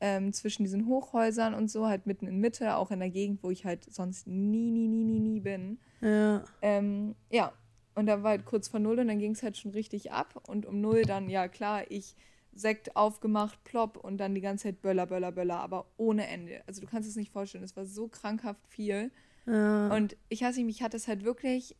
ähm, 0.00 0.32
zwischen 0.32 0.64
diesen 0.64 0.86
Hochhäusern 0.86 1.54
und 1.54 1.70
so, 1.70 1.86
halt 1.86 2.06
mitten 2.06 2.26
in 2.26 2.38
Mitte, 2.38 2.76
auch 2.76 2.90
in 2.90 3.00
der 3.00 3.10
Gegend, 3.10 3.42
wo 3.42 3.50
ich 3.50 3.64
halt 3.64 3.84
sonst 3.92 4.26
nie, 4.26 4.70
nie, 4.70 4.88
nie, 4.88 5.04
nie, 5.04 5.20
nie 5.20 5.40
bin. 5.40 5.78
Ja. 6.00 6.44
Ähm, 6.62 7.14
ja, 7.30 7.52
und 7.94 8.06
da 8.06 8.22
war 8.22 8.30
halt 8.30 8.46
kurz 8.46 8.68
vor 8.68 8.80
Null 8.80 8.98
und 8.98 9.08
dann 9.08 9.18
ging 9.18 9.32
es 9.32 9.42
halt 9.42 9.56
schon 9.56 9.72
richtig 9.72 10.12
ab. 10.12 10.42
Und 10.48 10.64
um 10.64 10.80
Null 10.80 11.02
dann, 11.02 11.28
ja 11.28 11.48
klar, 11.48 11.90
ich 11.90 12.16
Sekt 12.52 12.96
aufgemacht, 12.96 13.62
plopp 13.64 13.96
und 13.96 14.18
dann 14.18 14.34
die 14.34 14.40
ganze 14.40 14.64
Zeit 14.64 14.82
Böller, 14.82 15.06
Böller, 15.06 15.32
Böller, 15.32 15.60
aber 15.60 15.86
ohne 15.96 16.26
Ende. 16.26 16.62
Also 16.66 16.80
du 16.80 16.86
kannst 16.86 17.08
es 17.08 17.16
nicht 17.16 17.30
vorstellen, 17.30 17.64
es 17.64 17.76
war 17.76 17.86
so 17.86 18.08
krankhaft 18.08 18.66
viel. 18.68 19.10
Ja. 19.46 19.94
Und 19.94 20.16
ich 20.28 20.40
nicht, 20.40 20.58
mich 20.58 20.82
hat 20.82 20.94
das 20.94 21.08
halt 21.08 21.24
wirklich, 21.24 21.76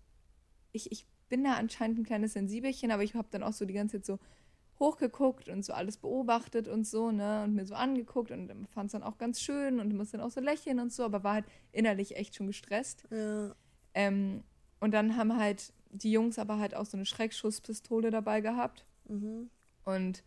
ich, 0.72 0.92
ich 0.92 1.06
bin 1.28 1.44
da 1.44 1.54
anscheinend 1.54 1.98
ein 1.98 2.04
kleines 2.04 2.34
Sensibelchen, 2.34 2.90
aber 2.90 3.02
ich 3.02 3.14
habe 3.14 3.28
dann 3.30 3.42
auch 3.42 3.52
so 3.52 3.64
die 3.64 3.74
ganze 3.74 3.96
Zeit 3.96 4.06
so 4.06 4.18
hochgeguckt 4.80 5.48
und 5.48 5.64
so 5.64 5.72
alles 5.72 5.98
beobachtet 5.98 6.66
und 6.66 6.86
so, 6.86 7.12
ne, 7.12 7.44
und 7.44 7.54
mir 7.54 7.66
so 7.66 7.74
angeguckt 7.74 8.30
und 8.30 8.50
fand 8.70 8.86
es 8.86 8.92
dann 8.92 9.02
auch 9.02 9.18
ganz 9.18 9.40
schön 9.40 9.78
und 9.78 9.94
musste 9.94 10.16
dann 10.16 10.26
auch 10.26 10.30
so 10.30 10.40
lächeln 10.40 10.80
und 10.80 10.92
so, 10.92 11.04
aber 11.04 11.22
war 11.22 11.34
halt 11.34 11.44
innerlich 11.70 12.16
echt 12.16 12.34
schon 12.34 12.46
gestresst. 12.46 13.06
Ja. 13.10 13.54
Ähm, 13.94 14.42
und 14.80 14.92
dann 14.92 15.16
haben 15.16 15.36
halt 15.36 15.72
die 15.90 16.10
Jungs 16.10 16.38
aber 16.38 16.58
halt 16.58 16.74
auch 16.74 16.86
so 16.86 16.96
eine 16.96 17.04
Schreckschusspistole 17.04 18.10
dabei 18.10 18.40
gehabt 18.40 18.86
mhm. 19.06 19.50
und 19.84 20.24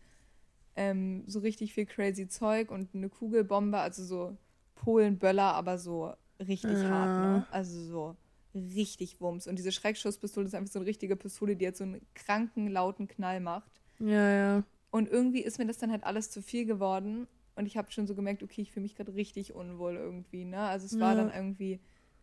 ähm, 0.76 1.24
so 1.26 1.40
richtig 1.40 1.74
viel 1.74 1.86
crazy 1.86 2.28
Zeug 2.28 2.70
und 2.70 2.94
eine 2.94 3.08
Kugelbombe, 3.08 3.78
also 3.78 4.04
so 4.04 4.36
Polenböller, 4.76 5.54
aber 5.54 5.78
so 5.78 6.12
richtig 6.38 6.78
ja. 6.78 6.88
hart, 6.88 7.08
ne? 7.08 7.46
Also 7.50 7.80
so 7.80 8.16
richtig 8.54 9.20
Wumms. 9.20 9.46
Und 9.46 9.56
diese 9.56 9.72
Schreckschusspistole 9.72 10.46
ist 10.46 10.54
einfach 10.54 10.72
so 10.72 10.78
eine 10.78 10.86
richtige 10.86 11.16
Pistole, 11.16 11.56
die 11.56 11.64
jetzt 11.64 11.78
so 11.78 11.84
einen 11.84 12.00
kranken, 12.14 12.68
lauten 12.68 13.08
Knall 13.08 13.40
macht. 13.40 13.80
Ja, 13.98 14.30
ja. 14.30 14.62
Und 14.90 15.08
irgendwie 15.08 15.40
ist 15.40 15.58
mir 15.58 15.66
das 15.66 15.78
dann 15.78 15.90
halt 15.90 16.04
alles 16.04 16.30
zu 16.30 16.42
viel 16.42 16.66
geworden. 16.66 17.26
Und 17.56 17.66
ich 17.66 17.76
habe 17.76 17.90
schon 17.90 18.06
so 18.06 18.14
gemerkt, 18.14 18.42
okay, 18.42 18.62
ich 18.62 18.72
fühle 18.72 18.82
mich 18.82 18.96
gerade 18.96 19.14
richtig 19.14 19.54
unwohl 19.54 19.96
irgendwie, 19.96 20.44
ne? 20.44 20.58
Also 20.58 20.86
es 20.86 20.92
ja. 20.92 21.00
war 21.00 21.14
dann 21.14 21.32
irgendwie, 21.32 21.80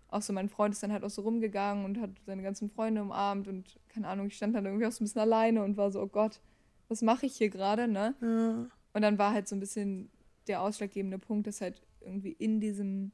auch 0.10 0.22
so 0.22 0.34
mein 0.34 0.50
Freund 0.50 0.74
ist 0.74 0.84
dann 0.84 0.92
halt 0.92 1.04
auch 1.04 1.10
so 1.10 1.22
rumgegangen 1.22 1.86
und 1.86 2.00
hat 2.00 2.12
seine 2.26 2.44
ganzen 2.44 2.70
Freunde 2.70 3.02
umarmt 3.02 3.48
und 3.48 3.80
keine 3.88 4.08
Ahnung, 4.08 4.28
ich 4.28 4.36
stand 4.36 4.56
dann 4.56 4.66
irgendwie 4.66 4.86
auch 4.86 4.92
so 4.92 5.04
ein 5.04 5.06
bisschen 5.06 5.22
alleine 5.22 5.64
und 5.64 5.78
war 5.78 5.92
so, 5.92 6.02
oh 6.02 6.08
Gott, 6.08 6.42
was 6.90 7.02
mache 7.02 7.26
ich 7.26 7.38
hier 7.38 7.50
gerade, 7.50 7.88
ne? 7.88 8.14
Ja. 8.22 8.68
Und 8.94 9.02
dann 9.02 9.18
war 9.18 9.32
halt 9.34 9.48
so 9.48 9.56
ein 9.56 9.62
bisschen 9.62 10.10
der 10.48 10.62
ausschlaggebende 10.62 11.18
Punkt, 11.18 11.48
dass 11.48 11.62
halt 11.62 11.82
irgendwie 12.02 12.34
in 12.34 12.60
diesem, 12.60 13.12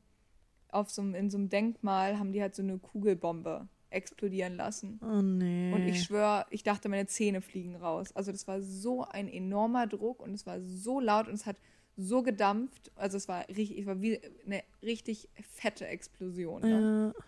auf 0.70 0.90
so 0.90 1.02
einem, 1.02 1.14
in 1.14 1.30
so 1.30 1.38
einem 1.38 1.50
Denkmal 1.50 2.18
haben 2.18 2.32
die 2.32 2.42
halt 2.42 2.56
so 2.56 2.64
eine 2.64 2.80
Kugelbombe 2.80 3.68
explodieren 3.90 4.56
lassen. 4.56 5.00
Oh 5.02 5.22
nee. 5.22 5.74
Und 5.74 5.88
ich 5.88 6.04
schwöre, 6.04 6.46
ich 6.50 6.64
dachte, 6.64 6.90
meine 6.90 7.08
Zähne 7.08 7.42
fliegen 7.42 7.76
raus. 7.76 8.16
Also 8.16 8.32
das 8.32 8.48
war 8.48 8.62
so 8.62 9.04
ein 9.04 9.28
enormer 9.28 9.88
Druck 9.88 10.22
und 10.22 10.34
es 10.34 10.46
war 10.46 10.62
so 10.62 11.00
laut 11.00 11.28
und 11.28 11.34
es 11.34 11.46
hat 11.46 11.58
so 11.96 12.22
gedampft. 12.22 12.92
Also 12.96 13.18
es 13.18 13.28
war 13.28 13.48
richtig, 13.50 13.80
es 13.80 13.86
war 13.86 14.02
wie 14.02 14.20
eine 14.46 14.64
richtig 14.84 15.30
fette 15.42 15.88
Explosion. 15.88 16.62
Ne? 16.62 17.14
Ja. 17.16 17.24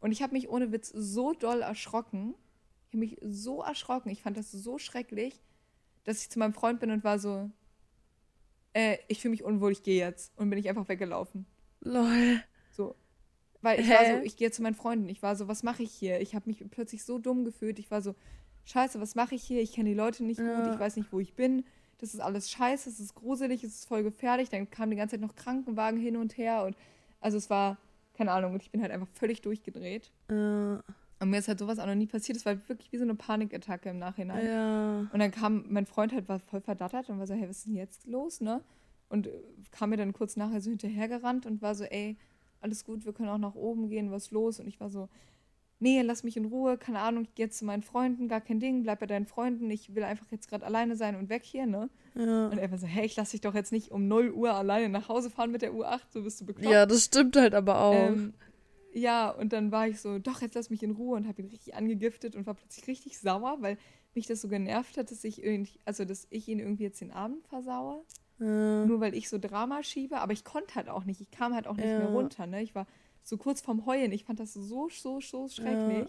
Und 0.00 0.12
ich 0.12 0.22
habe 0.22 0.32
mich 0.32 0.48
ohne 0.48 0.72
Witz 0.72 0.90
so 0.94 1.32
doll 1.32 1.62
erschrocken. 1.62 2.34
Ich 2.88 2.94
habe 2.94 2.98
mich 2.98 3.18
so 3.22 3.62
erschrocken. 3.62 4.10
Ich 4.10 4.22
fand 4.22 4.36
das 4.36 4.50
so 4.50 4.78
schrecklich, 4.78 5.40
dass 6.04 6.22
ich 6.22 6.30
zu 6.30 6.38
meinem 6.38 6.54
Freund 6.54 6.80
bin 6.80 6.90
und 6.90 7.04
war 7.04 7.18
so, 7.18 7.50
äh, 8.72 8.98
ich 9.08 9.20
fühle 9.20 9.30
mich 9.32 9.44
unwohl, 9.44 9.72
ich 9.72 9.82
gehe 9.82 9.98
jetzt. 9.98 10.32
Und 10.36 10.50
bin 10.50 10.58
ich 10.58 10.68
einfach 10.68 10.88
weggelaufen. 10.88 11.46
Lol. 11.80 12.42
So. 12.70 12.94
Weil 13.60 13.80
ich 13.80 13.88
Hä? 13.88 13.94
war 13.94 14.18
so, 14.18 14.24
ich 14.24 14.36
gehe 14.36 14.50
zu 14.50 14.62
meinen 14.62 14.74
Freunden. 14.74 15.08
Ich 15.08 15.22
war 15.22 15.34
so, 15.36 15.48
was 15.48 15.62
mache 15.62 15.82
ich 15.82 15.92
hier? 15.92 16.20
Ich 16.20 16.34
habe 16.34 16.48
mich 16.48 16.64
plötzlich 16.70 17.04
so 17.04 17.18
dumm 17.18 17.44
gefühlt. 17.44 17.78
Ich 17.78 17.90
war 17.90 18.02
so, 18.02 18.14
scheiße, 18.64 19.00
was 19.00 19.14
mache 19.14 19.34
ich 19.34 19.42
hier? 19.42 19.60
Ich 19.60 19.72
kenne 19.72 19.88
die 19.88 19.94
Leute 19.94 20.24
nicht 20.24 20.38
ja. 20.38 20.60
gut. 20.60 20.74
Ich 20.74 20.80
weiß 20.80 20.96
nicht, 20.96 21.12
wo 21.12 21.20
ich 21.20 21.34
bin. 21.34 21.64
Das 21.98 22.14
ist 22.14 22.20
alles 22.20 22.50
scheiße. 22.50 22.88
Es 22.88 23.00
ist 23.00 23.14
gruselig. 23.14 23.64
Es 23.64 23.74
ist 23.74 23.88
voll 23.88 24.02
gefährlich. 24.02 24.48
Dann 24.48 24.70
kamen 24.70 24.92
die 24.92 24.96
ganze 24.96 25.16
Zeit 25.16 25.20
noch 25.20 25.34
Krankenwagen 25.34 25.98
hin 25.98 26.16
und 26.16 26.36
her. 26.36 26.64
Und 26.64 26.76
also 27.20 27.36
es 27.36 27.50
war, 27.50 27.78
keine 28.14 28.30
Ahnung. 28.30 28.54
Und 28.54 28.62
ich 28.62 28.70
bin 28.70 28.80
halt 28.80 28.92
einfach 28.92 29.08
völlig 29.14 29.42
durchgedreht. 29.42 30.12
Ja. 30.30 30.82
Und 31.20 31.30
mir 31.30 31.38
ist 31.38 31.48
halt 31.48 31.58
sowas 31.58 31.80
auch 31.80 31.86
noch 31.86 31.96
nie 31.96 32.06
passiert. 32.06 32.38
Es 32.38 32.46
war 32.46 32.56
wirklich 32.68 32.92
wie 32.92 32.98
so 32.98 33.02
eine 33.02 33.16
Panikattacke 33.16 33.88
im 33.88 33.98
Nachhinein. 33.98 34.46
Ja. 34.46 34.98
Und 35.12 35.18
dann 35.18 35.32
kam 35.32 35.64
mein 35.68 35.86
Freund 35.86 36.12
halt, 36.12 36.28
war 36.28 36.38
voll 36.38 36.60
verdattert 36.60 37.08
und 37.08 37.18
war 37.18 37.26
so, 37.26 37.34
hey, 37.34 37.48
was 37.48 37.58
ist 37.58 37.66
denn 37.66 37.74
jetzt 37.74 38.06
los, 38.06 38.40
ne? 38.40 38.62
Und 39.08 39.28
kam 39.72 39.90
mir 39.90 39.96
dann 39.96 40.12
kurz 40.12 40.36
nachher 40.36 40.60
so 40.60 40.70
hinterhergerannt 40.70 41.46
und 41.46 41.60
war 41.60 41.74
so, 41.74 41.84
ey, 41.84 42.16
alles 42.60 42.84
gut, 42.84 43.04
wir 43.04 43.12
können 43.12 43.28
auch 43.28 43.38
nach 43.38 43.54
oben 43.54 43.88
gehen, 43.88 44.10
was 44.10 44.26
ist 44.26 44.30
los? 44.32 44.60
Und 44.60 44.66
ich 44.66 44.80
war 44.80 44.90
so, 44.90 45.08
nee, 45.80 46.02
lass 46.02 46.24
mich 46.24 46.36
in 46.36 46.46
Ruhe, 46.46 46.76
keine 46.76 47.00
Ahnung, 47.00 47.24
ich 47.24 47.34
gehe 47.34 47.46
jetzt 47.46 47.58
zu 47.58 47.64
meinen 47.64 47.82
Freunden, 47.82 48.28
gar 48.28 48.40
kein 48.40 48.60
Ding, 48.60 48.82
bleib 48.82 49.00
bei 49.00 49.06
deinen 49.06 49.26
Freunden, 49.26 49.70
ich 49.70 49.94
will 49.94 50.02
einfach 50.02 50.30
jetzt 50.30 50.48
gerade 50.48 50.66
alleine 50.66 50.96
sein 50.96 51.16
und 51.16 51.28
weg 51.28 51.44
hier, 51.44 51.66
ne? 51.66 51.88
Ja. 52.14 52.48
Und 52.48 52.58
er 52.58 52.70
war 52.70 52.78
so, 52.78 52.86
hey, 52.86 53.06
ich 53.06 53.16
lass 53.16 53.30
dich 53.30 53.40
doch 53.40 53.54
jetzt 53.54 53.72
nicht 53.72 53.90
um 53.90 54.08
0 54.08 54.30
Uhr 54.30 54.54
alleine 54.54 54.88
nach 54.88 55.08
Hause 55.08 55.30
fahren 55.30 55.52
mit 55.52 55.62
der 55.62 55.72
U8, 55.72 56.00
so 56.10 56.22
bist 56.22 56.40
du 56.40 56.46
bekloppt. 56.46 56.72
Ja, 56.72 56.86
das 56.86 57.04
stimmt 57.04 57.36
halt 57.36 57.54
aber 57.54 57.80
auch. 57.80 57.94
Ähm, 57.94 58.34
ja, 58.92 59.30
und 59.30 59.52
dann 59.52 59.70
war 59.70 59.86
ich 59.86 60.00
so, 60.00 60.18
doch, 60.18 60.40
jetzt 60.40 60.54
lass 60.54 60.70
mich 60.70 60.82
in 60.82 60.92
Ruhe 60.92 61.16
und 61.16 61.28
habe 61.28 61.42
ihn 61.42 61.48
richtig 61.48 61.74
angegiftet 61.74 62.34
und 62.34 62.46
war 62.46 62.54
plötzlich 62.54 62.86
richtig 62.88 63.18
sauer, 63.18 63.58
weil 63.60 63.78
mich 64.14 64.26
das 64.26 64.40
so 64.40 64.48
genervt 64.48 64.96
hat, 64.96 65.10
dass 65.10 65.22
ich 65.22 65.42
irgendwie, 65.42 65.78
also 65.84 66.04
dass 66.04 66.26
ich 66.30 66.48
ihn 66.48 66.58
irgendwie 66.58 66.84
jetzt 66.84 67.00
den 67.00 67.12
Abend 67.12 67.46
versaue. 67.46 68.02
Ja. 68.38 68.84
Nur 68.84 69.00
weil 69.00 69.14
ich 69.14 69.28
so 69.28 69.38
Drama 69.38 69.82
schiebe, 69.82 70.18
aber 70.18 70.32
ich 70.32 70.44
konnte 70.44 70.74
halt 70.74 70.88
auch 70.88 71.04
nicht. 71.04 71.20
Ich 71.20 71.30
kam 71.30 71.54
halt 71.54 71.66
auch 71.66 71.76
nicht 71.76 71.86
ja. 71.86 71.98
mehr 71.98 72.08
runter. 72.08 72.46
Ne? 72.46 72.62
Ich 72.62 72.74
war 72.74 72.86
so 73.22 73.36
kurz 73.36 73.60
vorm 73.60 73.84
Heulen. 73.86 74.12
Ich 74.12 74.24
fand 74.24 74.40
das 74.40 74.54
so, 74.54 74.88
so, 74.90 75.20
so 75.20 75.48
schrecklich. 75.48 76.08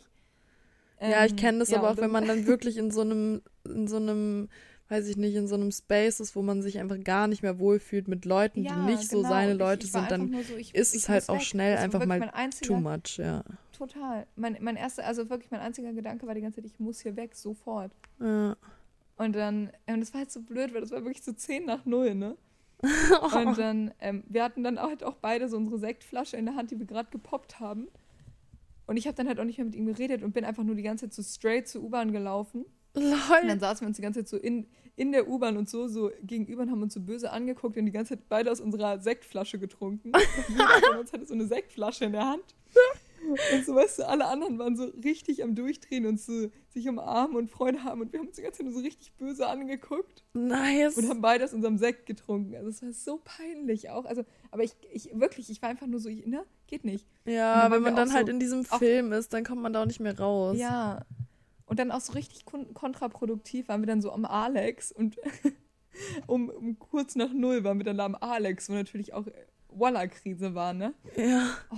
Ja, 1.02 1.10
ja 1.10 1.26
ich 1.26 1.36
kenne 1.36 1.60
das 1.60 1.70
ähm, 1.70 1.80
aber 1.80 1.92
auch, 1.92 1.98
wenn 1.98 2.12
man 2.12 2.28
dann 2.28 2.46
wirklich 2.46 2.78
in 2.78 2.92
so 2.92 3.02
einem, 3.02 3.42
in 3.66 3.88
so 3.88 3.98
einem 3.98 4.50
weiß 4.90 5.08
ich 5.08 5.18
nicht, 5.18 5.36
in 5.36 5.48
so 5.48 5.56
einem 5.56 5.72
Space 5.72 6.20
ist, 6.20 6.36
wo 6.36 6.42
man 6.42 6.62
sich 6.62 6.80
einfach 6.80 7.00
gar 7.02 7.28
nicht 7.28 7.44
mehr 7.44 7.60
wohlfühlt 7.60 8.08
mit 8.08 8.26
Leuten, 8.26 8.64
die 8.64 8.72
nicht 8.72 9.10
genau. 9.10 9.22
so 9.22 9.30
seine 9.30 9.54
Leute 9.54 9.86
ich, 9.86 9.86
ich 9.86 9.92
sind, 9.92 10.12
dann 10.12 10.34
so, 10.44 10.56
ich, 10.58 10.74
ist 10.74 10.96
es 10.96 11.08
halt 11.08 11.30
auch 11.30 11.36
weg. 11.36 11.44
schnell 11.44 11.78
einfach 11.78 12.04
mal 12.06 12.22
einziger, 12.34 12.74
too 12.74 12.80
much, 12.80 13.18
ja. 13.18 13.44
Total. 13.72 14.26
Mein, 14.36 14.58
mein 14.62 14.76
erster, 14.76 15.06
also 15.06 15.30
wirklich 15.30 15.52
mein 15.52 15.62
einziger 15.62 15.94
Gedanke 15.94 16.26
war 16.28 16.34
die 16.34 16.42
ganze 16.42 16.62
Zeit, 16.62 16.66
ich 16.66 16.80
muss 16.80 17.00
hier 17.02 17.16
weg, 17.16 17.36
sofort. 17.36 17.92
Ja. 18.20 18.58
Und 19.20 19.36
dann, 19.36 19.70
und 19.86 19.99
das 19.99 20.13
war 20.13 20.22
halt 20.22 20.32
so 20.32 20.41
blöd, 20.41 20.74
weil 20.74 20.80
das 20.80 20.91
war 20.91 21.03
wirklich 21.03 21.22
so 21.22 21.34
10 21.34 21.65
nach 21.65 21.86
0, 21.86 22.15
ne? 22.15 22.38
und 23.22 23.57
dann, 23.57 23.93
ähm, 23.99 24.24
wir 24.30 24.41
hatten 24.41 24.63
dann 24.63 24.80
halt 24.80 25.03
auch 25.03 25.15
beide 25.15 25.49
so 25.49 25.57
unsere 25.57 25.78
Sektflasche 25.78 26.38
in 26.38 26.45
der 26.45 26.55
Hand, 26.55 26.72
die 26.72 26.80
wir 26.80 26.86
gerade 26.86 27.09
gepoppt 27.11 27.59
haben. 27.59 27.89
Und 28.88 28.95
ich 28.95 29.07
habe 29.07 29.17
dann 29.17 29.28
halt 29.28 29.38
auch 29.41 29.43
nicht 29.43 29.57
mehr 29.57 29.65
mit 29.65 29.76
ihm 29.76 29.88
geredet 29.88 30.24
und 30.24 30.34
bin 30.34 30.45
einfach 30.45 30.63
nur 30.63 30.76
die 30.76 30.84
ganze 30.84 31.09
Zeit 31.09 31.13
so 31.13 31.22
straight 31.22 31.67
zur 31.67 31.84
U-Bahn 31.84 32.13
gelaufen. 32.13 32.63
Lol. 32.93 33.13
Und 33.41 33.47
dann 33.49 33.59
saßen 33.59 33.82
wir 33.82 33.89
uns 33.89 33.97
die 33.97 34.01
ganze 34.01 34.22
Zeit 34.22 34.30
so 34.30 34.38
in, 34.38 34.67
in 34.95 35.11
der 35.11 35.28
U-Bahn 35.28 35.57
und 35.57 35.70
so, 35.70 35.89
so 35.89 36.11
gegenüber 36.24 36.61
und 36.61 36.72
haben 36.72 36.82
uns 36.82 36.93
so 36.93 37.01
böse 37.01 37.30
angeguckt 37.30 37.76
und 37.76 37.86
die 37.86 37.91
ganze 37.91 38.15
Zeit 38.15 38.30
beide 38.30 38.49
aus 38.49 38.61
unserer 38.61 38.99
Sektflasche 38.99 39.59
getrunken. 39.59 40.13
Jeder 40.47 40.67
von 40.88 40.99
uns 40.99 41.11
hatte 41.11 41.26
so 41.26 41.34
eine 41.34 41.45
Sektflasche 41.45 42.05
in 42.05 42.13
der 42.13 42.26
Hand. 42.26 42.55
Und 43.32 43.66
so, 43.66 43.76
weißt 43.76 44.00
du, 44.00 44.08
alle 44.08 44.26
anderen 44.26 44.60
waren 44.60 44.76
so 44.76 44.86
richtig 45.04 45.44
am 45.44 45.56
Durchdrehen 45.56 46.06
und 46.06 46.20
so 46.20 46.50
sich 46.70 46.88
umarmen 46.88 47.36
und 47.36 47.50
Freude 47.50 47.84
haben. 47.84 48.02
Und 48.02 48.14
wir 48.14 48.20
haben 48.20 48.28
uns 48.28 48.36
die 48.36 48.42
ganze 48.42 48.60
Zeit 48.60 48.66
nur 48.66 48.74
so 48.74 48.82
richtig 48.82 49.14
böse 49.14 49.48
angeguckt. 49.48 50.24
Nice. 50.34 50.98
Und 50.98 51.10
haben 51.10 51.22
beide 51.22 51.44
aus 51.44 51.54
unserem 51.54 51.78
Sekt 51.78 52.06
getrunken. 52.06 52.56
Also 52.56 52.70
es 52.70 52.82
war 52.82 52.94
so 52.94 53.22
peinlich 53.24 53.90
auch. 53.90 54.06
Also, 54.06 54.24
aber 54.52 54.64
ich, 54.64 54.76
ich 54.92 55.10
wirklich, 55.14 55.50
ich 55.50 55.62
war 55.62 55.70
einfach 55.70 55.88
nur 55.88 56.00
so, 56.00 56.10
ich, 56.10 56.26
ne, 56.26 56.46
geht 56.68 56.84
nicht. 56.84 57.08
Ja, 57.26 57.70
wenn 57.72 57.82
man 57.82 57.96
dann 57.96 58.14
halt 58.14 58.28
so 58.28 58.32
in 58.32 58.40
diesem 58.40 58.64
Film 58.64 59.14
ist, 59.14 59.34
dann 59.34 59.44
kommt 59.44 59.62
man 59.62 59.74
da 59.74 59.82
auch 59.82 59.88
nicht 59.88 60.00
mehr 60.00 60.18
raus. 60.18 60.58
Ja. 60.58 61.06
Und 61.66 61.80
dann 61.80 61.92
auch 61.92 62.02
so 62.02 62.14
richtig 62.14 62.46
kontraproduktiv 62.46 63.68
waren 63.68 63.82
wir 63.82 63.88
dann 63.88 64.02
so 64.02 64.12
am 64.12 64.26
Alex 64.26 64.92
und 64.92 65.18
um, 66.28 66.50
um 66.50 66.80
kurz 66.80 67.16
nach 67.16 67.32
null 67.32 67.64
waren 67.64 67.78
wir 67.78 67.86
dann 67.86 67.98
da 67.98 68.06
am 68.06 68.16
Alex, 68.16 68.70
wo 68.70 68.74
natürlich 68.74 69.14
auch 69.14 69.26
Walla-Krise 69.70 70.56
war, 70.56 70.74
ne? 70.74 70.94
Ja. 71.16 71.50
Oh. 71.72 71.76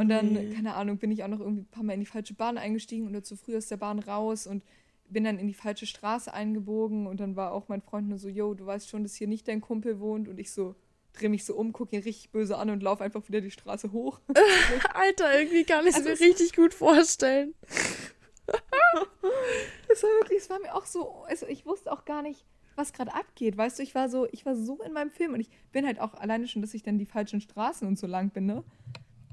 Und 0.00 0.08
dann, 0.08 0.52
keine 0.54 0.74
Ahnung, 0.74 0.98
bin 0.98 1.10
ich 1.10 1.24
auch 1.24 1.28
noch 1.28 1.40
irgendwie 1.40 1.62
ein 1.62 1.70
paar 1.70 1.82
Mal 1.82 1.94
in 1.94 2.00
die 2.00 2.06
falsche 2.06 2.34
Bahn 2.34 2.58
eingestiegen 2.58 3.08
oder 3.08 3.22
zu 3.22 3.36
früh 3.36 3.56
aus 3.56 3.68
der 3.68 3.76
Bahn 3.76 3.98
raus 3.98 4.46
und 4.46 4.62
bin 5.08 5.24
dann 5.24 5.38
in 5.38 5.46
die 5.46 5.54
falsche 5.54 5.86
Straße 5.86 6.32
eingebogen 6.32 7.06
und 7.06 7.20
dann 7.20 7.36
war 7.36 7.52
auch 7.52 7.68
mein 7.68 7.82
Freund 7.82 8.08
nur 8.08 8.18
so, 8.18 8.28
yo, 8.28 8.54
du 8.54 8.66
weißt 8.66 8.88
schon, 8.88 9.02
dass 9.02 9.14
hier 9.14 9.28
nicht 9.28 9.46
dein 9.48 9.60
Kumpel 9.60 10.00
wohnt 10.00 10.28
und 10.28 10.38
ich 10.38 10.50
so, 10.50 10.74
dreh 11.12 11.28
mich 11.28 11.44
so 11.44 11.54
um, 11.54 11.72
gucke 11.72 11.96
ihn 11.96 12.02
richtig 12.02 12.30
böse 12.30 12.56
an 12.56 12.70
und 12.70 12.82
laufe 12.82 13.04
einfach 13.04 13.26
wieder 13.28 13.40
die 13.40 13.50
Straße 13.50 13.92
hoch. 13.92 14.20
Alter, 14.94 15.38
irgendwie 15.38 15.64
kann 15.64 15.86
ich 15.86 15.96
es 15.96 16.06
also 16.06 16.08
mir 16.08 16.20
richtig 16.20 16.54
gut 16.54 16.74
vorstellen. 16.74 17.54
das 18.46 20.02
war 20.02 20.10
wirklich, 20.20 20.38
es 20.38 20.50
war 20.50 20.60
mir 20.60 20.74
auch 20.74 20.86
so, 20.86 21.24
also 21.26 21.46
ich 21.46 21.66
wusste 21.66 21.92
auch 21.92 22.04
gar 22.04 22.22
nicht, 22.22 22.44
was 22.74 22.92
gerade 22.92 23.14
abgeht. 23.14 23.56
Weißt 23.56 23.78
du, 23.78 23.82
ich 23.82 23.94
war 23.94 24.08
so, 24.08 24.26
ich 24.30 24.44
war 24.44 24.54
so 24.54 24.82
in 24.82 24.92
meinem 24.92 25.10
Film 25.10 25.34
und 25.34 25.40
ich 25.40 25.50
bin 25.72 25.86
halt 25.86 26.00
auch 26.00 26.14
alleine 26.14 26.46
schon, 26.48 26.62
dass 26.62 26.74
ich 26.74 26.82
dann 26.82 26.98
die 26.98 27.06
falschen 27.06 27.40
Straßen 27.40 27.86
und 27.88 27.98
so 27.98 28.06
lang 28.06 28.30
bin, 28.30 28.46
ne? 28.46 28.64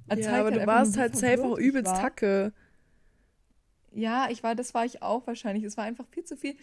Ja, 0.09 0.33
aber 0.33 0.51
halt 0.51 0.55
du 0.55 0.67
warst 0.67 0.97
halt 0.97 1.15
safe 1.15 1.43
auch 1.43 1.57
übelst 1.57 1.91
war. 1.91 2.01
Tacke. 2.01 2.53
Ja, 3.91 4.27
ich 4.29 4.43
war, 4.43 4.55
das 4.55 4.73
war 4.73 4.85
ich 4.85 5.01
auch 5.01 5.27
wahrscheinlich. 5.27 5.63
Es 5.63 5.77
war 5.77 5.83
einfach 5.83 6.07
viel 6.07 6.23
zu 6.23 6.35
viel. 6.35 6.55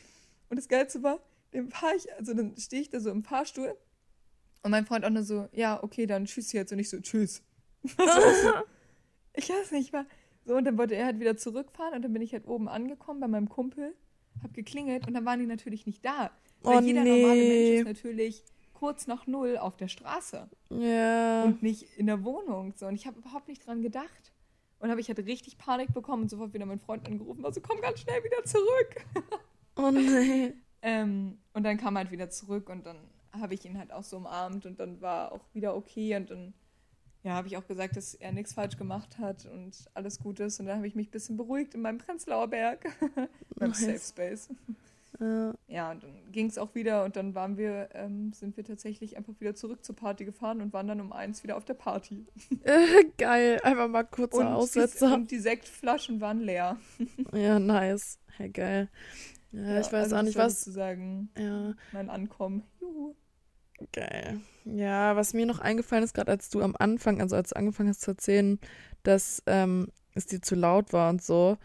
Und 0.48 0.58
das 0.58 0.68
Geilste 0.68 1.02
war, 1.02 1.20
den 1.52 1.70
fahr 1.70 1.94
ich, 1.96 2.12
also 2.14 2.34
dann 2.34 2.56
stehe 2.56 2.82
ich 2.82 2.90
da 2.90 3.00
so 3.00 3.10
im 3.10 3.22
Fahrstuhl 3.22 3.76
und 4.62 4.70
mein 4.70 4.86
Freund 4.86 5.04
auch 5.04 5.10
nur 5.10 5.22
so, 5.22 5.48
ja, 5.52 5.82
okay, 5.82 6.06
dann 6.06 6.26
tschüss 6.26 6.52
jetzt. 6.52 6.72
Und 6.72 6.78
ich 6.78 6.90
so, 6.90 7.00
tschüss. 7.00 7.42
ich 9.34 9.48
weiß 9.48 9.72
nicht, 9.72 9.86
ich 9.86 9.92
war, 9.92 10.06
so, 10.44 10.56
und 10.56 10.64
dann 10.64 10.76
wollte 10.76 10.94
er 10.94 11.06
halt 11.06 11.20
wieder 11.20 11.36
zurückfahren 11.36 11.94
und 11.94 12.02
dann 12.02 12.12
bin 12.12 12.22
ich 12.22 12.32
halt 12.32 12.46
oben 12.46 12.68
angekommen 12.68 13.20
bei 13.20 13.28
meinem 13.28 13.48
Kumpel, 13.48 13.94
hab 14.42 14.52
geklingelt 14.52 15.06
und 15.06 15.14
dann 15.14 15.24
waren 15.24 15.40
die 15.40 15.46
natürlich 15.46 15.86
nicht 15.86 16.04
da. 16.04 16.30
Weil 16.62 16.78
oh, 16.78 16.80
jeder 16.80 17.02
nee. 17.02 17.22
normale 17.22 17.40
Mensch 17.40 17.78
ist 17.78 17.84
natürlich 17.86 18.44
kurz 18.80 19.06
nach 19.06 19.26
null 19.26 19.58
auf 19.58 19.76
der 19.76 19.88
Straße. 19.88 20.48
Ja. 20.70 21.44
Und 21.44 21.62
nicht 21.62 21.82
in 21.98 22.06
der 22.06 22.24
Wohnung. 22.24 22.72
So, 22.76 22.86
und 22.86 22.94
ich 22.94 23.06
habe 23.06 23.18
überhaupt 23.18 23.46
nicht 23.46 23.66
dran 23.66 23.82
gedacht. 23.82 24.32
Und 24.78 24.88
habe 24.88 25.02
ich 25.02 25.08
halt 25.08 25.18
richtig 25.18 25.58
Panik 25.58 25.92
bekommen 25.92 26.22
und 26.22 26.28
sofort 26.30 26.54
wieder 26.54 26.64
meinen 26.64 26.80
Freund 26.80 27.06
angerufen, 27.06 27.44
also 27.44 27.60
komm 27.60 27.82
ganz 27.82 28.00
schnell 28.00 28.24
wieder 28.24 28.42
zurück. 28.44 29.06
Oh 29.76 29.90
nee. 29.90 30.52
ähm, 30.82 31.38
und 31.54 31.62
dann 31.62 31.78
kam 31.78 31.96
er 31.96 32.00
halt 32.00 32.10
wieder 32.10 32.28
zurück 32.28 32.68
und 32.68 32.84
dann 32.84 32.98
habe 33.32 33.54
ich 33.54 33.64
ihn 33.64 33.78
halt 33.78 33.92
auch 33.92 34.02
so 34.02 34.18
umarmt 34.18 34.66
und 34.66 34.78
dann 34.78 35.00
war 35.00 35.32
auch 35.32 35.40
wieder 35.54 35.74
okay 35.74 36.16
und 36.16 36.28
dann 36.28 36.52
ja, 37.22 37.32
habe 37.32 37.48
ich 37.48 37.56
auch 37.56 37.66
gesagt, 37.66 37.96
dass 37.96 38.14
er 38.14 38.32
nichts 38.32 38.52
falsch 38.52 38.76
gemacht 38.76 39.16
hat 39.18 39.46
und 39.46 39.88
alles 39.94 40.18
gut 40.18 40.40
ist. 40.40 40.60
Und 40.60 40.66
dann 40.66 40.76
habe 40.76 40.86
ich 40.86 40.94
mich 40.94 41.08
ein 41.08 41.12
bisschen 41.12 41.36
beruhigt 41.36 41.74
in 41.74 41.82
meinem 41.82 41.98
Prenzlauer 41.98 42.48
Berg, 42.48 42.84
meinem 43.56 43.70
nice. 43.70 43.80
Safe 43.80 44.00
Space. 44.00 44.48
Ja, 45.20 45.54
ja 45.68 45.90
und 45.90 46.02
dann 46.02 46.32
ging 46.32 46.46
es 46.46 46.56
auch 46.56 46.74
wieder 46.74 47.04
und 47.04 47.14
dann 47.16 47.34
waren 47.34 47.58
wir, 47.58 47.90
ähm, 47.92 48.32
sind 48.32 48.56
wir 48.56 48.64
tatsächlich 48.64 49.16
einfach 49.16 49.34
wieder 49.38 49.54
zurück 49.54 49.84
zur 49.84 49.94
Party 49.94 50.24
gefahren 50.24 50.62
und 50.62 50.72
waren 50.72 50.88
dann 50.88 51.00
um 51.00 51.12
eins 51.12 51.42
wieder 51.42 51.56
auf 51.56 51.64
der 51.64 51.74
Party. 51.74 52.26
Äh, 52.62 53.04
geil, 53.18 53.58
einfach 53.62 53.88
mal 53.88 54.04
kurz 54.04 54.34
Aussetzer. 54.34 55.08
Die, 55.08 55.14
und 55.14 55.30
die 55.30 55.38
Sektflaschen 55.38 56.20
waren 56.20 56.40
leer. 56.40 56.76
ja, 57.32 57.58
nice. 57.58 58.18
Hey, 58.36 58.50
geil. 58.50 58.88
Ja, 59.52 59.62
ja 59.62 59.80
ich 59.80 59.86
weiß 59.86 60.04
also 60.04 60.16
auch 60.16 60.22
nicht, 60.22 60.36
was. 60.36 60.62
zu 60.62 60.70
sagen. 60.70 61.30
Ja. 61.36 61.74
Mein 61.92 62.10
Ankommen. 62.10 62.64
Juhu. 62.80 63.14
Geil. 63.92 64.40
Ja, 64.64 65.16
was 65.16 65.32
mir 65.32 65.46
noch 65.46 65.58
eingefallen 65.58 66.04
ist, 66.04 66.14
gerade 66.14 66.30
als 66.30 66.50
du 66.50 66.62
am 66.62 66.76
Anfang, 66.78 67.20
also 67.20 67.36
als 67.36 67.50
du 67.50 67.56
angefangen 67.56 67.88
hast 67.88 68.02
zu 68.02 68.10
erzählen, 68.10 68.58
dass 69.02 69.42
ähm, 69.46 69.88
es 70.14 70.26
dir 70.26 70.42
zu 70.42 70.54
laut 70.54 70.92
war 70.92 71.08
und 71.10 71.22
so, 71.22 71.56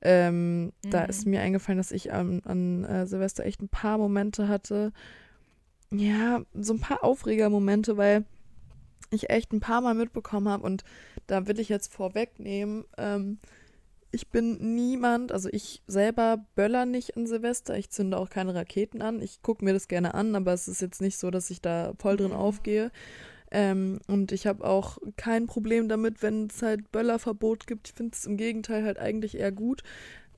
ähm, 0.00 0.64
mhm. 0.64 0.72
da 0.90 1.04
ist 1.04 1.26
mir 1.26 1.40
eingefallen, 1.40 1.78
dass 1.78 1.92
ich 1.92 2.12
an, 2.12 2.40
an 2.44 2.84
äh, 2.84 3.06
Silvester 3.06 3.44
echt 3.44 3.62
ein 3.62 3.68
paar 3.68 3.98
Momente 3.98 4.48
hatte. 4.48 4.92
Ja, 5.90 6.42
so 6.54 6.74
ein 6.74 6.80
paar 6.80 7.04
Aufregermomente, 7.04 7.96
weil 7.96 8.24
ich 9.10 9.30
echt 9.30 9.52
ein 9.52 9.60
paar 9.60 9.80
Mal 9.80 9.94
mitbekommen 9.94 10.48
habe 10.48 10.64
und 10.64 10.84
da 11.26 11.46
will 11.46 11.60
ich 11.60 11.68
jetzt 11.68 11.92
vorwegnehmen, 11.92 12.84
ähm, 12.98 13.38
ich 14.14 14.28
bin 14.28 14.74
niemand, 14.74 15.32
also 15.32 15.48
ich 15.50 15.82
selber 15.86 16.46
böller 16.54 16.86
nicht 16.86 17.16
an 17.16 17.26
Silvester, 17.26 17.76
ich 17.76 17.90
zünde 17.90 18.16
auch 18.16 18.30
keine 18.30 18.54
Raketen 18.54 19.02
an. 19.02 19.20
Ich 19.20 19.42
gucke 19.42 19.64
mir 19.64 19.72
das 19.72 19.88
gerne 19.88 20.14
an, 20.14 20.36
aber 20.36 20.52
es 20.52 20.68
ist 20.68 20.80
jetzt 20.80 21.00
nicht 21.00 21.18
so, 21.18 21.32
dass 21.32 21.50
ich 21.50 21.60
da 21.60 21.94
voll 21.98 22.16
drin 22.16 22.32
aufgehe. 22.32 22.92
Ähm, 23.54 24.00
und 24.08 24.32
ich 24.32 24.48
habe 24.48 24.64
auch 24.64 24.98
kein 25.16 25.46
Problem 25.46 25.88
damit, 25.88 26.24
wenn 26.24 26.48
es 26.48 26.60
halt 26.60 26.90
Böllerverbot 26.90 27.68
gibt. 27.68 27.86
Ich 27.86 27.94
finde 27.94 28.16
es 28.16 28.26
im 28.26 28.36
Gegenteil 28.36 28.84
halt 28.84 28.98
eigentlich 28.98 29.38
eher 29.38 29.52
gut. 29.52 29.84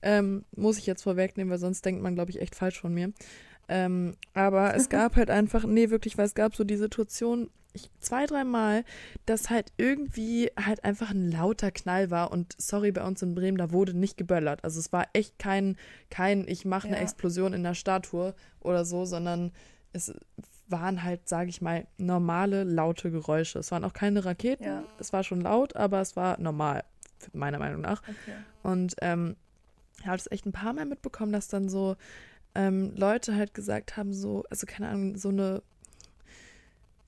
Ähm, 0.02 0.44
muss 0.54 0.76
ich 0.76 0.84
jetzt 0.84 1.02
vorwegnehmen, 1.02 1.50
weil 1.50 1.58
sonst 1.58 1.82
denkt 1.86 2.02
man, 2.02 2.14
glaube 2.14 2.30
ich, 2.30 2.42
echt 2.42 2.54
falsch 2.54 2.78
von 2.78 2.92
mir. 2.92 3.12
Ähm, 3.68 4.16
aber 4.34 4.76
es 4.76 4.88
gab 4.90 5.16
halt 5.16 5.30
einfach, 5.30 5.64
nee, 5.64 5.88
wirklich, 5.88 6.18
weil 6.18 6.26
es 6.26 6.34
gab 6.34 6.54
so 6.54 6.62
die 6.62 6.76
Situation, 6.76 7.48
ich 7.72 7.88
zwei, 8.00 8.26
dreimal, 8.26 8.84
dass 9.24 9.48
halt 9.48 9.72
irgendwie 9.78 10.50
halt 10.54 10.84
einfach 10.84 11.10
ein 11.10 11.32
lauter 11.32 11.70
Knall 11.70 12.10
war 12.10 12.30
und 12.30 12.54
sorry, 12.58 12.92
bei 12.92 13.02
uns 13.02 13.22
in 13.22 13.34
Bremen, 13.34 13.56
da 13.56 13.72
wurde 13.72 13.96
nicht 13.96 14.18
geböllert. 14.18 14.62
Also 14.62 14.78
es 14.78 14.92
war 14.92 15.06
echt 15.14 15.38
kein, 15.38 15.78
kein, 16.10 16.46
ich 16.48 16.66
mache 16.66 16.88
eine 16.88 16.96
ja. 16.96 17.02
Explosion 17.02 17.54
in 17.54 17.62
der 17.62 17.74
Statue 17.74 18.34
oder 18.60 18.84
so, 18.84 19.06
sondern 19.06 19.52
es 19.94 20.12
waren 20.68 21.02
halt, 21.02 21.28
sage 21.28 21.48
ich 21.48 21.60
mal, 21.60 21.86
normale, 21.98 22.64
laute 22.64 23.10
Geräusche. 23.10 23.58
Es 23.58 23.70
waren 23.70 23.84
auch 23.84 23.92
keine 23.92 24.24
Raketen, 24.24 24.64
ja. 24.64 24.82
es 24.98 25.12
war 25.12 25.22
schon 25.22 25.40
laut, 25.40 25.76
aber 25.76 26.00
es 26.00 26.16
war 26.16 26.40
normal, 26.40 26.84
meiner 27.32 27.58
Meinung 27.58 27.80
nach. 27.80 28.02
Okay. 28.02 28.36
Und 28.62 28.96
ähm, 29.00 29.36
ich 29.98 30.06
habe 30.06 30.16
es 30.16 30.30
echt 30.30 30.46
ein 30.46 30.52
paar 30.52 30.72
Mal 30.72 30.86
mitbekommen, 30.86 31.32
dass 31.32 31.48
dann 31.48 31.68
so 31.68 31.96
ähm, 32.54 32.92
Leute 32.96 33.34
halt 33.34 33.54
gesagt 33.54 33.96
haben, 33.96 34.12
so, 34.12 34.44
also 34.50 34.66
keine 34.66 34.88
Ahnung, 34.88 35.16
so 35.16 35.28
eine 35.28 35.62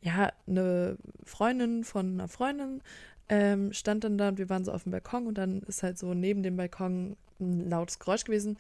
ja, 0.01 0.33
eine 0.47 0.97
Freundin 1.25 1.85
von 1.85 2.15
einer 2.15 2.29
Freundin 2.29 2.83
ähm, 3.29 3.73
stand 3.73 4.05
dann 4.05 4.17
da 4.17 4.29
und 4.29 4.39
wir 4.39 4.49
waren 4.49 4.65
so 4.65 4.73
auf 4.73 4.85
dem 4.85 4.93
Balkon 4.93 5.27
und 5.27 5.37
dann 5.37 5.63
ist 5.63 5.83
halt 5.83 5.99
so 5.99 6.15
neben 6.15 6.43
dem 6.43 6.57
Balkon 6.57 7.17
ein 7.41 7.69
lautes 7.69 7.99
Geräusch 7.99 8.25
gewesen 8.25 8.59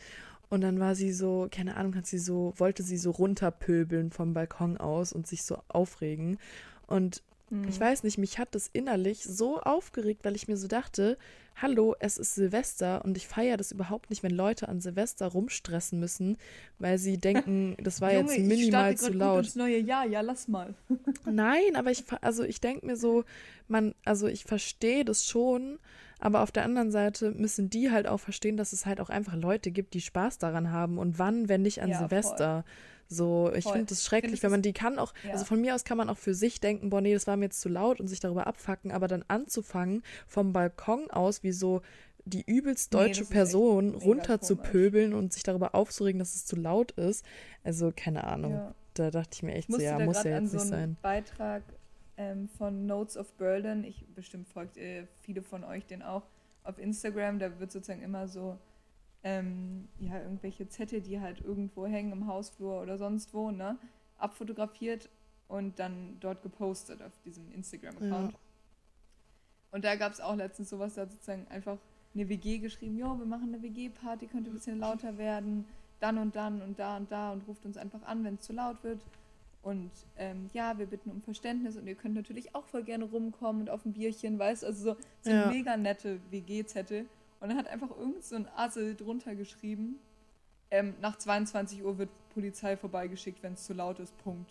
und 0.50 0.60
dann 0.60 0.80
war 0.80 0.94
sie 0.94 1.12
so, 1.12 1.48
keine 1.50 1.76
Ahnung, 1.76 1.94
hat 1.94 2.06
sie 2.06 2.18
so, 2.18 2.52
wollte 2.56 2.82
sie 2.82 2.98
so 2.98 3.10
runterpöbeln 3.10 4.10
vom 4.10 4.34
Balkon 4.34 4.76
aus 4.76 5.12
und 5.12 5.26
sich 5.26 5.42
so 5.42 5.58
aufregen 5.68 6.38
und 6.86 7.22
Mhm. 7.50 7.68
Ich 7.68 7.80
weiß 7.80 8.02
nicht, 8.02 8.18
mich 8.18 8.38
hat 8.38 8.54
das 8.54 8.68
innerlich 8.72 9.24
so 9.24 9.60
aufgeregt, 9.60 10.24
weil 10.24 10.36
ich 10.36 10.48
mir 10.48 10.56
so 10.56 10.68
dachte, 10.68 11.16
hallo, 11.56 11.94
es 11.98 12.18
ist 12.18 12.34
Silvester 12.34 13.04
und 13.04 13.16
ich 13.16 13.26
feiere 13.26 13.56
das 13.56 13.72
überhaupt 13.72 14.10
nicht, 14.10 14.22
wenn 14.22 14.34
Leute 14.34 14.68
an 14.68 14.80
Silvester 14.80 15.26
rumstressen 15.26 15.98
müssen, 15.98 16.36
weil 16.78 16.98
sie 16.98 17.18
denken, 17.18 17.76
das 17.82 18.00
war 18.00 18.12
Junge, 18.12 18.36
jetzt 18.36 18.46
minimal 18.46 18.92
ich 18.92 18.98
zu 18.98 19.12
laut. 19.12 19.36
Gut 19.36 19.46
ins 19.46 19.56
neue 19.56 19.78
Jahr, 19.78 20.06
ja, 20.06 20.20
lass 20.20 20.48
mal. 20.48 20.74
Nein, 21.24 21.74
aber 21.74 21.90
ich 21.90 22.04
also 22.20 22.44
ich 22.44 22.60
denke 22.60 22.86
mir 22.86 22.96
so, 22.96 23.24
man 23.66 23.94
also 24.04 24.26
ich 24.26 24.44
verstehe 24.44 25.04
das 25.04 25.26
schon, 25.26 25.78
Aber 26.20 26.42
auf 26.42 26.50
der 26.50 26.64
anderen 26.64 26.90
Seite 26.90 27.32
müssen 27.32 27.70
die 27.70 27.90
halt 27.90 28.06
auch 28.06 28.18
verstehen, 28.18 28.56
dass 28.56 28.72
es 28.72 28.86
halt 28.86 29.00
auch 29.00 29.10
einfach 29.10 29.34
Leute 29.34 29.70
gibt, 29.70 29.94
die 29.94 30.00
Spaß 30.00 30.38
daran 30.38 30.70
haben. 30.70 30.98
Und 30.98 31.18
wann, 31.18 31.48
wenn 31.48 31.62
nicht 31.62 31.82
an 31.82 31.90
ja, 31.90 31.98
Silvester? 31.98 32.64
Voll. 32.64 32.72
So, 33.10 33.50
ich 33.54 33.64
finde 33.64 33.86
das 33.86 34.04
schrecklich, 34.04 34.32
find 34.32 34.42
wenn 34.42 34.50
man 34.50 34.62
die 34.62 34.74
kann 34.74 34.98
auch, 34.98 35.14
ja. 35.24 35.32
also 35.32 35.46
von 35.46 35.58
mir 35.62 35.74
aus 35.74 35.84
kann 35.84 35.96
man 35.96 36.10
auch 36.10 36.18
für 36.18 36.34
sich 36.34 36.60
denken, 36.60 36.90
boah, 36.90 37.00
nee, 37.00 37.14
das 37.14 37.26
war 37.26 37.38
mir 37.38 37.46
jetzt 37.46 37.62
zu 37.62 37.70
laut 37.70 38.00
und 38.00 38.08
sich 38.08 38.20
darüber 38.20 38.46
abfacken, 38.46 38.90
aber 38.92 39.08
dann 39.08 39.24
anzufangen, 39.28 40.02
vom 40.26 40.52
Balkon 40.52 41.10
aus, 41.10 41.42
wie 41.42 41.52
so 41.52 41.80
die 42.26 42.42
übelst 42.42 42.92
deutsche 42.92 43.22
nee, 43.22 43.30
Person 43.30 43.94
runter 43.94 44.42
zu 44.42 44.56
pöbeln 44.56 45.14
und 45.14 45.32
sich 45.32 45.42
darüber 45.42 45.74
aufzuregen, 45.74 46.18
dass 46.18 46.34
es 46.34 46.44
zu 46.44 46.56
laut 46.56 46.92
ist. 46.92 47.24
Also, 47.64 47.92
keine 47.96 48.24
Ahnung. 48.24 48.52
Ja. 48.52 48.74
Da 48.92 49.10
dachte 49.10 49.30
ich 49.32 49.42
mir 49.42 49.54
echt 49.54 49.72
so, 49.72 49.80
ja, 49.80 49.98
muss 50.00 50.24
ja 50.24 50.32
jetzt 50.32 50.52
nicht 50.52 50.62
so 50.62 50.68
sein. 50.68 50.96
Beitrag 51.00 51.62
ähm, 52.18 52.48
von 52.48 52.86
Notes 52.86 53.16
of 53.16 53.32
Berlin, 53.34 53.84
ich 53.84 54.04
bestimmt 54.14 54.48
folgt 54.48 54.76
äh, 54.76 55.06
viele 55.22 55.40
von 55.40 55.64
euch 55.64 55.86
den 55.86 56.02
auch 56.02 56.24
auf 56.64 56.78
Instagram, 56.78 57.38
da 57.38 57.58
wird 57.58 57.72
sozusagen 57.72 58.02
immer 58.02 58.28
so 58.28 58.58
ähm, 59.22 59.88
ja, 60.00 60.20
irgendwelche 60.20 60.68
Zettel, 60.68 61.00
die 61.00 61.20
halt 61.20 61.40
irgendwo 61.40 61.86
hängen 61.86 62.12
im 62.12 62.26
Hausflur 62.26 62.82
oder 62.82 62.98
sonst 62.98 63.32
wo, 63.32 63.50
ne, 63.50 63.78
abfotografiert 64.18 65.08
und 65.46 65.78
dann 65.78 66.18
dort 66.20 66.42
gepostet 66.42 67.02
auf 67.02 67.12
diesem 67.24 67.50
Instagram-Account. 67.52 68.32
Ja. 68.32 68.38
Und 69.70 69.84
da 69.84 69.96
gab 69.96 70.12
es 70.12 70.20
auch 70.20 70.34
letztens 70.34 70.70
sowas, 70.70 70.94
da 70.94 71.06
sozusagen 71.06 71.46
einfach 71.48 71.78
eine 72.14 72.28
WG 72.28 72.58
geschrieben, 72.58 72.98
jo, 72.98 73.18
wir 73.18 73.26
machen 73.26 73.54
eine 73.54 73.62
WG-Party, 73.62 74.26
könnte 74.26 74.50
ein 74.50 74.54
bisschen 74.54 74.78
lauter 74.78 75.18
werden, 75.18 75.66
dann 76.00 76.18
und 76.18 76.36
dann 76.36 76.62
und 76.62 76.78
da 76.78 76.96
und 76.96 77.10
da 77.10 77.32
und 77.32 77.46
ruft 77.46 77.64
uns 77.64 77.76
einfach 77.76 78.02
an, 78.02 78.24
wenn 78.24 78.34
es 78.34 78.42
zu 78.42 78.52
laut 78.52 78.82
wird. 78.82 79.00
Und 79.62 79.90
ähm, 80.16 80.48
ja, 80.52 80.78
wir 80.78 80.86
bitten 80.86 81.10
um 81.10 81.20
Verständnis 81.20 81.76
und 81.76 81.86
ihr 81.86 81.94
könnt 81.94 82.14
natürlich 82.14 82.54
auch 82.54 82.64
voll 82.64 82.84
gerne 82.84 83.04
rumkommen 83.04 83.62
und 83.62 83.70
auf 83.70 83.84
ein 83.84 83.92
Bierchen, 83.92 84.38
weißt 84.38 84.64
also 84.64 84.94
so, 84.94 84.96
so 85.22 85.30
ja. 85.30 85.50
mega 85.50 85.76
nette 85.76 86.20
WG-Zettel. 86.30 87.06
Und 87.40 87.48
dann 87.48 87.58
hat 87.58 87.68
einfach 87.68 87.90
irgend 87.90 88.24
so 88.24 88.36
ein 88.36 88.48
Assel 88.56 88.94
drunter 88.94 89.34
geschrieben, 89.34 89.98
ähm, 90.70 90.94
nach 91.00 91.16
22 91.16 91.82
Uhr 91.82 91.98
wird 91.98 92.10
Polizei 92.34 92.76
vorbeigeschickt, 92.76 93.42
wenn 93.42 93.54
es 93.54 93.64
zu 93.64 93.72
laut 93.72 93.98
ist, 94.00 94.16
Punkt. 94.18 94.50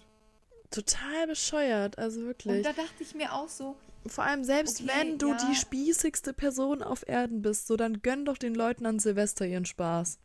Total 0.72 1.28
bescheuert, 1.28 1.98
also 1.98 2.22
wirklich. 2.22 2.58
Und 2.58 2.66
da 2.66 2.74
dachte 2.74 3.02
ich 3.02 3.16
mir 3.16 3.34
auch 3.34 3.48
so. 3.48 3.76
Vor 4.08 4.24
allem, 4.24 4.44
selbst 4.44 4.82
okay, 4.82 4.92
wenn 4.94 5.18
du 5.18 5.30
ja. 5.30 5.38
die 5.48 5.56
spießigste 5.56 6.34
Person 6.34 6.82
auf 6.82 7.08
Erden 7.08 7.42
bist, 7.42 7.68
so 7.68 7.76
dann 7.76 8.02
gönn 8.02 8.26
doch 8.26 8.38
den 8.38 8.56
Leuten 8.56 8.86
an 8.86 9.00
Silvester 9.00 9.46
ihren 9.46 9.66
Spaß. 9.66 10.20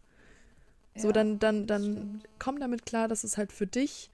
So, 0.96 1.08
ja, 1.08 1.12
dann, 1.12 1.38
dann, 1.38 1.66
dann 1.66 2.22
komm 2.38 2.60
damit 2.60 2.84
klar, 2.84 3.08
dass 3.08 3.24
es 3.24 3.38
halt 3.38 3.52
für 3.52 3.66
dich, 3.66 4.10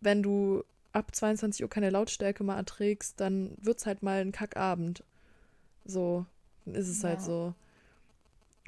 wenn 0.00 0.22
du 0.22 0.64
ab 0.92 1.14
22 1.14 1.62
Uhr 1.62 1.70
keine 1.70 1.90
Lautstärke 1.90 2.44
mal 2.44 2.56
erträgst, 2.56 3.20
dann 3.20 3.56
wird 3.60 3.78
es 3.78 3.86
halt 3.86 4.02
mal 4.02 4.20
ein 4.20 4.32
Kackabend. 4.32 5.04
So, 5.84 6.26
dann 6.64 6.74
ist 6.74 6.88
es 6.88 7.04
halt 7.04 7.14
ja. 7.14 7.18
halt 7.18 7.26
so. 7.26 7.54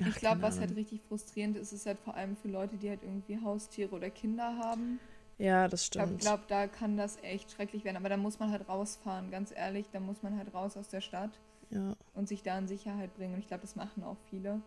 Ach, 0.02 0.06
ich 0.06 0.14
glaube, 0.16 0.42
was 0.42 0.58
halt 0.58 0.74
richtig 0.76 1.02
frustrierend 1.08 1.56
ist, 1.56 1.72
ist 1.72 1.86
halt 1.86 1.98
vor 1.98 2.14
allem 2.14 2.36
für 2.36 2.48
Leute, 2.48 2.76
die 2.76 2.88
halt 2.88 3.02
irgendwie 3.02 3.38
Haustiere 3.42 3.94
oder 3.94 4.08
Kinder 4.08 4.56
haben. 4.56 4.98
Ja, 5.40 5.68
das 5.68 5.86
stimmt. 5.86 6.12
Ich 6.12 6.18
glaube, 6.18 6.44
da 6.48 6.66
kann 6.66 6.96
das 6.96 7.18
echt 7.22 7.50
schrecklich 7.50 7.84
werden. 7.84 7.96
Aber 7.96 8.08
da 8.08 8.16
muss 8.16 8.38
man 8.38 8.50
halt 8.50 8.68
rausfahren, 8.68 9.30
ganz 9.30 9.52
ehrlich. 9.54 9.86
Da 9.90 10.00
muss 10.00 10.22
man 10.22 10.36
halt 10.36 10.52
raus 10.52 10.76
aus 10.76 10.88
der 10.88 11.00
Stadt 11.00 11.30
ja. 11.70 11.94
und 12.14 12.28
sich 12.28 12.42
da 12.42 12.58
in 12.58 12.68
Sicherheit 12.68 13.14
bringen. 13.16 13.34
Und 13.34 13.40
ich 13.40 13.48
glaube, 13.48 13.62
das 13.62 13.76
machen 13.76 14.04
auch 14.04 14.18
viele. 14.28 14.60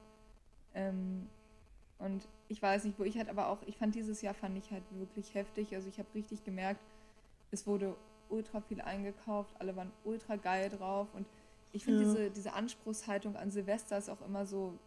Ähm, 0.74 1.28
und 2.04 2.28
ich 2.50 2.62
weiß 2.62 2.84
nicht, 2.84 3.00
wo 3.00 3.04
ich 3.04 3.18
halt 3.18 3.30
aber 3.30 3.48
auch, 3.48 3.60
ich 3.66 3.78
fand 3.78 3.96
dieses 3.96 4.22
Jahr 4.22 4.34
fand 4.34 4.58
ich 4.58 4.70
halt 4.72 4.84
wirklich 4.92 5.34
heftig. 5.34 5.74
Also 5.74 5.88
ich 5.88 5.98
habe 6.00 6.08
richtig 6.14 6.44
gemerkt, 6.44 6.82
es 7.52 7.66
wurde 7.66 7.96
ultra 8.30 8.60
viel 8.62 8.82
eingekauft, 8.82 9.54
alle 9.60 9.76
waren 9.76 9.92
ultra 10.04 10.36
geil 10.36 10.70
drauf. 10.70 11.08
Und 11.14 11.26
ich 11.72 11.86
finde 11.86 12.04
ja. 12.04 12.10
diese, 12.10 12.30
diese 12.30 12.54
Anspruchshaltung 12.54 13.38
an 13.38 13.52
Silvester 13.52 13.98
ist 13.98 14.10
auch 14.10 14.22
immer 14.26 14.46
so 14.46 14.74
ein 14.74 14.80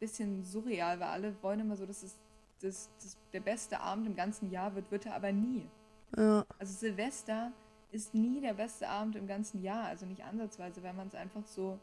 bisschen 0.00 0.42
surreal, 0.42 1.00
weil 1.00 1.08
alle 1.08 1.34
wollen 1.42 1.60
immer 1.60 1.76
so, 1.76 1.84
dass 1.84 2.02
es 2.02 2.16
das, 2.62 2.88
das, 3.02 3.18
der 3.34 3.40
beste 3.40 3.80
Abend 3.80 4.06
im 4.06 4.16
ganzen 4.16 4.50
Jahr 4.50 4.74
wird, 4.74 4.90
wird 4.90 5.04
er 5.04 5.16
aber 5.16 5.32
nie. 5.32 5.68
Ja. 6.16 6.46
Also 6.58 6.72
Silvester 6.72 7.52
ist 7.90 8.14
nie 8.14 8.40
der 8.40 8.54
beste 8.54 8.88
Abend 8.88 9.16
im 9.16 9.26
ganzen 9.26 9.62
Jahr, 9.62 9.84
also 9.84 10.06
nicht 10.06 10.24
ansatzweise, 10.24 10.82
weil 10.82 10.94
man 10.94 11.08
es 11.08 11.14
einfach 11.14 11.46
so 11.46 11.78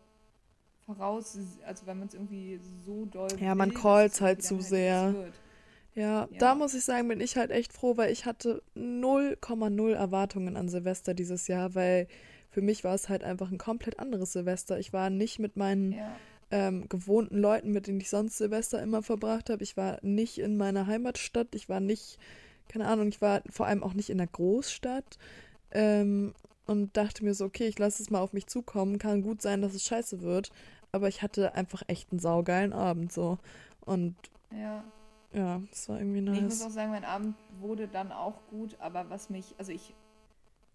voraus, 0.85 1.37
also 1.65 1.85
wenn 1.85 1.99
man 1.99 2.07
es 2.07 2.13
irgendwie 2.13 2.59
so 2.85 3.05
doll. 3.05 3.29
Ja, 3.39 3.55
man 3.55 3.73
callt 3.73 4.19
halt 4.21 4.43
zu 4.43 4.55
halt 4.55 4.65
sehr. 4.65 5.15
Ja, 5.93 6.03
ja, 6.03 6.27
da 6.39 6.55
muss 6.55 6.73
ich 6.73 6.85
sagen, 6.85 7.07
bin 7.09 7.19
ich 7.19 7.35
halt 7.35 7.51
echt 7.51 7.73
froh, 7.73 7.97
weil 7.97 8.11
ich 8.11 8.25
hatte 8.25 8.63
0,0 8.75 9.91
Erwartungen 9.91 10.55
an 10.55 10.69
Silvester 10.69 11.13
dieses 11.13 11.47
Jahr, 11.47 11.75
weil 11.75 12.07
für 12.49 12.61
mich 12.61 12.83
war 12.83 12.95
es 12.95 13.09
halt 13.09 13.23
einfach 13.23 13.51
ein 13.51 13.57
komplett 13.57 13.99
anderes 13.99 14.33
Silvester. 14.33 14.79
Ich 14.79 14.93
war 14.93 15.09
nicht 15.09 15.39
mit 15.39 15.57
meinen 15.57 15.93
ja. 15.93 16.15
ähm, 16.51 16.87
gewohnten 16.87 17.37
Leuten, 17.37 17.71
mit 17.71 17.87
denen 17.87 17.99
ich 17.99 18.09
sonst 18.09 18.37
Silvester 18.37 18.81
immer 18.81 19.03
verbracht 19.03 19.49
habe. 19.49 19.63
Ich 19.63 19.75
war 19.75 19.99
nicht 20.01 20.37
in 20.37 20.57
meiner 20.57 20.87
Heimatstadt. 20.87 21.55
Ich 21.55 21.67
war 21.67 21.81
nicht, 21.81 22.19
keine 22.69 22.87
Ahnung, 22.87 23.09
ich 23.09 23.21
war 23.21 23.41
vor 23.49 23.67
allem 23.67 23.83
auch 23.83 23.93
nicht 23.93 24.09
in 24.09 24.17
der 24.17 24.27
Großstadt. 24.27 25.17
Ähm, 25.71 26.33
und 26.71 26.95
dachte 26.97 27.23
mir 27.23 27.33
so, 27.33 27.45
okay, 27.45 27.67
ich 27.67 27.77
lasse 27.77 28.01
es 28.01 28.09
mal 28.09 28.21
auf 28.21 28.33
mich 28.33 28.47
zukommen. 28.47 28.97
Kann 28.97 29.21
gut 29.21 29.41
sein, 29.41 29.61
dass 29.61 29.73
es 29.73 29.83
scheiße 29.83 30.21
wird. 30.21 30.51
Aber 30.91 31.07
ich 31.07 31.21
hatte 31.21 31.53
einfach 31.55 31.83
echt 31.87 32.11
einen 32.11 32.19
saugeilen 32.19 32.73
Abend 32.73 33.11
so. 33.11 33.37
Und 33.85 34.15
ja, 34.51 34.83
ja 35.33 35.61
das 35.69 35.89
war 35.89 35.99
irgendwie 35.99 36.21
nice. 36.21 36.37
Ich 36.37 36.43
muss 36.43 36.61
auch 36.63 36.69
sagen, 36.69 36.91
mein 36.91 37.05
Abend 37.05 37.35
wurde 37.59 37.87
dann 37.87 38.11
auch 38.11 38.41
gut, 38.49 38.75
aber 38.79 39.09
was 39.09 39.29
mich, 39.29 39.55
also 39.57 39.71
ich 39.71 39.93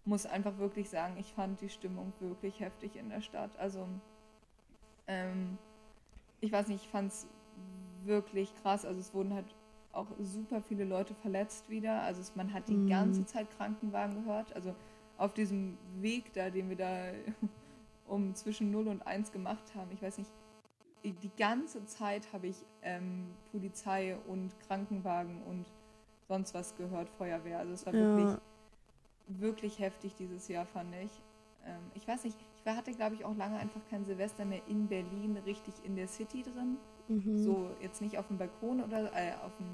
muss 0.05 0.25
einfach 0.25 0.57
wirklich 0.57 0.89
sagen, 0.89 1.15
ich 1.19 1.33
fand 1.33 1.61
die 1.61 1.69
Stimmung 1.69 2.13
wirklich 2.19 2.59
heftig 2.59 2.95
in 2.95 3.09
der 3.09 3.21
Stadt. 3.21 3.51
Also, 3.57 3.87
ähm, 5.07 5.57
ich 6.39 6.51
weiß 6.51 6.67
nicht, 6.69 6.83
ich 6.83 6.89
fand 6.89 7.11
es 7.11 7.27
wirklich 8.05 8.53
krass. 8.61 8.85
Also 8.85 8.99
es 8.99 9.13
wurden 9.13 9.33
halt 9.33 9.45
auch 9.91 10.07
super 10.19 10.61
viele 10.61 10.85
Leute 10.85 11.13
verletzt 11.15 11.69
wieder. 11.69 12.01
Also 12.03 12.21
es, 12.21 12.35
man 12.35 12.53
hat 12.53 12.67
die 12.69 12.77
mm. 12.77 12.87
ganze 12.87 13.25
Zeit 13.25 13.47
Krankenwagen 13.57 14.23
gehört. 14.23 14.55
Also 14.55 14.75
auf 15.17 15.33
diesem 15.33 15.77
Weg 15.99 16.33
da, 16.33 16.49
den 16.49 16.69
wir 16.69 16.77
da 16.77 17.11
um 18.07 18.33
zwischen 18.35 18.71
0 18.71 18.87
und 18.87 19.01
1 19.05 19.31
gemacht 19.31 19.75
haben, 19.75 19.91
ich 19.91 20.01
weiß 20.01 20.17
nicht, 20.19 20.31
die 21.03 21.31
ganze 21.37 21.85
Zeit 21.85 22.31
habe 22.33 22.47
ich 22.47 22.65
ähm, 22.81 23.27
Polizei 23.51 24.17
und 24.27 24.59
Krankenwagen 24.61 25.41
und 25.43 25.65
sonst 26.27 26.53
was 26.53 26.75
gehört, 26.75 27.09
Feuerwehr. 27.09 27.59
Also 27.59 27.73
es 27.73 27.85
war 27.85 27.93
ja. 27.93 28.17
wirklich, 28.17 28.37
wirklich 29.27 29.79
heftig 29.79 30.15
dieses 30.15 30.47
Jahr, 30.47 30.65
fand 30.65 30.93
ich. 30.95 31.11
Ähm, 31.65 31.79
ich 31.93 32.07
weiß 32.07 32.25
nicht, 32.25 32.37
ich 32.55 32.65
hatte, 32.65 32.91
glaube 32.91 33.15
ich, 33.15 33.23
auch 33.23 33.35
lange 33.35 33.57
einfach 33.57 33.81
kein 33.89 34.03
Silvester 34.03 34.43
mehr 34.43 34.61
in 34.67 34.87
Berlin 34.87 35.37
richtig 35.45 35.73
in 35.83 35.95
der 35.95 36.07
City 36.07 36.43
drin. 36.43 36.77
Mhm. 37.07 37.37
So 37.37 37.69
jetzt 37.81 38.01
nicht 38.01 38.17
auf 38.17 38.27
dem 38.27 38.37
Balkon 38.37 38.83
oder 38.83 39.13
äh, 39.13 39.33
auf 39.45 39.55
dem 39.57 39.67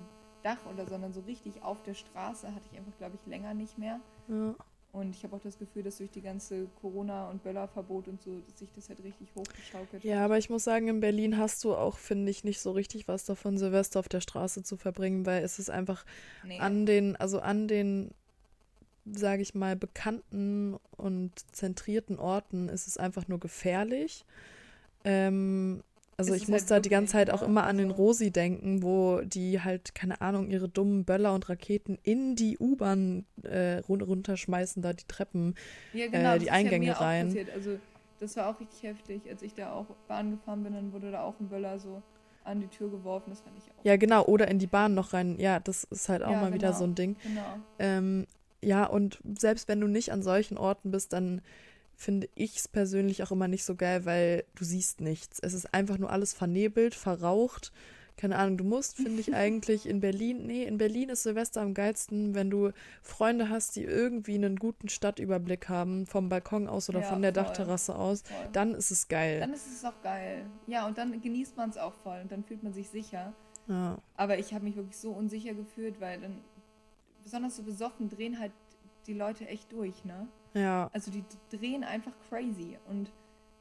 Dach 0.44 0.60
oder, 0.72 0.86
sondern 0.86 1.14
so 1.14 1.22
richtig 1.22 1.64
auf 1.64 1.82
der 1.84 1.94
Straße 1.94 2.54
hatte 2.54 2.68
ich 2.72 2.78
einfach, 2.78 2.96
glaube 2.98 3.16
ich, 3.16 3.26
länger 3.26 3.54
nicht 3.54 3.78
mehr. 3.78 4.00
Ja. 4.28 4.54
Und 4.94 5.16
ich 5.16 5.24
habe 5.24 5.36
auch 5.36 5.42
das 5.42 5.58
Gefühl, 5.58 5.82
dass 5.82 5.98
durch 5.98 6.12
die 6.12 6.22
ganze 6.22 6.68
Corona- 6.80 7.28
und 7.32 7.42
Böllerverbot 7.42 8.08
und 8.08 8.22
so, 8.22 8.40
dass 8.48 8.60
sich 8.60 8.70
das 8.76 8.90
halt 8.90 9.04
richtig 9.04 9.28
hochgeschaukelt 9.36 10.04
Ja, 10.04 10.24
aber 10.24 10.38
ich 10.38 10.52
muss 10.52 10.64
sagen, 10.64 10.88
in 10.88 11.00
Berlin 11.00 11.40
hast 11.40 11.64
du 11.64 11.74
auch, 11.74 11.98
finde 11.98 12.30
ich, 12.30 12.44
nicht 12.44 12.62
so 12.62 12.72
richtig 12.72 13.08
was 13.08 13.26
davon, 13.26 13.58
Silvester 13.58 14.00
auf 14.00 14.08
der 14.08 14.22
Straße 14.22 14.62
zu 14.62 14.78
verbringen, 14.78 15.26
weil 15.26 15.44
es 15.44 15.58
ist 15.58 15.72
einfach 15.72 16.06
nee. 16.44 16.60
an 16.60 16.86
den, 16.86 17.16
also 17.16 17.40
an 17.40 17.68
den, 17.68 18.12
sage 19.04 19.42
ich 19.42 19.56
mal, 19.56 19.76
bekannten 19.76 20.78
und 20.96 21.32
zentrierten 21.56 22.20
Orten 22.20 22.70
ist 22.70 22.86
es 22.86 22.98
einfach 22.98 23.28
nur 23.28 23.40
gefährlich. 23.40 24.26
Ähm, 25.06 25.84
also 26.18 26.34
ich 26.34 26.48
musste 26.48 26.76
halt 26.76 26.86
die 26.86 26.90
ganze 26.90 27.14
Zeit 27.14 27.30
auch 27.30 27.42
ne? 27.42 27.48
immer 27.48 27.64
an 27.64 27.78
den 27.78 27.92
Rosi 27.92 28.32
denken, 28.32 28.84
wo 28.84 29.22
die 29.22 29.62
halt, 29.62 29.96
keine 29.96 30.22
Ahnung, 30.22 30.50
ihre 30.50 30.70
dummen 30.70 31.06
Böller 31.06 31.34
und 31.34 31.50
Raketen 31.50 31.98
in 32.04 32.36
die 32.36 32.58
U-Bahn 32.60 33.26
äh, 33.44 33.80
runterschmeißen, 33.88 34.82
da 34.82 34.94
die 34.94 35.06
Treppen, 35.08 35.56
ja, 35.94 36.08
genau, 36.08 36.36
äh, 36.36 36.40
die 36.40 36.52
Eingänge 36.52 36.88
ja 36.88 36.94
rein. 36.94 37.36
Also 37.54 37.78
das 38.20 38.38
war 38.38 38.50
auch 38.50 38.60
richtig 38.60 38.84
heftig. 38.84 39.22
Als 39.30 39.42
ich 39.42 39.54
da 39.54 39.74
auch 39.74 39.88
Bahn 40.08 40.32
gefahren 40.32 40.64
bin, 40.64 40.74
dann 40.74 40.94
wurde 40.94 41.12
da 41.12 41.24
auch 41.24 41.40
ein 41.40 41.50
Böller 41.50 41.80
so 41.80 42.02
an 42.44 42.62
die 42.62 42.68
Tür 42.68 42.90
geworfen. 42.90 43.30
Das 43.30 43.42
fand 43.42 43.58
ich 43.58 43.64
auch. 43.64 43.84
Ja, 43.84 43.98
genau. 43.98 44.24
Oder 44.26 44.48
in 44.48 44.60
die 44.60 44.68
Bahn 44.68 44.94
noch 44.94 45.14
rein. 45.14 45.38
Ja, 45.40 45.60
das 45.60 45.84
ist 45.86 46.10
halt 46.10 46.24
auch 46.24 46.32
ja, 46.32 46.38
mal 46.38 46.46
genau, 46.46 46.56
wieder 46.56 46.74
so 46.74 46.86
ein 46.86 46.96
Ding. 46.96 47.16
Genau. 47.24 47.60
Ähm, 47.80 48.28
ja, 48.62 48.86
und 48.86 49.20
selbst 49.38 49.68
wenn 49.68 49.82
du 49.82 49.88
nicht 49.88 50.12
an 50.12 50.24
solchen 50.24 50.58
Orten 50.58 50.92
bist, 50.92 51.14
dann 51.14 51.42
finde 52.04 52.30
ich 52.36 52.58
es 52.58 52.68
persönlich 52.68 53.24
auch 53.24 53.32
immer 53.32 53.48
nicht 53.48 53.64
so 53.64 53.76
geil, 53.76 54.06
weil 54.06 54.44
du 54.56 54.66
siehst 54.66 55.02
nichts. 55.02 55.40
Es 55.40 55.54
ist 55.54 55.74
einfach 55.74 55.98
nur 55.98 56.12
alles 56.12 56.34
vernebelt, 56.34 56.96
verraucht. 56.96 57.72
Keine 58.16 58.38
Ahnung, 58.38 58.58
du 58.58 58.64
musst, 58.64 58.98
finde 58.98 59.22
ich, 59.22 59.34
eigentlich 59.36 59.88
in 59.88 60.02
Berlin, 60.02 60.46
nee, 60.46 60.64
in 60.64 60.78
Berlin 60.78 61.10
ist 61.10 61.24
Silvester 61.24 61.62
am 61.62 61.74
geilsten, 61.74 62.36
wenn 62.36 62.50
du 62.50 62.72
Freunde 63.02 63.50
hast, 63.50 63.76
die 63.76 63.84
irgendwie 63.84 64.36
einen 64.36 64.58
guten 64.58 64.90
Stadtüberblick 64.90 65.70
haben, 65.70 66.06
vom 66.06 66.30
Balkon 66.30 66.68
aus 66.68 66.90
oder 66.90 67.00
ja, 67.00 67.08
von 67.08 67.22
der 67.22 67.34
voll, 67.34 67.44
Dachterrasse 67.44 67.96
aus, 67.96 68.22
voll. 68.22 68.50
dann 68.52 68.76
ist 68.76 68.92
es 68.92 69.08
geil. 69.08 69.40
Dann 69.40 69.54
ist 69.54 69.66
es 69.66 69.84
auch 69.84 70.00
geil. 70.04 70.46
Ja, 70.68 70.86
und 70.86 70.98
dann 70.98 71.20
genießt 71.20 71.58
man 71.58 71.70
es 71.70 71.78
auch 71.78 71.94
voll 71.94 72.20
und 72.22 72.32
dann 72.32 72.44
fühlt 72.44 72.62
man 72.62 72.74
sich 72.74 72.90
sicher. 72.90 73.34
Ja. 73.68 73.98
Aber 74.18 74.38
ich 74.38 74.54
habe 74.54 74.66
mich 74.66 74.76
wirklich 74.76 74.98
so 74.98 75.12
unsicher 75.12 75.54
gefühlt, 75.54 76.00
weil 76.02 76.20
dann, 76.20 76.42
besonders 77.24 77.56
so 77.56 77.64
besoffen, 77.64 78.10
drehen 78.10 78.40
halt 78.40 78.52
die 79.08 79.14
Leute 79.14 79.48
echt 79.48 79.72
durch, 79.72 80.06
ne? 80.06 80.28
Ja. 80.54 80.90
Also 80.94 81.12
die 81.12 81.24
drehen 81.50 81.84
einfach 81.84 82.14
crazy. 82.30 82.78
Und 82.90 83.12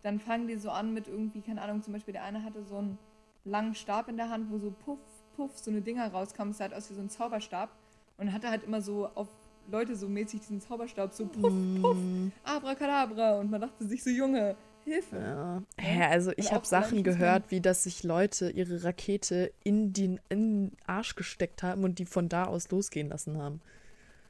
dann 0.03 0.21
fangen 0.21 0.49
die 0.49 0.57
so 0.57 0.71
an 0.71 0.93
mit 0.93 1.09
irgendwie, 1.09 1.41
keine 1.41 1.63
Ahnung, 1.63 1.83
zum 1.83 1.93
Beispiel 1.93 2.13
der 2.13 2.25
eine 2.25 2.45
hatte 2.45 2.63
so 2.65 2.79
einen 2.79 2.99
langen 3.45 3.75
Stab 3.75 4.09
in 4.09 4.17
der 4.17 4.29
Hand, 4.29 4.51
wo 4.51 4.59
so 4.59 4.71
puff, 4.85 4.99
puff, 5.37 5.59
so 5.59 5.71
eine 5.71 5.81
Dinger 5.81 6.09
rauskamen. 6.13 6.53
Es 6.53 6.59
sah 6.59 6.65
halt 6.65 6.75
aus 6.75 6.91
wie 6.91 6.95
so 6.95 7.01
ein 7.01 7.11
Zauberstab. 7.11 7.71
Und 8.19 8.33
hatte 8.33 8.51
halt 8.51 8.65
immer 8.65 8.83
so 8.83 9.09
auf 9.15 9.29
Leute 9.71 9.97
so 9.97 10.09
mäßig 10.09 10.41
diesen 10.41 10.61
Zauberstab 10.61 11.13
so 11.13 11.27
puff, 11.27 11.53
puff, 11.81 11.97
mm. 11.97 12.31
abracadabra. 12.45 13.39
Und 13.39 13.51
man 13.51 13.61
dachte 13.61 13.85
sich 13.87 14.03
so, 14.03 14.11
Junge, 14.11 14.57
Hilfe. 14.85 15.17
Ja. 15.17 15.63
ja 15.81 16.09
also 16.09 16.33
ich 16.37 16.53
habe 16.53 16.67
Sachen 16.67 17.03
gehört, 17.03 17.51
wie 17.51 17.61
dass 17.61 17.85
sich 17.85 18.03
Leute 18.03 18.51
ihre 18.51 18.85
Rakete 18.85 19.53
in 19.65 19.93
den, 19.93 20.21
in 20.29 20.69
den 20.69 20.77
Arsch 20.87 21.15
gesteckt 21.15 21.63
haben 21.63 21.85
und 21.85 21.99
die 21.99 22.07
von 22.07 22.29
da 22.29 22.45
aus 22.45 22.71
losgehen 22.71 23.09
lassen 23.09 23.39
haben. 23.39 23.61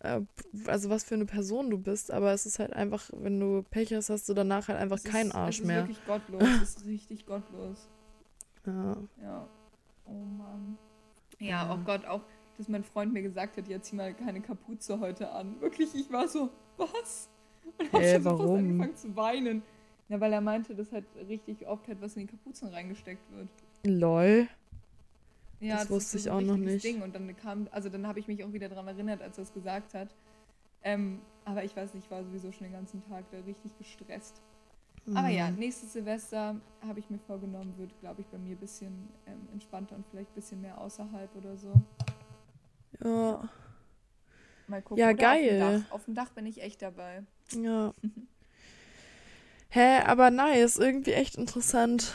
äh, 0.00 0.20
also 0.66 0.90
was 0.90 1.02
für 1.04 1.16
eine 1.16 1.26
Person 1.26 1.70
du 1.70 1.78
bist, 1.78 2.12
aber 2.12 2.32
es 2.32 2.46
ist 2.46 2.60
halt 2.60 2.72
einfach, 2.72 3.10
wenn 3.12 3.40
du 3.40 3.64
Pech 3.70 3.92
hast, 3.94 4.10
hast 4.10 4.28
du 4.28 4.34
danach 4.34 4.68
halt 4.68 4.78
einfach 4.78 4.98
es 4.98 5.04
keinen 5.04 5.30
ist, 5.30 5.34
Arsch 5.34 5.62
mehr. 5.62 5.84
Es 5.84 5.90
ist 5.90 5.96
wirklich 5.96 6.06
gottlos, 6.06 6.42
es 6.62 6.76
ist 6.76 6.86
richtig 6.86 7.26
gottlos. 7.26 7.88
Ja. 8.64 8.96
Ja. 9.20 9.48
Oh 10.04 10.12
Mann. 10.12 10.78
Ja, 11.40 11.74
oh 11.74 11.78
Gott, 11.84 12.04
auch, 12.04 12.22
dass 12.58 12.68
mein 12.68 12.84
Freund 12.84 13.12
mir 13.12 13.22
gesagt 13.22 13.56
hat, 13.56 13.66
ja, 13.66 13.80
zieh 13.80 13.96
mal 13.96 14.14
keine 14.14 14.40
Kapuze 14.40 15.00
heute 15.00 15.32
an. 15.32 15.60
Wirklich, 15.60 15.92
ich 15.94 16.12
war 16.12 16.28
so, 16.28 16.50
was? 16.76 17.31
Und 17.78 17.92
hab 17.92 18.00
äh, 18.00 18.14
schon 18.14 18.24
warum? 18.24 18.58
angefangen 18.58 18.96
zu 18.96 19.16
weinen. 19.16 19.62
Ja, 20.08 20.20
weil 20.20 20.32
er 20.32 20.40
meinte, 20.40 20.74
dass 20.74 20.92
halt 20.92 21.06
richtig 21.28 21.66
oft 21.66 21.88
halt 21.88 22.00
was 22.00 22.16
in 22.16 22.26
die 22.26 22.28
Kapuzen 22.28 22.68
reingesteckt 22.68 23.22
wird. 23.32 23.48
Lol. 23.84 24.48
Ja, 25.60 25.74
das, 25.74 25.82
das 25.82 25.90
wusste 25.90 26.18
ich 26.18 26.30
auch 26.30 26.40
noch 26.40 26.56
nicht. 26.56 26.84
Ding. 26.84 27.02
Und 27.02 27.14
dann 27.14 27.34
kam, 27.36 27.68
also 27.70 27.88
dann 27.88 28.06
habe 28.06 28.18
ich 28.18 28.28
mich 28.28 28.44
auch 28.44 28.52
wieder 28.52 28.68
daran 28.68 28.88
erinnert, 28.88 29.22
als 29.22 29.38
er 29.38 29.42
es 29.42 29.52
gesagt 29.54 29.94
hat. 29.94 30.14
Ähm, 30.82 31.20
aber 31.44 31.64
ich 31.64 31.74
weiß 31.76 31.94
nicht, 31.94 32.04
ich 32.04 32.10
war 32.10 32.24
sowieso 32.24 32.50
schon 32.52 32.64
den 32.66 32.72
ganzen 32.72 33.02
Tag 33.08 33.24
da 33.30 33.38
richtig 33.38 33.76
gestresst. 33.78 34.42
Mhm. 35.06 35.16
Aber 35.16 35.28
ja, 35.28 35.50
nächstes 35.50 35.92
Silvester 35.92 36.56
habe 36.86 36.98
ich 36.98 37.10
mir 37.10 37.18
vorgenommen, 37.18 37.74
wird, 37.76 37.98
glaube 38.00 38.20
ich, 38.20 38.26
bei 38.28 38.38
mir 38.38 38.56
ein 38.56 38.60
bisschen 38.60 39.08
ähm, 39.26 39.48
entspannter 39.52 39.96
und 39.96 40.04
vielleicht 40.10 40.30
ein 40.30 40.34
bisschen 40.34 40.60
mehr 40.60 40.78
außerhalb 40.78 41.34
oder 41.36 41.56
so. 41.56 41.72
Ja. 43.02 43.48
Mal 44.68 44.82
gucken. 44.82 44.98
Ja, 44.98 45.06
oder 45.06 45.14
geil. 45.14 45.62
Auf 45.62 45.70
dem, 45.70 45.82
Dach. 45.82 45.92
auf 45.92 46.04
dem 46.04 46.14
Dach 46.14 46.30
bin 46.30 46.46
ich 46.46 46.62
echt 46.62 46.82
dabei. 46.82 47.22
Ja. 47.54 47.92
Hä, 49.68 50.00
aber 50.04 50.30
nice, 50.30 50.76
irgendwie 50.76 51.12
echt 51.12 51.36
interessant. 51.36 52.12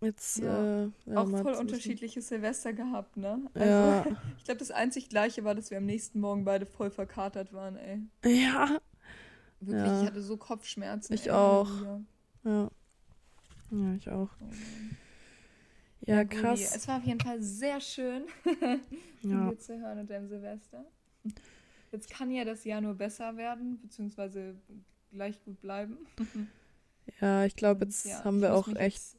Jetzt, 0.00 0.38
ja. 0.38 0.84
Äh, 0.84 0.90
ja, 1.06 1.16
auch 1.16 1.28
voll 1.28 1.54
unterschiedliche 1.54 2.20
Silvester 2.20 2.72
gehabt, 2.72 3.16
ne? 3.16 3.40
Also, 3.54 3.68
ja. 3.68 4.04
ich 4.38 4.44
glaube, 4.44 4.58
das 4.58 4.70
einzig 4.70 5.08
Gleiche 5.08 5.44
war, 5.44 5.54
dass 5.54 5.70
wir 5.70 5.78
am 5.78 5.86
nächsten 5.86 6.20
Morgen 6.20 6.44
beide 6.44 6.66
voll 6.66 6.90
verkatert 6.90 7.52
waren, 7.52 7.76
ey. 7.76 8.02
Ja. 8.24 8.80
Wirklich, 9.60 9.86
ja. 9.86 10.00
ich 10.02 10.06
hatte 10.06 10.22
so 10.22 10.36
Kopfschmerzen. 10.36 11.14
Ich 11.14 11.26
ey, 11.26 11.32
auch. 11.32 11.70
Ja. 12.44 12.70
Ja, 13.70 13.94
ich 13.96 14.08
auch. 14.10 14.28
Oh 14.40 14.46
ja, 16.06 16.24
krass. 16.24 16.74
Es 16.74 16.86
war 16.86 16.98
auf 16.98 17.04
jeden 17.04 17.20
Fall 17.20 17.42
sehr 17.42 17.80
schön, 17.80 18.24
ja. 19.22 19.50
dir 19.50 19.58
zu 19.58 19.78
hören 19.78 19.98
und 19.98 20.10
deinem 20.10 20.28
Silvester. 20.28 20.84
Jetzt 21.92 22.10
kann 22.10 22.30
ja 22.30 22.44
das 22.44 22.64
Jahr 22.64 22.80
nur 22.80 22.94
besser 22.94 23.36
werden, 23.36 23.80
beziehungsweise 23.80 24.56
gleich 25.10 25.42
gut 25.44 25.60
bleiben. 25.60 25.98
Ja, 27.20 27.44
ich 27.44 27.54
glaube, 27.54 27.84
jetzt 27.84 28.04
ja, 28.06 28.24
haben 28.24 28.40
wir 28.40 28.52
auch 28.52 28.66
echt 28.66 29.16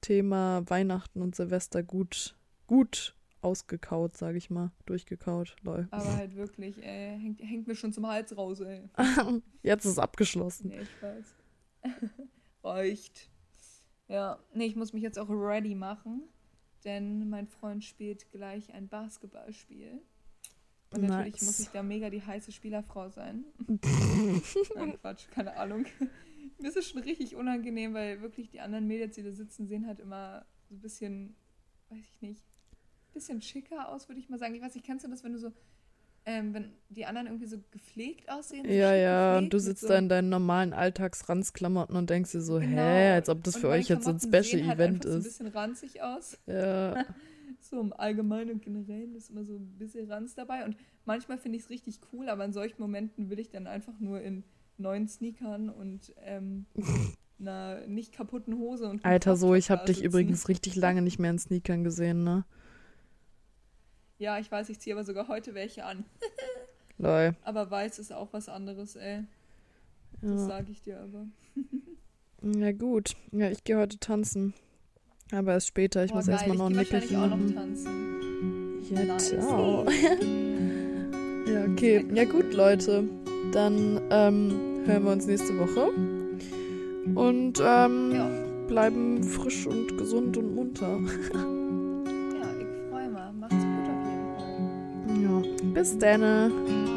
Thema 0.00 0.62
Weihnachten 0.68 1.22
und 1.22 1.36
Silvester 1.36 1.82
gut, 1.82 2.36
gut 2.66 3.14
ausgekaut, 3.42 4.16
sage 4.16 4.38
ich 4.38 4.50
mal. 4.50 4.72
Durchgekaut, 4.86 5.56
lol. 5.62 5.86
Aber 5.90 6.16
halt 6.16 6.34
wirklich, 6.34 6.82
ey, 6.82 7.18
hängt, 7.20 7.40
hängt 7.42 7.66
mir 7.66 7.74
schon 7.74 7.92
zum 7.92 8.06
Hals 8.06 8.36
raus, 8.36 8.60
ey. 8.60 8.88
jetzt 9.62 9.84
ist 9.84 9.92
es 9.92 9.98
abgeschlossen. 9.98 10.68
Nee, 10.68 10.80
ich 10.80 11.02
weiß. 11.02 11.34
Reicht. 12.64 13.30
Ja, 14.08 14.38
nee, 14.54 14.66
ich 14.66 14.76
muss 14.76 14.92
mich 14.92 15.02
jetzt 15.02 15.18
auch 15.18 15.28
ready 15.28 15.74
machen, 15.74 16.22
denn 16.84 17.28
mein 17.28 17.46
Freund 17.46 17.84
spielt 17.84 18.30
gleich 18.32 18.72
ein 18.72 18.88
Basketballspiel. 18.88 20.00
Und 20.94 21.02
nice. 21.02 21.10
natürlich 21.10 21.42
muss 21.42 21.60
ich 21.60 21.68
da 21.68 21.82
mega 21.82 22.10
die 22.10 22.22
heiße 22.22 22.52
Spielerfrau 22.52 23.08
sein. 23.08 23.44
Nein, 24.76 24.98
Quatsch, 25.00 25.28
keine 25.30 25.56
Ahnung. 25.56 25.86
Mir 26.58 26.68
ist 26.68 26.76
es 26.76 26.88
schon 26.88 27.02
richtig 27.02 27.36
unangenehm, 27.36 27.94
weil 27.94 28.22
wirklich 28.22 28.50
die 28.50 28.60
anderen 28.60 28.86
Mädels, 28.86 29.16
die 29.16 29.22
da 29.22 29.32
sitzen, 29.32 29.66
sehen 29.66 29.86
halt 29.86 30.00
immer 30.00 30.46
so 30.68 30.74
ein 30.74 30.80
bisschen, 30.80 31.36
weiß 31.90 31.98
ich 31.98 32.22
nicht, 32.22 32.42
ein 32.42 33.12
bisschen 33.12 33.42
schicker 33.42 33.88
aus, 33.88 34.08
würde 34.08 34.20
ich 34.20 34.28
mal 34.28 34.38
sagen. 34.38 34.54
Ich 34.54 34.62
weiß 34.62 34.74
nicht, 34.74 34.86
kennst 34.86 35.04
du 35.04 35.10
das, 35.10 35.24
wenn 35.24 35.32
du 35.32 35.38
so 35.38 35.52
ähm, 36.26 36.54
wenn 36.54 36.72
die 36.88 37.04
anderen 37.04 37.26
irgendwie 37.26 37.46
so 37.46 37.58
gepflegt 37.70 38.30
aussehen. 38.30 38.64
So 38.64 38.72
ja, 38.72 38.94
ja, 38.94 39.38
und 39.38 39.52
du 39.52 39.58
sitzt 39.58 39.82
so 39.82 39.88
da 39.88 39.98
in 39.98 40.08
deinen 40.08 40.30
normalen 40.30 40.72
Alltagsranzklamotten 40.72 41.96
und 41.96 42.08
denkst 42.08 42.32
dir 42.32 42.40
so, 42.40 42.58
genau. 42.58 42.80
hä, 42.80 43.12
als 43.12 43.28
ob 43.28 43.44
das 43.44 43.56
und 43.56 43.60
für 43.60 43.68
euch 43.68 43.88
jetzt 43.88 44.04
so 44.04 44.10
ein 44.10 44.20
Special-Event 44.20 45.04
halt 45.04 45.04
ist. 45.04 45.10
so 45.12 45.18
ein 45.18 45.22
bisschen 45.22 45.46
ranzig 45.48 46.02
aus. 46.02 46.38
Ja. 46.46 47.04
so 47.74 47.80
im 47.80 47.92
Allgemeinen 47.92 48.50
und 48.52 48.62
Generellen 48.62 49.14
ist 49.14 49.30
immer 49.30 49.44
so 49.44 49.56
ein 49.56 49.78
bisschen 49.78 50.10
Ranz 50.10 50.34
dabei. 50.34 50.64
Und 50.64 50.76
manchmal 51.04 51.38
finde 51.38 51.58
ich 51.58 51.64
es 51.64 51.70
richtig 51.70 51.98
cool, 52.12 52.28
aber 52.28 52.44
in 52.44 52.52
solchen 52.52 52.80
Momenten 52.80 53.30
will 53.30 53.38
ich 53.38 53.50
dann 53.50 53.66
einfach 53.66 53.98
nur 53.98 54.20
in 54.20 54.44
neuen 54.78 55.08
Sneakern 55.08 55.68
und 55.68 56.14
ähm, 56.22 56.66
einer 57.40 57.86
nicht 57.86 58.12
kaputten 58.12 58.58
Hose 58.58 58.88
und. 58.88 59.04
Alter, 59.04 59.36
so, 59.36 59.54
ich 59.54 59.70
habe 59.70 59.86
dich 59.86 60.02
übrigens 60.02 60.48
richtig 60.48 60.76
lange 60.76 61.02
nicht 61.02 61.18
mehr 61.18 61.30
in 61.30 61.38
Sneakern 61.38 61.82
gesehen, 61.82 62.22
ne? 62.22 62.44
Ja, 64.18 64.38
ich 64.38 64.50
weiß, 64.50 64.68
ich 64.68 64.78
ziehe 64.78 64.94
aber 64.94 65.04
sogar 65.04 65.26
heute 65.26 65.54
welche 65.54 65.84
an. 65.84 66.04
Lol. 66.98 67.34
Aber 67.42 67.70
weiß 67.70 67.98
ist 67.98 68.12
auch 68.12 68.32
was 68.32 68.48
anderes, 68.48 68.94
ey. 68.94 69.24
Ja. 70.22 70.30
Das 70.30 70.46
sage 70.46 70.70
ich 70.70 70.80
dir 70.82 71.00
aber. 71.00 71.26
ja, 72.60 72.70
gut. 72.70 73.16
Ja, 73.32 73.50
ich 73.50 73.64
gehe 73.64 73.76
heute 73.76 73.98
tanzen. 73.98 74.54
Aber 75.32 75.52
erst 75.52 75.68
später. 75.68 76.04
Ich 76.04 76.10
Boah, 76.10 76.18
muss 76.18 76.28
erstmal 76.28 76.56
noch 76.56 76.66
ein 76.66 76.76
Nickerchen 76.76 77.18
machen. 77.18 77.32
auch 77.32 77.38
noch 77.38 77.54
tanzen. 77.54 78.82
Ja, 78.90 79.04
nice. 79.04 79.28
ciao. 79.30 79.86
ja, 81.46 81.64
okay. 81.70 82.04
Ja, 82.14 82.24
gut, 82.24 82.52
Leute. 82.52 83.04
Dann 83.52 84.00
ähm, 84.10 84.82
hören 84.84 85.04
wir 85.04 85.12
uns 85.12 85.26
nächste 85.26 85.58
Woche. 85.58 85.90
Und 87.14 87.60
ähm, 87.64 88.12
ja. 88.14 88.30
bleiben 88.68 89.22
frisch 89.22 89.66
und 89.66 89.96
gesund 89.98 90.36
und 90.36 90.54
munter. 90.54 90.98
ja, 91.34 92.46
ich 92.58 92.90
freue 92.90 93.08
mich. 93.08 93.20
Macht's 93.38 93.56
gut 93.56 93.88
auf 93.88 94.02
jeden 94.06 94.28
Fall. 94.36 95.22
Ja, 95.22 95.72
bis 95.74 95.98
dann. 95.98 96.93